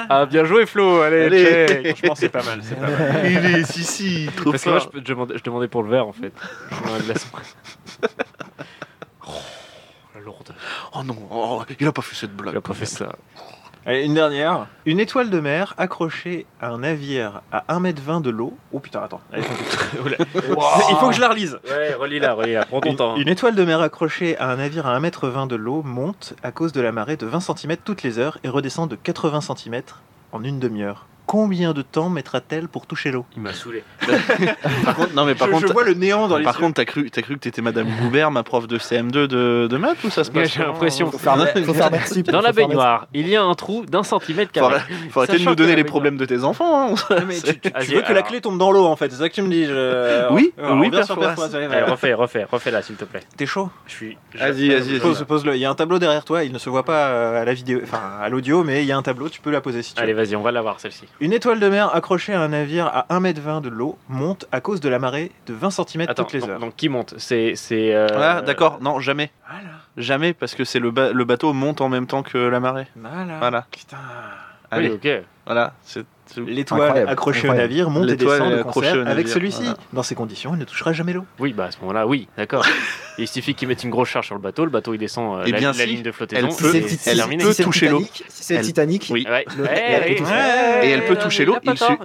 Ah, 0.08 0.26
bien 0.26 0.44
joué, 0.44 0.66
Flo. 0.66 1.00
Allez, 1.00 1.24
Allez. 1.24 1.66
check. 1.68 1.86
Franchement, 1.96 2.14
c'est 2.16 2.28
pas 2.28 2.42
mal. 2.42 2.60
C'est 2.62 2.74
pas 2.74 2.86
mal. 2.88 3.30
il 3.30 3.56
est 3.56 3.64
si, 3.64 3.82
si, 3.84 4.28
trop 4.36 4.50
Parce 4.50 4.64
que 4.64 4.70
moi, 4.70 4.80
fort. 4.80 4.90
je, 4.94 4.98
je 4.98 5.04
demandais, 5.04 5.34
je 5.38 5.42
demandais 5.42 5.68
pour 5.68 5.82
le 5.82 5.90
verre, 5.90 6.06
en 6.06 6.12
fait. 6.12 6.32
Je 6.70 6.76
voulais 6.76 6.94
un 6.94 6.98
glaçon. 7.00 7.28
Oh, 9.26 9.30
la 10.14 10.20
lourde. 10.20 10.54
Oh 10.94 11.02
non, 11.04 11.16
oh, 11.30 11.62
il 11.78 11.86
a 11.86 11.92
pas 11.92 12.02
fait 12.02 12.14
cette 12.16 12.30
Il 12.32 12.36
blague. 12.36 12.56
a 12.56 12.60
pas 12.60 12.74
fait 12.74 12.86
ça. 12.86 13.12
Allez, 13.84 14.04
une 14.04 14.14
dernière. 14.14 14.66
Une 14.86 15.00
étoile 15.00 15.28
de 15.28 15.40
mer 15.40 15.74
accrochée 15.76 16.46
à 16.60 16.68
un 16.70 16.78
navire 16.78 17.42
à 17.50 17.64
1m20 17.80 18.22
de 18.22 18.30
l'eau. 18.30 18.56
Oh 18.72 18.78
putain, 18.78 19.00
attends. 19.02 19.20
Il 19.36 19.42
faut 20.96 21.08
que 21.08 21.14
je 21.14 21.20
la 21.20 21.28
relise. 21.28 21.58
Ouais, 21.68 21.94
relis-la, 21.94 22.34
relis-la. 22.34 22.64
Prends 22.66 22.80
ton 22.80 22.90
Une, 22.90 22.96
temps. 22.96 23.12
hein. 23.14 23.16
une 23.18 23.28
étoile 23.28 23.56
de 23.56 23.64
mer 23.64 23.80
accrochée 23.80 24.38
à 24.38 24.50
un 24.50 24.56
navire 24.56 24.86
à 24.86 24.98
1m20 25.00 25.48
de 25.48 25.56
l'eau 25.56 25.82
monte 25.82 26.34
à 26.44 26.52
cause 26.52 26.72
de 26.72 26.80
la 26.80 26.92
marée 26.92 27.16
de 27.16 27.26
20 27.26 27.40
cm 27.40 27.76
toutes 27.84 28.04
les 28.04 28.18
heures 28.20 28.38
et 28.44 28.48
redescend 28.48 28.88
de 28.88 28.94
80 28.96 29.40
cm 29.40 29.82
en 30.30 30.44
une 30.44 30.60
demi-heure. 30.60 31.06
Combien 31.26 31.72
de 31.72 31.82
temps 31.82 32.08
mettra-t-elle 32.10 32.68
pour 32.68 32.86
toucher 32.86 33.10
l'eau? 33.10 33.24
Il 33.36 33.42
m'a 33.42 33.52
saoulé. 33.52 33.82
Par 34.84 34.94
contre, 34.96 35.14
non 35.14 35.24
mais 35.24 35.34
par 35.34 35.48
je, 35.48 35.52
contre, 35.52 35.66
je 35.68 35.72
vois 35.72 35.84
le 35.84 35.94
néant 35.94 36.28
dans 36.28 36.36
les 36.36 36.44
par 36.44 36.54
yeux. 36.56 36.60
contre, 36.60 36.74
t'as 36.74 36.84
cru, 36.84 37.10
t'as 37.10 37.22
cru 37.22 37.34
que 37.34 37.40
t'étais 37.40 37.62
Madame 37.62 37.86
Goubert, 38.00 38.30
ma 38.30 38.42
prof 38.42 38.66
de 38.66 38.78
CM2 38.78 39.10
de, 39.26 39.68
de 39.70 39.76
maths 39.76 40.02
ou 40.04 40.10
ça 40.10 40.24
se 40.24 40.30
passe 40.30 40.52
j'ai 40.52 40.60
l'impression. 40.62 41.10
Dans 42.30 42.40
la 42.40 42.52
baignoire, 42.52 43.06
il 43.14 43.28
y 43.28 43.36
a 43.36 43.42
un 43.42 43.54
trou 43.54 43.84
d'un 43.86 44.02
centimètre 44.02 44.50
Faut, 44.54 44.60
carré. 44.60 44.74
arrêter- 44.76 44.94
faut 45.10 45.20
arrêter 45.20 45.38
de 45.38 45.44
nous 45.44 45.54
donner 45.54 45.76
les 45.76 45.84
problèmes 45.84 46.16
de 46.16 46.24
tes 46.24 46.44
enfants. 46.44 46.92
hein. 46.92 46.94
Mais 47.26 47.36
tu, 47.36 47.42
tu- 47.54 47.60
tu 47.60 47.70
Vas-y, 47.70 47.94
veux 47.94 48.02
que 48.02 48.12
la 48.12 48.22
clé 48.22 48.40
tombe 48.40 48.58
dans 48.58 48.72
l'eau 48.72 48.84
en 48.86 48.96
fait, 48.96 49.10
c'est 49.10 49.18
ça 49.18 49.28
que 49.28 49.34
tu 49.34 49.42
me 49.42 49.48
dis. 49.48 49.64
je- 49.66 50.32
Oui, 50.32 50.52
Alors, 50.58 50.76
oui, 50.78 50.88
allez, 50.92 50.96
Allez, 51.54 51.66
voilà. 51.66 51.86
refais, 51.86 52.14
refais, 52.14 52.44
refais 52.50 52.70
là, 52.70 52.82
s'il 52.82 52.96
te 52.96 53.04
plaît. 53.04 53.20
T'es 53.36 53.46
chaud? 53.46 53.70
Je 53.86 53.92
suis. 53.92 54.18
Vas-y, 54.34 54.68
vas-y, 54.68 54.98
vas-y. 54.98 54.98
Pose, 55.00 55.24
pose-le. 55.26 55.54
Il 55.54 55.60
y 55.60 55.64
a 55.64 55.70
un 55.70 55.74
tableau 55.74 55.98
derrière 55.98 56.24
toi, 56.24 56.44
il 56.44 56.52
ne 56.52 56.58
se 56.58 56.68
voit 56.70 56.84
pas 56.84 57.40
à 57.40 57.44
la 57.44 57.54
vidéo, 57.54 57.80
enfin 57.82 58.00
à 58.20 58.28
l'audio, 58.28 58.64
mais 58.64 58.82
il 58.82 58.86
y 58.86 58.92
a 58.92 58.96
un 58.96 59.02
tableau, 59.02 59.28
tu 59.28 59.40
peux 59.40 59.50
la 59.50 59.60
poser 59.60 59.82
si 59.82 59.94
tu 59.94 60.00
Allez, 60.02 60.12
veux. 60.12 60.22
vas-y, 60.24 60.36
on 60.36 60.42
va 60.42 60.52
la 60.52 60.62
voir 60.62 60.80
celle-ci. 60.80 61.06
Une 61.20 61.32
étoile 61.32 61.60
de 61.60 61.68
mer 61.68 61.94
accrochée 61.94 62.34
à 62.34 62.40
un 62.40 62.48
navire 62.48 62.86
à 62.86 63.06
1m20 63.10 63.60
de 63.62 63.68
l'eau 63.68 63.96
monte 64.08 64.46
à 64.50 64.60
cause 64.60 64.80
de 64.80 64.88
la 64.88 64.98
marée 64.98 65.30
de 65.46 65.54
20 65.54 65.70
cm 65.70 66.02
Attends, 66.08 66.24
toutes 66.24 66.32
les 66.32 66.40
donc, 66.40 66.50
heures. 66.50 66.58
donc 66.58 66.74
qui 66.76 66.88
monte? 66.88 67.14
C'est. 67.18 67.52
c'est 67.54 67.94
euh, 67.94 68.06
Voilà, 68.10 68.42
d'accord. 68.42 68.78
Non, 68.80 68.98
jamais. 68.98 69.30
Voilà, 69.48 69.68
Jamais, 69.96 70.32
parce 70.32 70.54
que 70.54 70.64
c'est 70.64 70.78
le, 70.80 70.90
ba- 70.90 71.12
le 71.12 71.24
bateau 71.24 71.52
monte 71.52 71.80
en 71.80 71.88
même 71.88 72.06
temps 72.06 72.22
que 72.22 72.38
la 72.38 72.58
marée. 72.60 72.86
voilà. 72.96 73.38
Voilà. 73.38 73.66
Putain. 73.70 73.98
Allez, 74.70 74.88
Oui, 74.88 74.94
ok. 75.18 75.22
voilà. 75.46 75.74
C'est, 75.84 76.04
L'étoile 76.38 76.80
Incroyable, 76.80 77.10
accrochée 77.10 77.38
incroyable. 77.40 77.58
au 77.58 77.68
navire 77.68 77.90
monte 77.90 78.08
et 78.10 78.16
descend 78.16 78.50
est 78.52 78.54
de 78.56 78.60
accrochée 78.60 78.88
concert 78.88 79.04
au 79.04 79.08
avec 79.10 79.28
celui-ci. 79.28 79.62
voilà. 79.64 79.76
Dans 79.92 80.02
ces 80.02 80.14
conditions, 80.14 80.54
il 80.54 80.58
ne 80.60 80.64
touchera 80.64 80.94
jamais 80.94 81.12
l'eau. 81.12 81.26
Oui, 81.38 81.52
bah 81.52 81.66
à 81.66 81.70
ce 81.70 81.78
moment-là, 81.80 82.06
oui, 82.06 82.26
d'accord. 82.38 82.64
il 83.18 83.28
suffit 83.28 83.54
qu'ils 83.54 83.68
mettent 83.68 83.84
une 83.84 83.90
grosse 83.90 84.08
charge 84.08 84.26
sur 84.26 84.34
le 84.34 84.40
bateau, 84.40 84.64
le 84.64 84.70
bateau 84.70 84.94
il 84.94 84.98
descend 84.98 85.38
euh, 85.40 85.44
Eh 85.46 85.50
la, 85.52 85.58
bien, 85.58 85.68
la 85.72 85.74
si, 85.74 85.86
ligne 85.86 86.02
de 86.02 86.12
flottaison. 86.12 86.48
elle 86.48 86.56
peut- 86.56 86.74
et 86.74 86.78
elle 86.78 86.88
c'est 86.90 87.10
peut 87.10 87.16
terminé. 87.16 87.44
Si 87.44 87.54
c'est 87.54 87.62
le 87.62 87.66
toucher 87.66 87.88
l'eau. 87.88 87.98
Titanic, 88.00 88.24
Si 88.28 88.44
c'est 88.44 88.54
le 88.54 88.60
Elle- 88.60 88.66
Titanic, 88.66 89.06
Oui. 89.10 89.26
Elle 89.28 89.44
peut 89.44 89.66
Et 90.82 90.88
elle 90.90 91.04
peut 91.04 91.16
toucher 91.16 91.44
l'eau. 91.44 91.56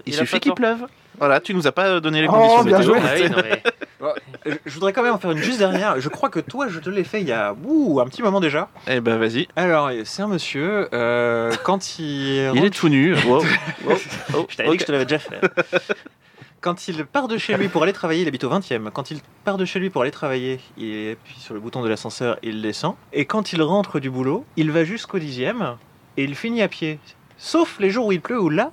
Il, 0.06 0.14
suffit 0.14 0.40
qu'il 0.40 0.54
pleuve. 0.54 0.86
Voilà, 1.20 1.40
tu 1.40 1.54
nous 1.56 1.66
as 1.66 1.72
pas 1.72 2.00
donné 2.00 2.22
les 2.22 2.28
Oh, 2.28 2.32
conditions 2.32 2.64
bien 2.64 2.78
météo. 2.78 2.94
joué. 2.94 3.02
Oui, 3.24 3.30
non, 3.30 3.38
mais- 3.44 3.64
Je 4.66 4.74
voudrais 4.76 4.94
quand 4.94 5.02
même 5.02 5.14
en 5.14 5.18
faire 5.18 5.32
une 5.32 5.40
juste 5.40 5.58
dernière. 5.58 6.00
Je 6.00 6.08
crois 6.10 6.30
que 6.30 6.40
toi, 6.40 6.68
je 6.70 6.78
te 6.80 6.90
l'ai 6.92 7.04
fait 7.04 7.20
il 7.22 7.28
y 7.28 7.32
a 7.32 7.56
ouh, 7.66 8.00
un 8.00 8.06
petit 8.06 8.22
moment 8.22 8.40
déjà. 8.40 8.70
Eh 8.88 9.00
ben 9.02 9.18
vas-y. 9.18 9.48
Alors, 9.56 9.90
c'est 10.06 10.22
un 10.22 10.28
monsieur, 10.28 10.88
euh, 10.94 11.52
quand 11.64 11.98
il. 12.00 12.52
Il 12.54 12.64
est 12.64 12.70
tout 12.70 12.88
nu. 12.90 13.16
Wow. 13.26 13.44
Wow. 13.86 13.96
Oh, 14.36 14.46
Je 14.48 14.56
t'avais 14.56 14.70
dit 14.70 14.78
que 14.78 14.84
je 14.84 14.88
te 14.88 14.92
l'avais 14.92 15.06
déjà 15.06 15.18
fait. 15.20 15.42
Quand 16.62 16.88
il 16.88 17.06
part 17.06 17.28
de 17.28 17.38
chez 17.38 17.56
lui 17.56 17.68
pour 17.68 17.84
aller 17.84 17.94
travailler, 17.94 18.24
il 18.24 18.28
habite 18.28 18.44
au 18.44 18.50
20e. 18.50 18.90
Quand 18.92 19.12
il 19.12 19.20
part 19.44 19.58
de 19.58 19.66
chez 19.66 19.80
lui 19.80 19.90
pour 19.90 20.02
aller 20.02 20.12
travailler, 20.12 20.60
il 20.78 21.12
appuie 21.12 21.40
sur 21.40 21.54
le 21.54 21.60
bouton 21.60 21.82
de 21.84 21.88
l'ascenseur 21.88 22.38
et 22.42 22.50
il 22.50 22.62
descend. 22.62 22.96
Et 23.14 23.26
quand 23.26 23.54
il 23.54 23.62
rentre 23.62 24.00
du 24.00 24.10
boulot, 24.10 24.44
il 24.58 24.72
va 24.72 24.84
jusqu'au 24.84 25.20
10e 25.20 25.76
et 26.18 26.24
il 26.24 26.36
finit 26.36 26.62
à 26.64 26.68
pied. 26.68 27.00
Sauf 27.38 27.80
les 27.80 27.92
jours 27.92 28.08
où 28.08 28.12
il 28.12 28.22
pleut 28.22 28.42
ou 28.42 28.50
là, 28.50 28.72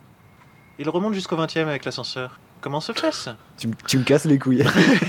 il 0.78 0.88
remonte 0.88 1.12
jusqu'au 1.14 1.36
20e 1.36 1.66
avec 1.66 1.84
l'ascenseur. 1.84 2.38
Comment 2.62 2.80
se 2.80 2.92
fait-ce? 2.92 3.30
Tu, 3.58 3.68
me- 3.68 3.74
tu 3.86 3.98
me 3.98 4.04
casses 4.04 4.24
les 4.24 4.38
couilles. 4.38 4.64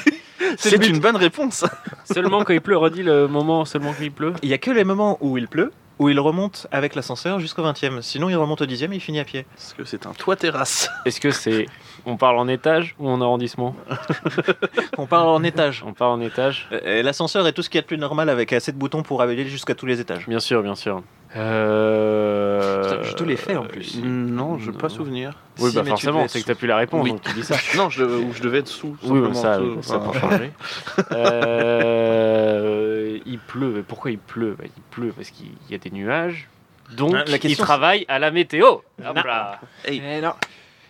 C'est 0.58 0.86
une 0.88 1.00
bonne 1.00 1.16
réponse. 1.16 1.66
Seulement 2.04 2.44
quand 2.44 2.54
il 2.54 2.62
pleut, 2.62 2.78
redis 2.78 3.04
le 3.04 3.28
moment 3.28 3.64
seulement 3.66 3.94
qu'il 3.94 4.12
pleut. 4.12 4.34
Il 4.44 4.50
y 4.50 4.54
a 4.54 4.58
que 4.58 4.72
les 4.72 4.84
moments 4.84 5.18
où 5.22 5.38
il 5.38 5.48
pleut, 5.48 5.72
où 6.00 6.10
il 6.10 6.20
remonte 6.20 6.68
avec 6.72 6.96
l'ascenseur 6.96 7.40
jusqu'au 7.40 7.64
20e. 7.64 8.02
Sinon, 8.02 8.30
il 8.30 8.36
remonte 8.36 8.62
au 8.62 8.66
10e 8.66 8.92
et 8.92 8.96
il 8.96 9.00
finit 9.00 9.20
à 9.20 9.24
pied. 9.24 9.46
Parce 9.56 9.74
que 9.74 9.84
c'est 9.86 10.06
un 10.06 10.14
toit 10.14 10.36
terrasse. 10.36 10.90
Est-ce 11.06 11.22
que 11.22 11.32
c'est. 11.32 11.66
On 12.06 12.18
parle 12.18 12.38
en 12.38 12.48
étage 12.48 12.96
ou 13.00 13.10
en 13.10 13.22
arrondissement 13.22 13.76
On 14.98 15.06
parle 15.06 15.30
en 15.30 15.44
étage. 15.44 15.84
On 15.86 15.94
parle 15.94 16.12
en 16.12 16.22
étage 16.22 16.68
Euh, 16.72 17.02
L'ascenseur 17.02 17.48
est 17.48 17.54
tout 17.54 17.62
ce 17.62 17.70
qu'il 17.70 17.78
y 17.78 17.80
a 17.80 17.82
de 17.82 17.88
plus 17.88 17.98
normal 17.98 18.30
avec 18.30 18.54
assez 18.54 18.72
de 18.72 18.78
boutons 18.78 19.04
pour 19.04 19.22
aller 19.22 19.46
jusqu'à 19.48 19.76
tous 19.76 19.86
les 19.86 20.00
étages. 20.00 20.28
Bien 20.28 20.40
sûr, 20.40 20.62
bien 20.62 20.76
sûr. 20.76 21.02
Euh... 21.36 23.04
Je 23.04 23.14
te 23.14 23.24
l'ai 23.24 23.36
fait, 23.36 23.56
en 23.58 23.66
plus. 23.66 24.00
Non, 24.04 24.58
je 24.58 24.72
veux 24.72 24.78
pas 24.78 24.90
souvenir. 24.90 25.34
Oui, 25.60 25.70
Si, 25.70 25.76
bah 25.76 25.84
tu 25.84 25.90
forcément, 25.90 26.28
c'est 26.28 26.40
que 26.40 26.44
être 26.44 26.48
t'as 26.48 26.56
plus 26.56 26.68
la 26.68 26.78
réponse, 26.78 27.04
Oui. 27.04 27.12
donc 27.12 27.22
tu 27.22 27.34
dis 27.34 27.44
ça. 27.44 27.56
Non, 27.78 27.90
je, 27.90 28.04
ou 28.04 28.34
je 28.34 28.42
devais 28.42 28.60
être 28.60 28.68
sous. 28.68 28.96
Oui, 29.04 29.08
simplement, 29.10 29.34
ça, 29.34 29.58
sous- 29.58 29.82
ça 29.84 30.00
peut 30.00 30.20
changer. 30.20 30.52
Euh, 31.12 33.20
il 33.26 33.40
pleut. 33.40 33.74
Mais 33.76 33.82
Pourquoi 33.84 34.12
il 34.12 34.18
pleut? 34.18 34.56
Bah, 34.58 34.66
Il 34.66 34.82
pleut 34.92 35.14
parce 35.16 35.30
qu'il 35.30 35.52
y 35.70 35.76
a 35.76 35.78
des 35.78 35.92
nuages. 35.92 36.48
Donc, 36.96 37.14
Ah, 37.16 37.24
la 37.26 37.36
il 37.36 37.40
question, 37.40 37.64
travaille 37.64 38.06
à 38.08 38.20
la 38.20 38.32
météo. 38.32 38.66
Hop 38.68 38.84
Non. 39.00 39.14
là. 39.14 39.60
Hey. 39.86 40.02
Eh 40.06 40.22
non. 40.22 40.34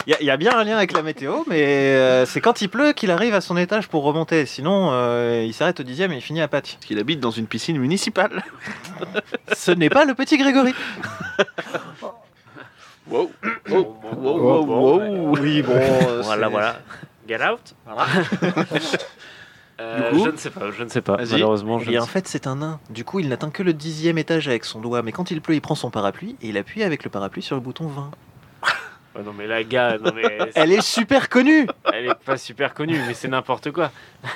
Il 0.08 0.16
y, 0.22 0.26
y 0.26 0.30
a 0.30 0.38
bien 0.38 0.56
un 0.58 0.64
lien 0.64 0.78
avec 0.78 0.92
la 0.92 1.02
météo, 1.02 1.44
mais 1.48 1.64
euh, 1.64 2.26
c'est 2.26 2.40
quand 2.42 2.62
il 2.62 2.70
pleut 2.70 2.94
qu'il 2.94 3.10
arrive 3.10 3.34
à 3.34 3.42
son 3.42 3.58
étage 3.58 3.88
pour 3.88 4.04
remonter. 4.04 4.46
Sinon, 4.46 4.90
euh, 4.92 5.44
il 5.46 5.54
s'arrête 5.54 5.80
au 5.80 5.84
dixième 5.84 6.12
et 6.12 6.18
il 6.18 6.22
finit 6.22 6.42
à 6.42 6.48
Pâques. 6.48 6.76
Parce 6.78 6.86
qu'il 6.86 7.00
habite 7.00 7.20
dans 7.20 7.32
une 7.32 7.48
piscine 7.48 7.80
municipale. 7.80 8.44
Ce 9.56 9.72
n'est 9.72 9.90
pas 9.90 10.06
le 10.06 10.14
petit 10.14 10.38
Grégory. 10.38 10.74
Wow. 13.08 13.32
Bon, 13.70 13.96
wow, 14.18 14.40
wow, 14.40 14.66
wow. 14.66 15.00
ouais. 15.00 15.40
Oui, 15.40 15.62
bon. 15.62 15.74
euh, 15.76 16.22
Voilà, 16.24 16.48
voilà. 16.48 16.80
Get 17.28 17.38
out. 17.48 17.76
Euh, 19.80 20.10
Du 20.10 20.18
coup 20.18 20.26
je 20.26 20.30
ne 20.32 20.38
sais 20.38 20.50
pas, 20.50 20.72
je 20.72 20.84
ne 20.84 20.90
sais 20.90 21.02
pas. 21.02 21.18
Malheureusement, 21.18 21.78
je 21.80 21.92
Et 21.92 21.96
ne 21.96 22.00
en 22.00 22.06
sais 22.06 22.12
fait, 22.12 22.28
c'est 22.28 22.48
un 22.48 22.56
nain. 22.56 22.80
Du 22.90 23.04
coup, 23.04 23.20
il 23.20 23.30
n'atteint 23.30 23.52
que 23.52 23.62
le 23.62 23.74
dixième 23.74 24.18
étage 24.18 24.48
avec 24.48 24.66
son 24.66 24.80
doigt. 24.80 25.04
Mais 25.04 25.12
quand 25.12 25.30
il 25.30 25.40
pleut, 25.42 25.54
il 25.54 25.62
prend 25.62 25.76
son 25.76 25.92
parapluie 25.92 26.36
et 26.42 26.48
il 26.50 26.58
appuie 26.58 26.82
avec 26.82 27.04
le 27.04 27.10
parapluie 27.12 27.44
sur 27.44 27.56
le 27.56 27.62
bouton 27.62 27.88
20. 27.88 28.10
Non 29.24 29.34
mais 29.38 29.48
la 29.48 29.64
gars, 29.64 29.98
non 30.04 30.12
mais 30.16 30.38
Elle 30.56 30.72
est 30.72 30.82
super 30.82 31.30
connue 31.30 31.68
elle 31.94 32.08
est 32.08 32.16
pas 32.26 32.38
super 32.38 32.74
connue, 32.74 33.00
mais 33.08 33.14
c'est 33.14 33.28
n'importe 33.28 33.72
quoi. 33.72 33.92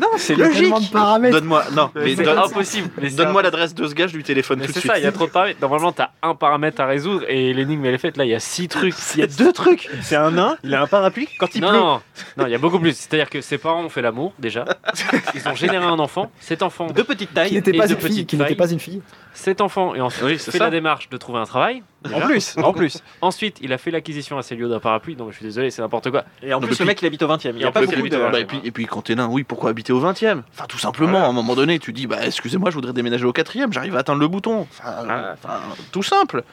Non, 0.00 0.08
c'est 0.16 0.32
Il 0.32 0.38
y 0.38 0.42
a 0.42 0.48
tellement 0.48 0.70
logique 0.76 0.88
de 0.88 0.92
paramètres. 0.92 1.36
Donne-moi, 1.36 1.64
non, 1.72 1.90
mais 1.94 2.16
C'est 2.16 2.22
donne, 2.24 2.38
impossible. 2.38 2.90
c'est 3.02 3.16
donne-moi 3.16 3.42
l'adresse 3.42 3.74
de 3.74 3.86
ce 3.86 3.94
gars, 3.94 4.06
je 4.06 4.16
lui 4.16 4.24
téléphone 4.24 4.58
Mais 4.58 4.64
tout 4.66 4.70
de 4.70 4.74
c'est 4.74 4.80
suite. 4.80 4.92
ça, 4.92 4.98
il 4.98 5.04
y 5.04 5.06
a 5.06 5.12
trop 5.12 5.26
de 5.26 5.30
paramètres. 5.30 5.60
Normalement, 5.60 5.92
t'as 5.92 6.08
un 6.22 6.34
paramètre 6.34 6.80
à 6.80 6.86
résoudre 6.86 7.24
et 7.28 7.52
l'énigme 7.52 7.84
elle 7.84 7.94
est 7.94 7.98
faite. 7.98 8.16
Là, 8.16 8.24
il 8.24 8.30
y 8.30 8.34
a 8.34 8.40
six 8.40 8.66
trucs. 8.66 8.94
Il 9.14 9.20
y 9.20 9.22
a 9.22 9.26
deux 9.26 9.52
trucs. 9.52 9.88
C'est 10.00 10.16
un 10.16 10.30
nain, 10.32 10.56
il 10.64 10.74
a 10.74 10.80
un 10.82 10.86
parapluie 10.86 11.28
quand 11.38 11.54
il 11.54 11.60
non, 11.60 11.68
pleut. 11.68 11.78
non, 11.78 12.00
non, 12.38 12.46
il 12.46 12.50
y 12.50 12.54
a 12.54 12.58
beaucoup 12.58 12.80
plus. 12.80 12.96
C'est-à-dire 12.96 13.28
que 13.28 13.40
ses 13.42 13.58
parents 13.58 13.82
ont 13.84 13.88
fait 13.90 14.02
l'amour 14.02 14.32
déjà. 14.38 14.64
Ils 15.34 15.46
ont 15.48 15.54
généré 15.54 15.84
un 15.84 15.98
enfant. 15.98 16.30
Cet 16.40 16.62
enfant, 16.62 16.86
De 16.86 17.02
petite 17.02 17.28
Qui 17.28 17.34
taille. 17.34 17.52
n'était 17.52 17.74
et 17.74 17.78
pas 17.78 17.86
de 17.86 17.92
une 17.92 18.00
fille. 18.00 18.08
petite 18.08 18.30
Qui 18.30 18.36
n'était 18.38 18.54
pas 18.54 18.70
une 18.70 18.80
fille. 18.80 19.02
Cet 19.34 19.60
enfant, 19.60 19.94
et 19.94 20.00
ensuite 20.00 20.24
Oui, 20.24 20.38
c'est 20.38 20.50
fait 20.52 20.58
ça. 20.58 20.64
la 20.64 20.70
démarche 20.70 21.08
de 21.10 21.16
trouver 21.16 21.38
un 21.40 21.44
travail. 21.44 21.82
En 22.12 22.20
plus, 22.20 22.56
en 22.58 22.72
plus. 22.72 23.02
Ensuite, 23.20 23.58
il 23.62 23.72
a 23.72 23.78
fait 23.78 23.90
l'acquisition 23.90 24.36
à 24.38 24.42
Célio 24.42 24.68
d'un 24.68 24.78
parapluie. 24.80 25.16
Mais 25.18 25.24
je 25.30 25.36
suis 25.36 25.44
désolé, 25.44 25.70
c'est 25.70 25.80
n'importe 25.82 26.10
quoi. 26.10 26.24
Et 26.42 26.52
en 26.54 26.60
Non, 26.60 26.66
plus, 26.66 26.78
le 26.78 26.84
mec, 26.86 27.00
il 27.02 27.06
habite 27.06 27.22
au 27.22 27.26
20 27.26 27.44
e 27.46 27.50
Il 27.54 27.60
y 27.60 27.64
a 27.64 27.72
pas 27.72 27.80
beaucoup 27.80 27.94
de... 28.08 28.16
au 28.16 28.20
20e. 28.20 28.30
Bah, 28.30 28.40
et, 28.40 28.44
puis, 28.44 28.60
et 28.62 28.70
puis 28.70 28.86
quand 28.86 29.02
t'es 29.02 29.14
nain, 29.14 29.26
oui, 29.30 29.42
pourquoi 29.44 29.70
habiter 29.70 29.92
au 29.92 30.00
20 30.00 30.22
e 30.22 30.42
Enfin, 30.52 30.66
tout 30.68 30.78
simplement, 30.78 31.24
à 31.24 31.28
un 31.28 31.32
moment 31.32 31.54
donné, 31.54 31.78
tu 31.78 31.92
dis, 31.92 32.06
bah 32.06 32.18
excusez-moi, 32.24 32.70
je 32.70 32.74
voudrais 32.74 32.92
déménager 32.92 33.24
au 33.24 33.32
4 33.32 33.56
e 33.58 33.66
j'arrive 33.72 33.96
à 33.96 34.00
atteindre 34.00 34.20
le 34.20 34.28
bouton. 34.28 34.66
Enfin, 34.70 34.90
Ah. 35.08 35.32
enfin, 35.34 35.60
tout 35.92 36.02
simple. 36.02 36.44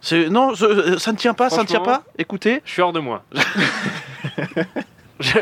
C'est 0.00 0.28
Non, 0.28 0.54
ce- 0.54 0.98
ça 0.98 1.10
ne 1.12 1.16
tient 1.16 1.34
pas, 1.34 1.50
ça 1.50 1.62
ne 1.62 1.66
tient 1.66 1.80
pas. 1.80 2.02
Écoutez, 2.18 2.60
Je 2.64 2.70
suis 2.72 2.82
hors 2.82 2.92
de 2.92 3.00
moi. 3.00 3.24
Je- 5.20 5.38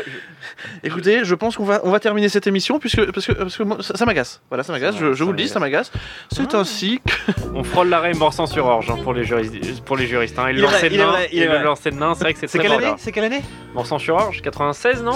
écoutez, 0.83 1.23
je 1.23 1.35
pense 1.35 1.55
qu'on 1.57 1.65
va, 1.65 1.81
on 1.83 1.91
va 1.91 1.99
terminer 1.99 2.29
cette 2.29 2.47
émission 2.47 2.79
puisque, 2.79 3.11
parce 3.11 3.25
que, 3.25 3.31
parce 3.33 3.57
que 3.57 3.63
moi, 3.63 3.77
ça, 3.81 3.95
ça 3.95 4.05
m'agace. 4.05 4.41
Voilà, 4.49 4.63
ça 4.63 4.73
m'agace, 4.73 4.95
je, 4.97 5.05
m'a- 5.05 5.11
je 5.13 5.17
ça 5.17 5.23
vous 5.25 5.31
le 5.31 5.37
dis, 5.37 5.47
ça 5.47 5.59
m'agace. 5.59 5.91
C'est 6.31 6.53
Ah. 6.53 6.57
ainsi 6.59 6.99
que. 7.05 7.13
On 7.55 7.63
frôle 7.63 7.89
l'arrêt 7.89 8.13
morsan 8.13 8.45
sur 8.47 8.65
orge 8.65 8.89
hein, 8.89 8.97
pour 9.03 9.13
les 9.13 9.23
juristes. 9.23 9.83
Pour 9.83 9.97
les 9.97 10.07
juristes 10.07 10.37
hein. 10.39 10.47
Il 10.49 10.57
Il 10.57 10.63
est 10.63 10.67
vrai, 10.67 10.73
lançait 10.73 10.87
il 10.87 10.93
le 10.93 10.95
est 10.95 11.05
nain. 11.05 11.11
vrai, 11.11 11.29
il 11.31 11.39
est 11.39 11.41
Il 11.43 11.47
vrai. 11.47 11.59
le 11.59 11.65
lançait 11.65 11.89
le 11.91 11.97
nain. 11.97 12.13
C'est 12.15 12.23
vrai 12.23 12.33
que 12.33 12.39
c'est 12.39 12.47
C'est 12.47 12.57
très 12.59 12.67
quelle 12.67 12.77
année. 12.83 12.93
C'est 12.97 13.11
quelle 13.11 13.25
année 13.25 13.41
Morsan 13.73 13.99
sur 13.99 14.15
orge 14.15 14.41
96, 14.41 15.03
non 15.03 15.11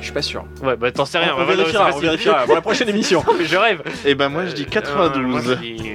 Je 0.00 0.04
suis 0.04 0.12
pas 0.12 0.22
sûr. 0.22 0.44
Ouais, 0.62 0.76
bah 0.76 0.90
t'en 0.92 1.04
sais 1.04 1.18
rien. 1.18 1.34
on, 1.34 1.38
bah, 1.38 1.44
vérifiera, 1.54 1.84
on 1.84 1.86
facile. 1.92 2.02
vérifiera 2.02 2.44
pour 2.44 2.54
la 2.54 2.60
prochaine 2.60 2.88
émission. 2.88 3.24
Je 3.44 3.56
rêve. 3.56 3.82
Eh 4.04 4.14
ben, 4.14 4.28
moi, 4.28 4.46
je 4.46 4.52
dis 4.52 4.62
Euh, 4.62 4.66
moi, 4.96 5.10
je 5.12 5.50
92. 5.50 5.58
dis 5.60 5.92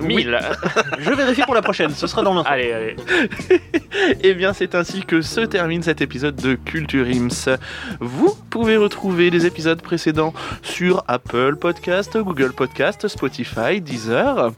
1000. 0.00 0.38
Je 0.98 1.10
vérifie 1.10 1.42
pour 1.42 1.54
la 1.54 1.62
prochaine, 1.62 1.90
ce 1.90 2.06
sera 2.06 2.22
dans 2.22 2.34
l'intro. 2.34 2.52
Allez, 2.52 2.72
allez. 2.72 2.96
Eh 4.22 4.34
bien, 4.34 4.52
c'est 4.52 4.74
ainsi 4.74 5.02
que 5.02 5.20
se 5.20 5.40
termine 5.40 5.82
cet 5.82 6.00
épisode 6.00 6.36
de 6.36 6.54
Culture 6.54 7.06
Ims. 7.06 7.56
Vous 8.00 8.34
pouvez 8.50 8.76
retrouver 8.76 9.30
les 9.30 9.46
épisodes 9.46 9.80
précédents 9.82 10.32
sur 10.62 11.04
Apple 11.08 11.56
Podcast, 11.56 12.16
Google 12.16 12.52
Podcast, 12.52 13.08
Spotify, 13.08 13.80
Deezer. 13.80 14.52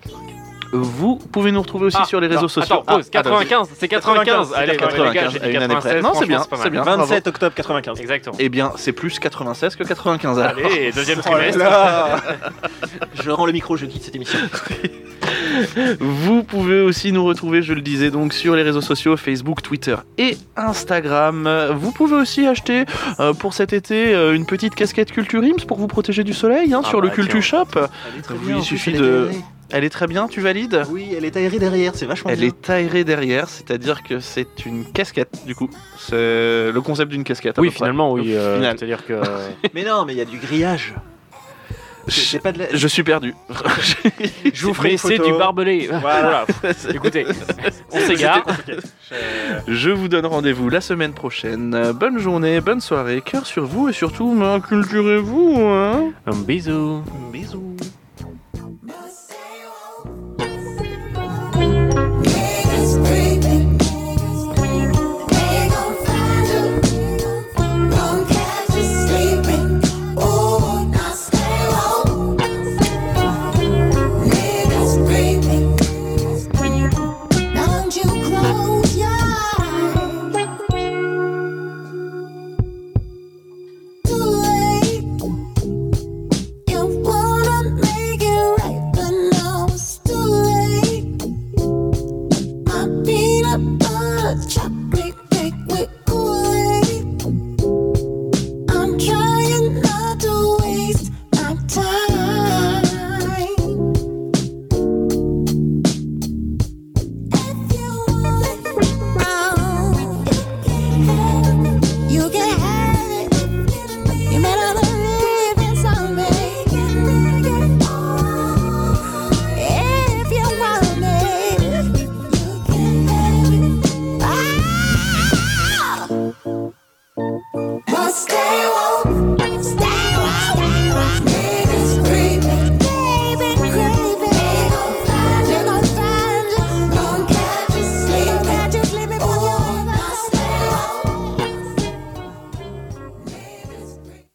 Vous 0.72 1.16
pouvez 1.16 1.52
nous 1.52 1.60
retrouver 1.60 1.86
aussi 1.86 1.98
Ah, 2.00 2.04
sur 2.06 2.18
les 2.20 2.28
réseaux 2.28 2.42
non, 2.42 2.48
sociaux. 2.48 2.76
Attends, 2.76 2.96
pause. 2.96 3.10
Ah, 3.14 3.18
attends, 3.18 3.30
95, 3.30 3.68
c'est 3.78 3.88
95. 3.88 4.52
Allez, 4.54 4.66
bah, 4.66 4.72
les 4.72 4.78
gars, 4.78 4.86
95, 4.88 5.32
j'ai 5.32 5.38
dit 5.38 5.50
une 5.56 5.62
année 5.62 5.74
près. 5.76 6.00
96. 6.00 6.02
Non, 6.02 6.12
c'est 6.18 6.26
bien, 6.26 6.46
c'est 6.62 6.70
bien. 6.70 6.82
27 6.82 7.26
octobre 7.26 7.54
95. 7.54 8.00
Exactement. 8.00 8.36
Eh 8.38 8.48
bien, 8.48 8.72
c'est 8.76 8.92
plus 8.92 9.18
96 9.18 9.76
que 9.76 9.84
95 9.84 10.38
alors. 10.38 10.52
Allez, 10.64 10.90
deuxième 10.92 11.20
Oh 11.26 11.28
là 11.30 11.34
trimestre. 11.36 11.58
là. 11.58 12.16
je 13.22 13.30
rends 13.30 13.46
le 13.46 13.52
micro, 13.52 13.76
je 13.76 13.84
quitte 13.86 14.04
cette 14.04 14.16
émission. 14.16 14.38
Vous 16.00 16.42
pouvez 16.42 16.80
aussi 16.80 17.12
nous 17.12 17.24
retrouver, 17.24 17.62
je 17.62 17.74
le 17.74 17.82
disais 17.82 18.10
donc, 18.10 18.32
sur 18.32 18.56
les 18.56 18.62
réseaux 18.62 18.80
sociaux 18.80 19.16
Facebook, 19.16 19.62
Twitter 19.62 19.96
et 20.18 20.36
Instagram. 20.56 21.48
Vous 21.74 21.92
pouvez 21.92 22.16
aussi 22.16 22.46
acheter 22.46 22.84
euh, 23.20 23.32
pour 23.34 23.52
cet 23.54 23.72
été 23.72 24.14
euh, 24.14 24.34
une 24.34 24.46
petite 24.46 24.74
casquette 24.74 25.12
Culture 25.12 25.42
Ims 25.42 25.66
pour 25.66 25.78
vous 25.78 25.86
protéger 25.86 26.24
du 26.24 26.32
soleil 26.32 26.72
hein, 26.72 26.80
Ah 26.84 26.88
sur 26.88 27.00
le 27.00 27.08
bah, 27.08 27.14
Culture 27.14 27.42
Shop. 27.42 27.66
Il 28.48 28.62
suffit 28.62 28.92
de-. 28.94 29.28
Elle 29.72 29.84
est 29.84 29.90
très 29.90 30.06
bien, 30.06 30.28
tu 30.28 30.40
valides? 30.40 30.82
Oui, 30.90 31.14
elle 31.16 31.24
est 31.24 31.36
aérée 31.36 31.58
derrière, 31.58 31.94
c'est 31.94 32.04
vachement 32.04 32.30
elle 32.30 32.38
bien. 32.38 32.48
Elle 32.48 32.54
est 32.54 32.70
aérée 32.70 33.04
derrière, 33.04 33.48
c'est-à-dire 33.48 34.02
que 34.02 34.20
c'est 34.20 34.66
une 34.66 34.84
casquette, 34.84 35.44
du 35.46 35.54
coup. 35.54 35.70
C'est 35.98 36.70
le 36.70 36.80
concept 36.84 37.10
d'une 37.10 37.24
casquette. 37.24 37.58
Oui, 37.58 37.70
finalement, 37.70 38.12
oui. 38.12 38.34
Euh, 38.34 38.60
c'est-à-dire 38.60 39.06
que. 39.06 39.20
mais 39.74 39.84
non, 39.84 40.04
mais 40.04 40.12
il 40.12 40.18
y 40.18 40.20
a 40.20 40.26
du 40.26 40.38
grillage. 40.38 40.94
Je, 42.08 42.20
suis 42.88 43.04
perdu. 43.04 43.32
je 44.52 44.66
vous 44.66 44.74
ferai 44.74 44.96
c'est 44.96 45.18
du 45.18 45.32
barbelé. 45.32 45.88
Voilà. 46.00 46.46
Écoutez, 46.92 47.24
on 47.92 48.00
s'égare. 48.00 48.44
Je 49.68 49.90
vous 49.90 50.08
donne 50.08 50.26
rendez-vous 50.26 50.68
la 50.68 50.80
semaine 50.80 51.12
prochaine. 51.12 51.92
Bonne 51.92 52.18
journée, 52.18 52.60
bonne 52.60 52.80
soirée, 52.80 53.22
cœur 53.24 53.46
sur 53.46 53.66
vous 53.66 53.88
et 53.88 53.92
surtout, 53.92 54.36
culturez-vous. 54.68 55.60
Hein. 55.60 56.10
Un 56.26 56.36
bisou. 56.36 57.04
Un 57.06 57.30
bisou. 57.32 57.76
Thank 61.52 61.74
you. 61.74 61.91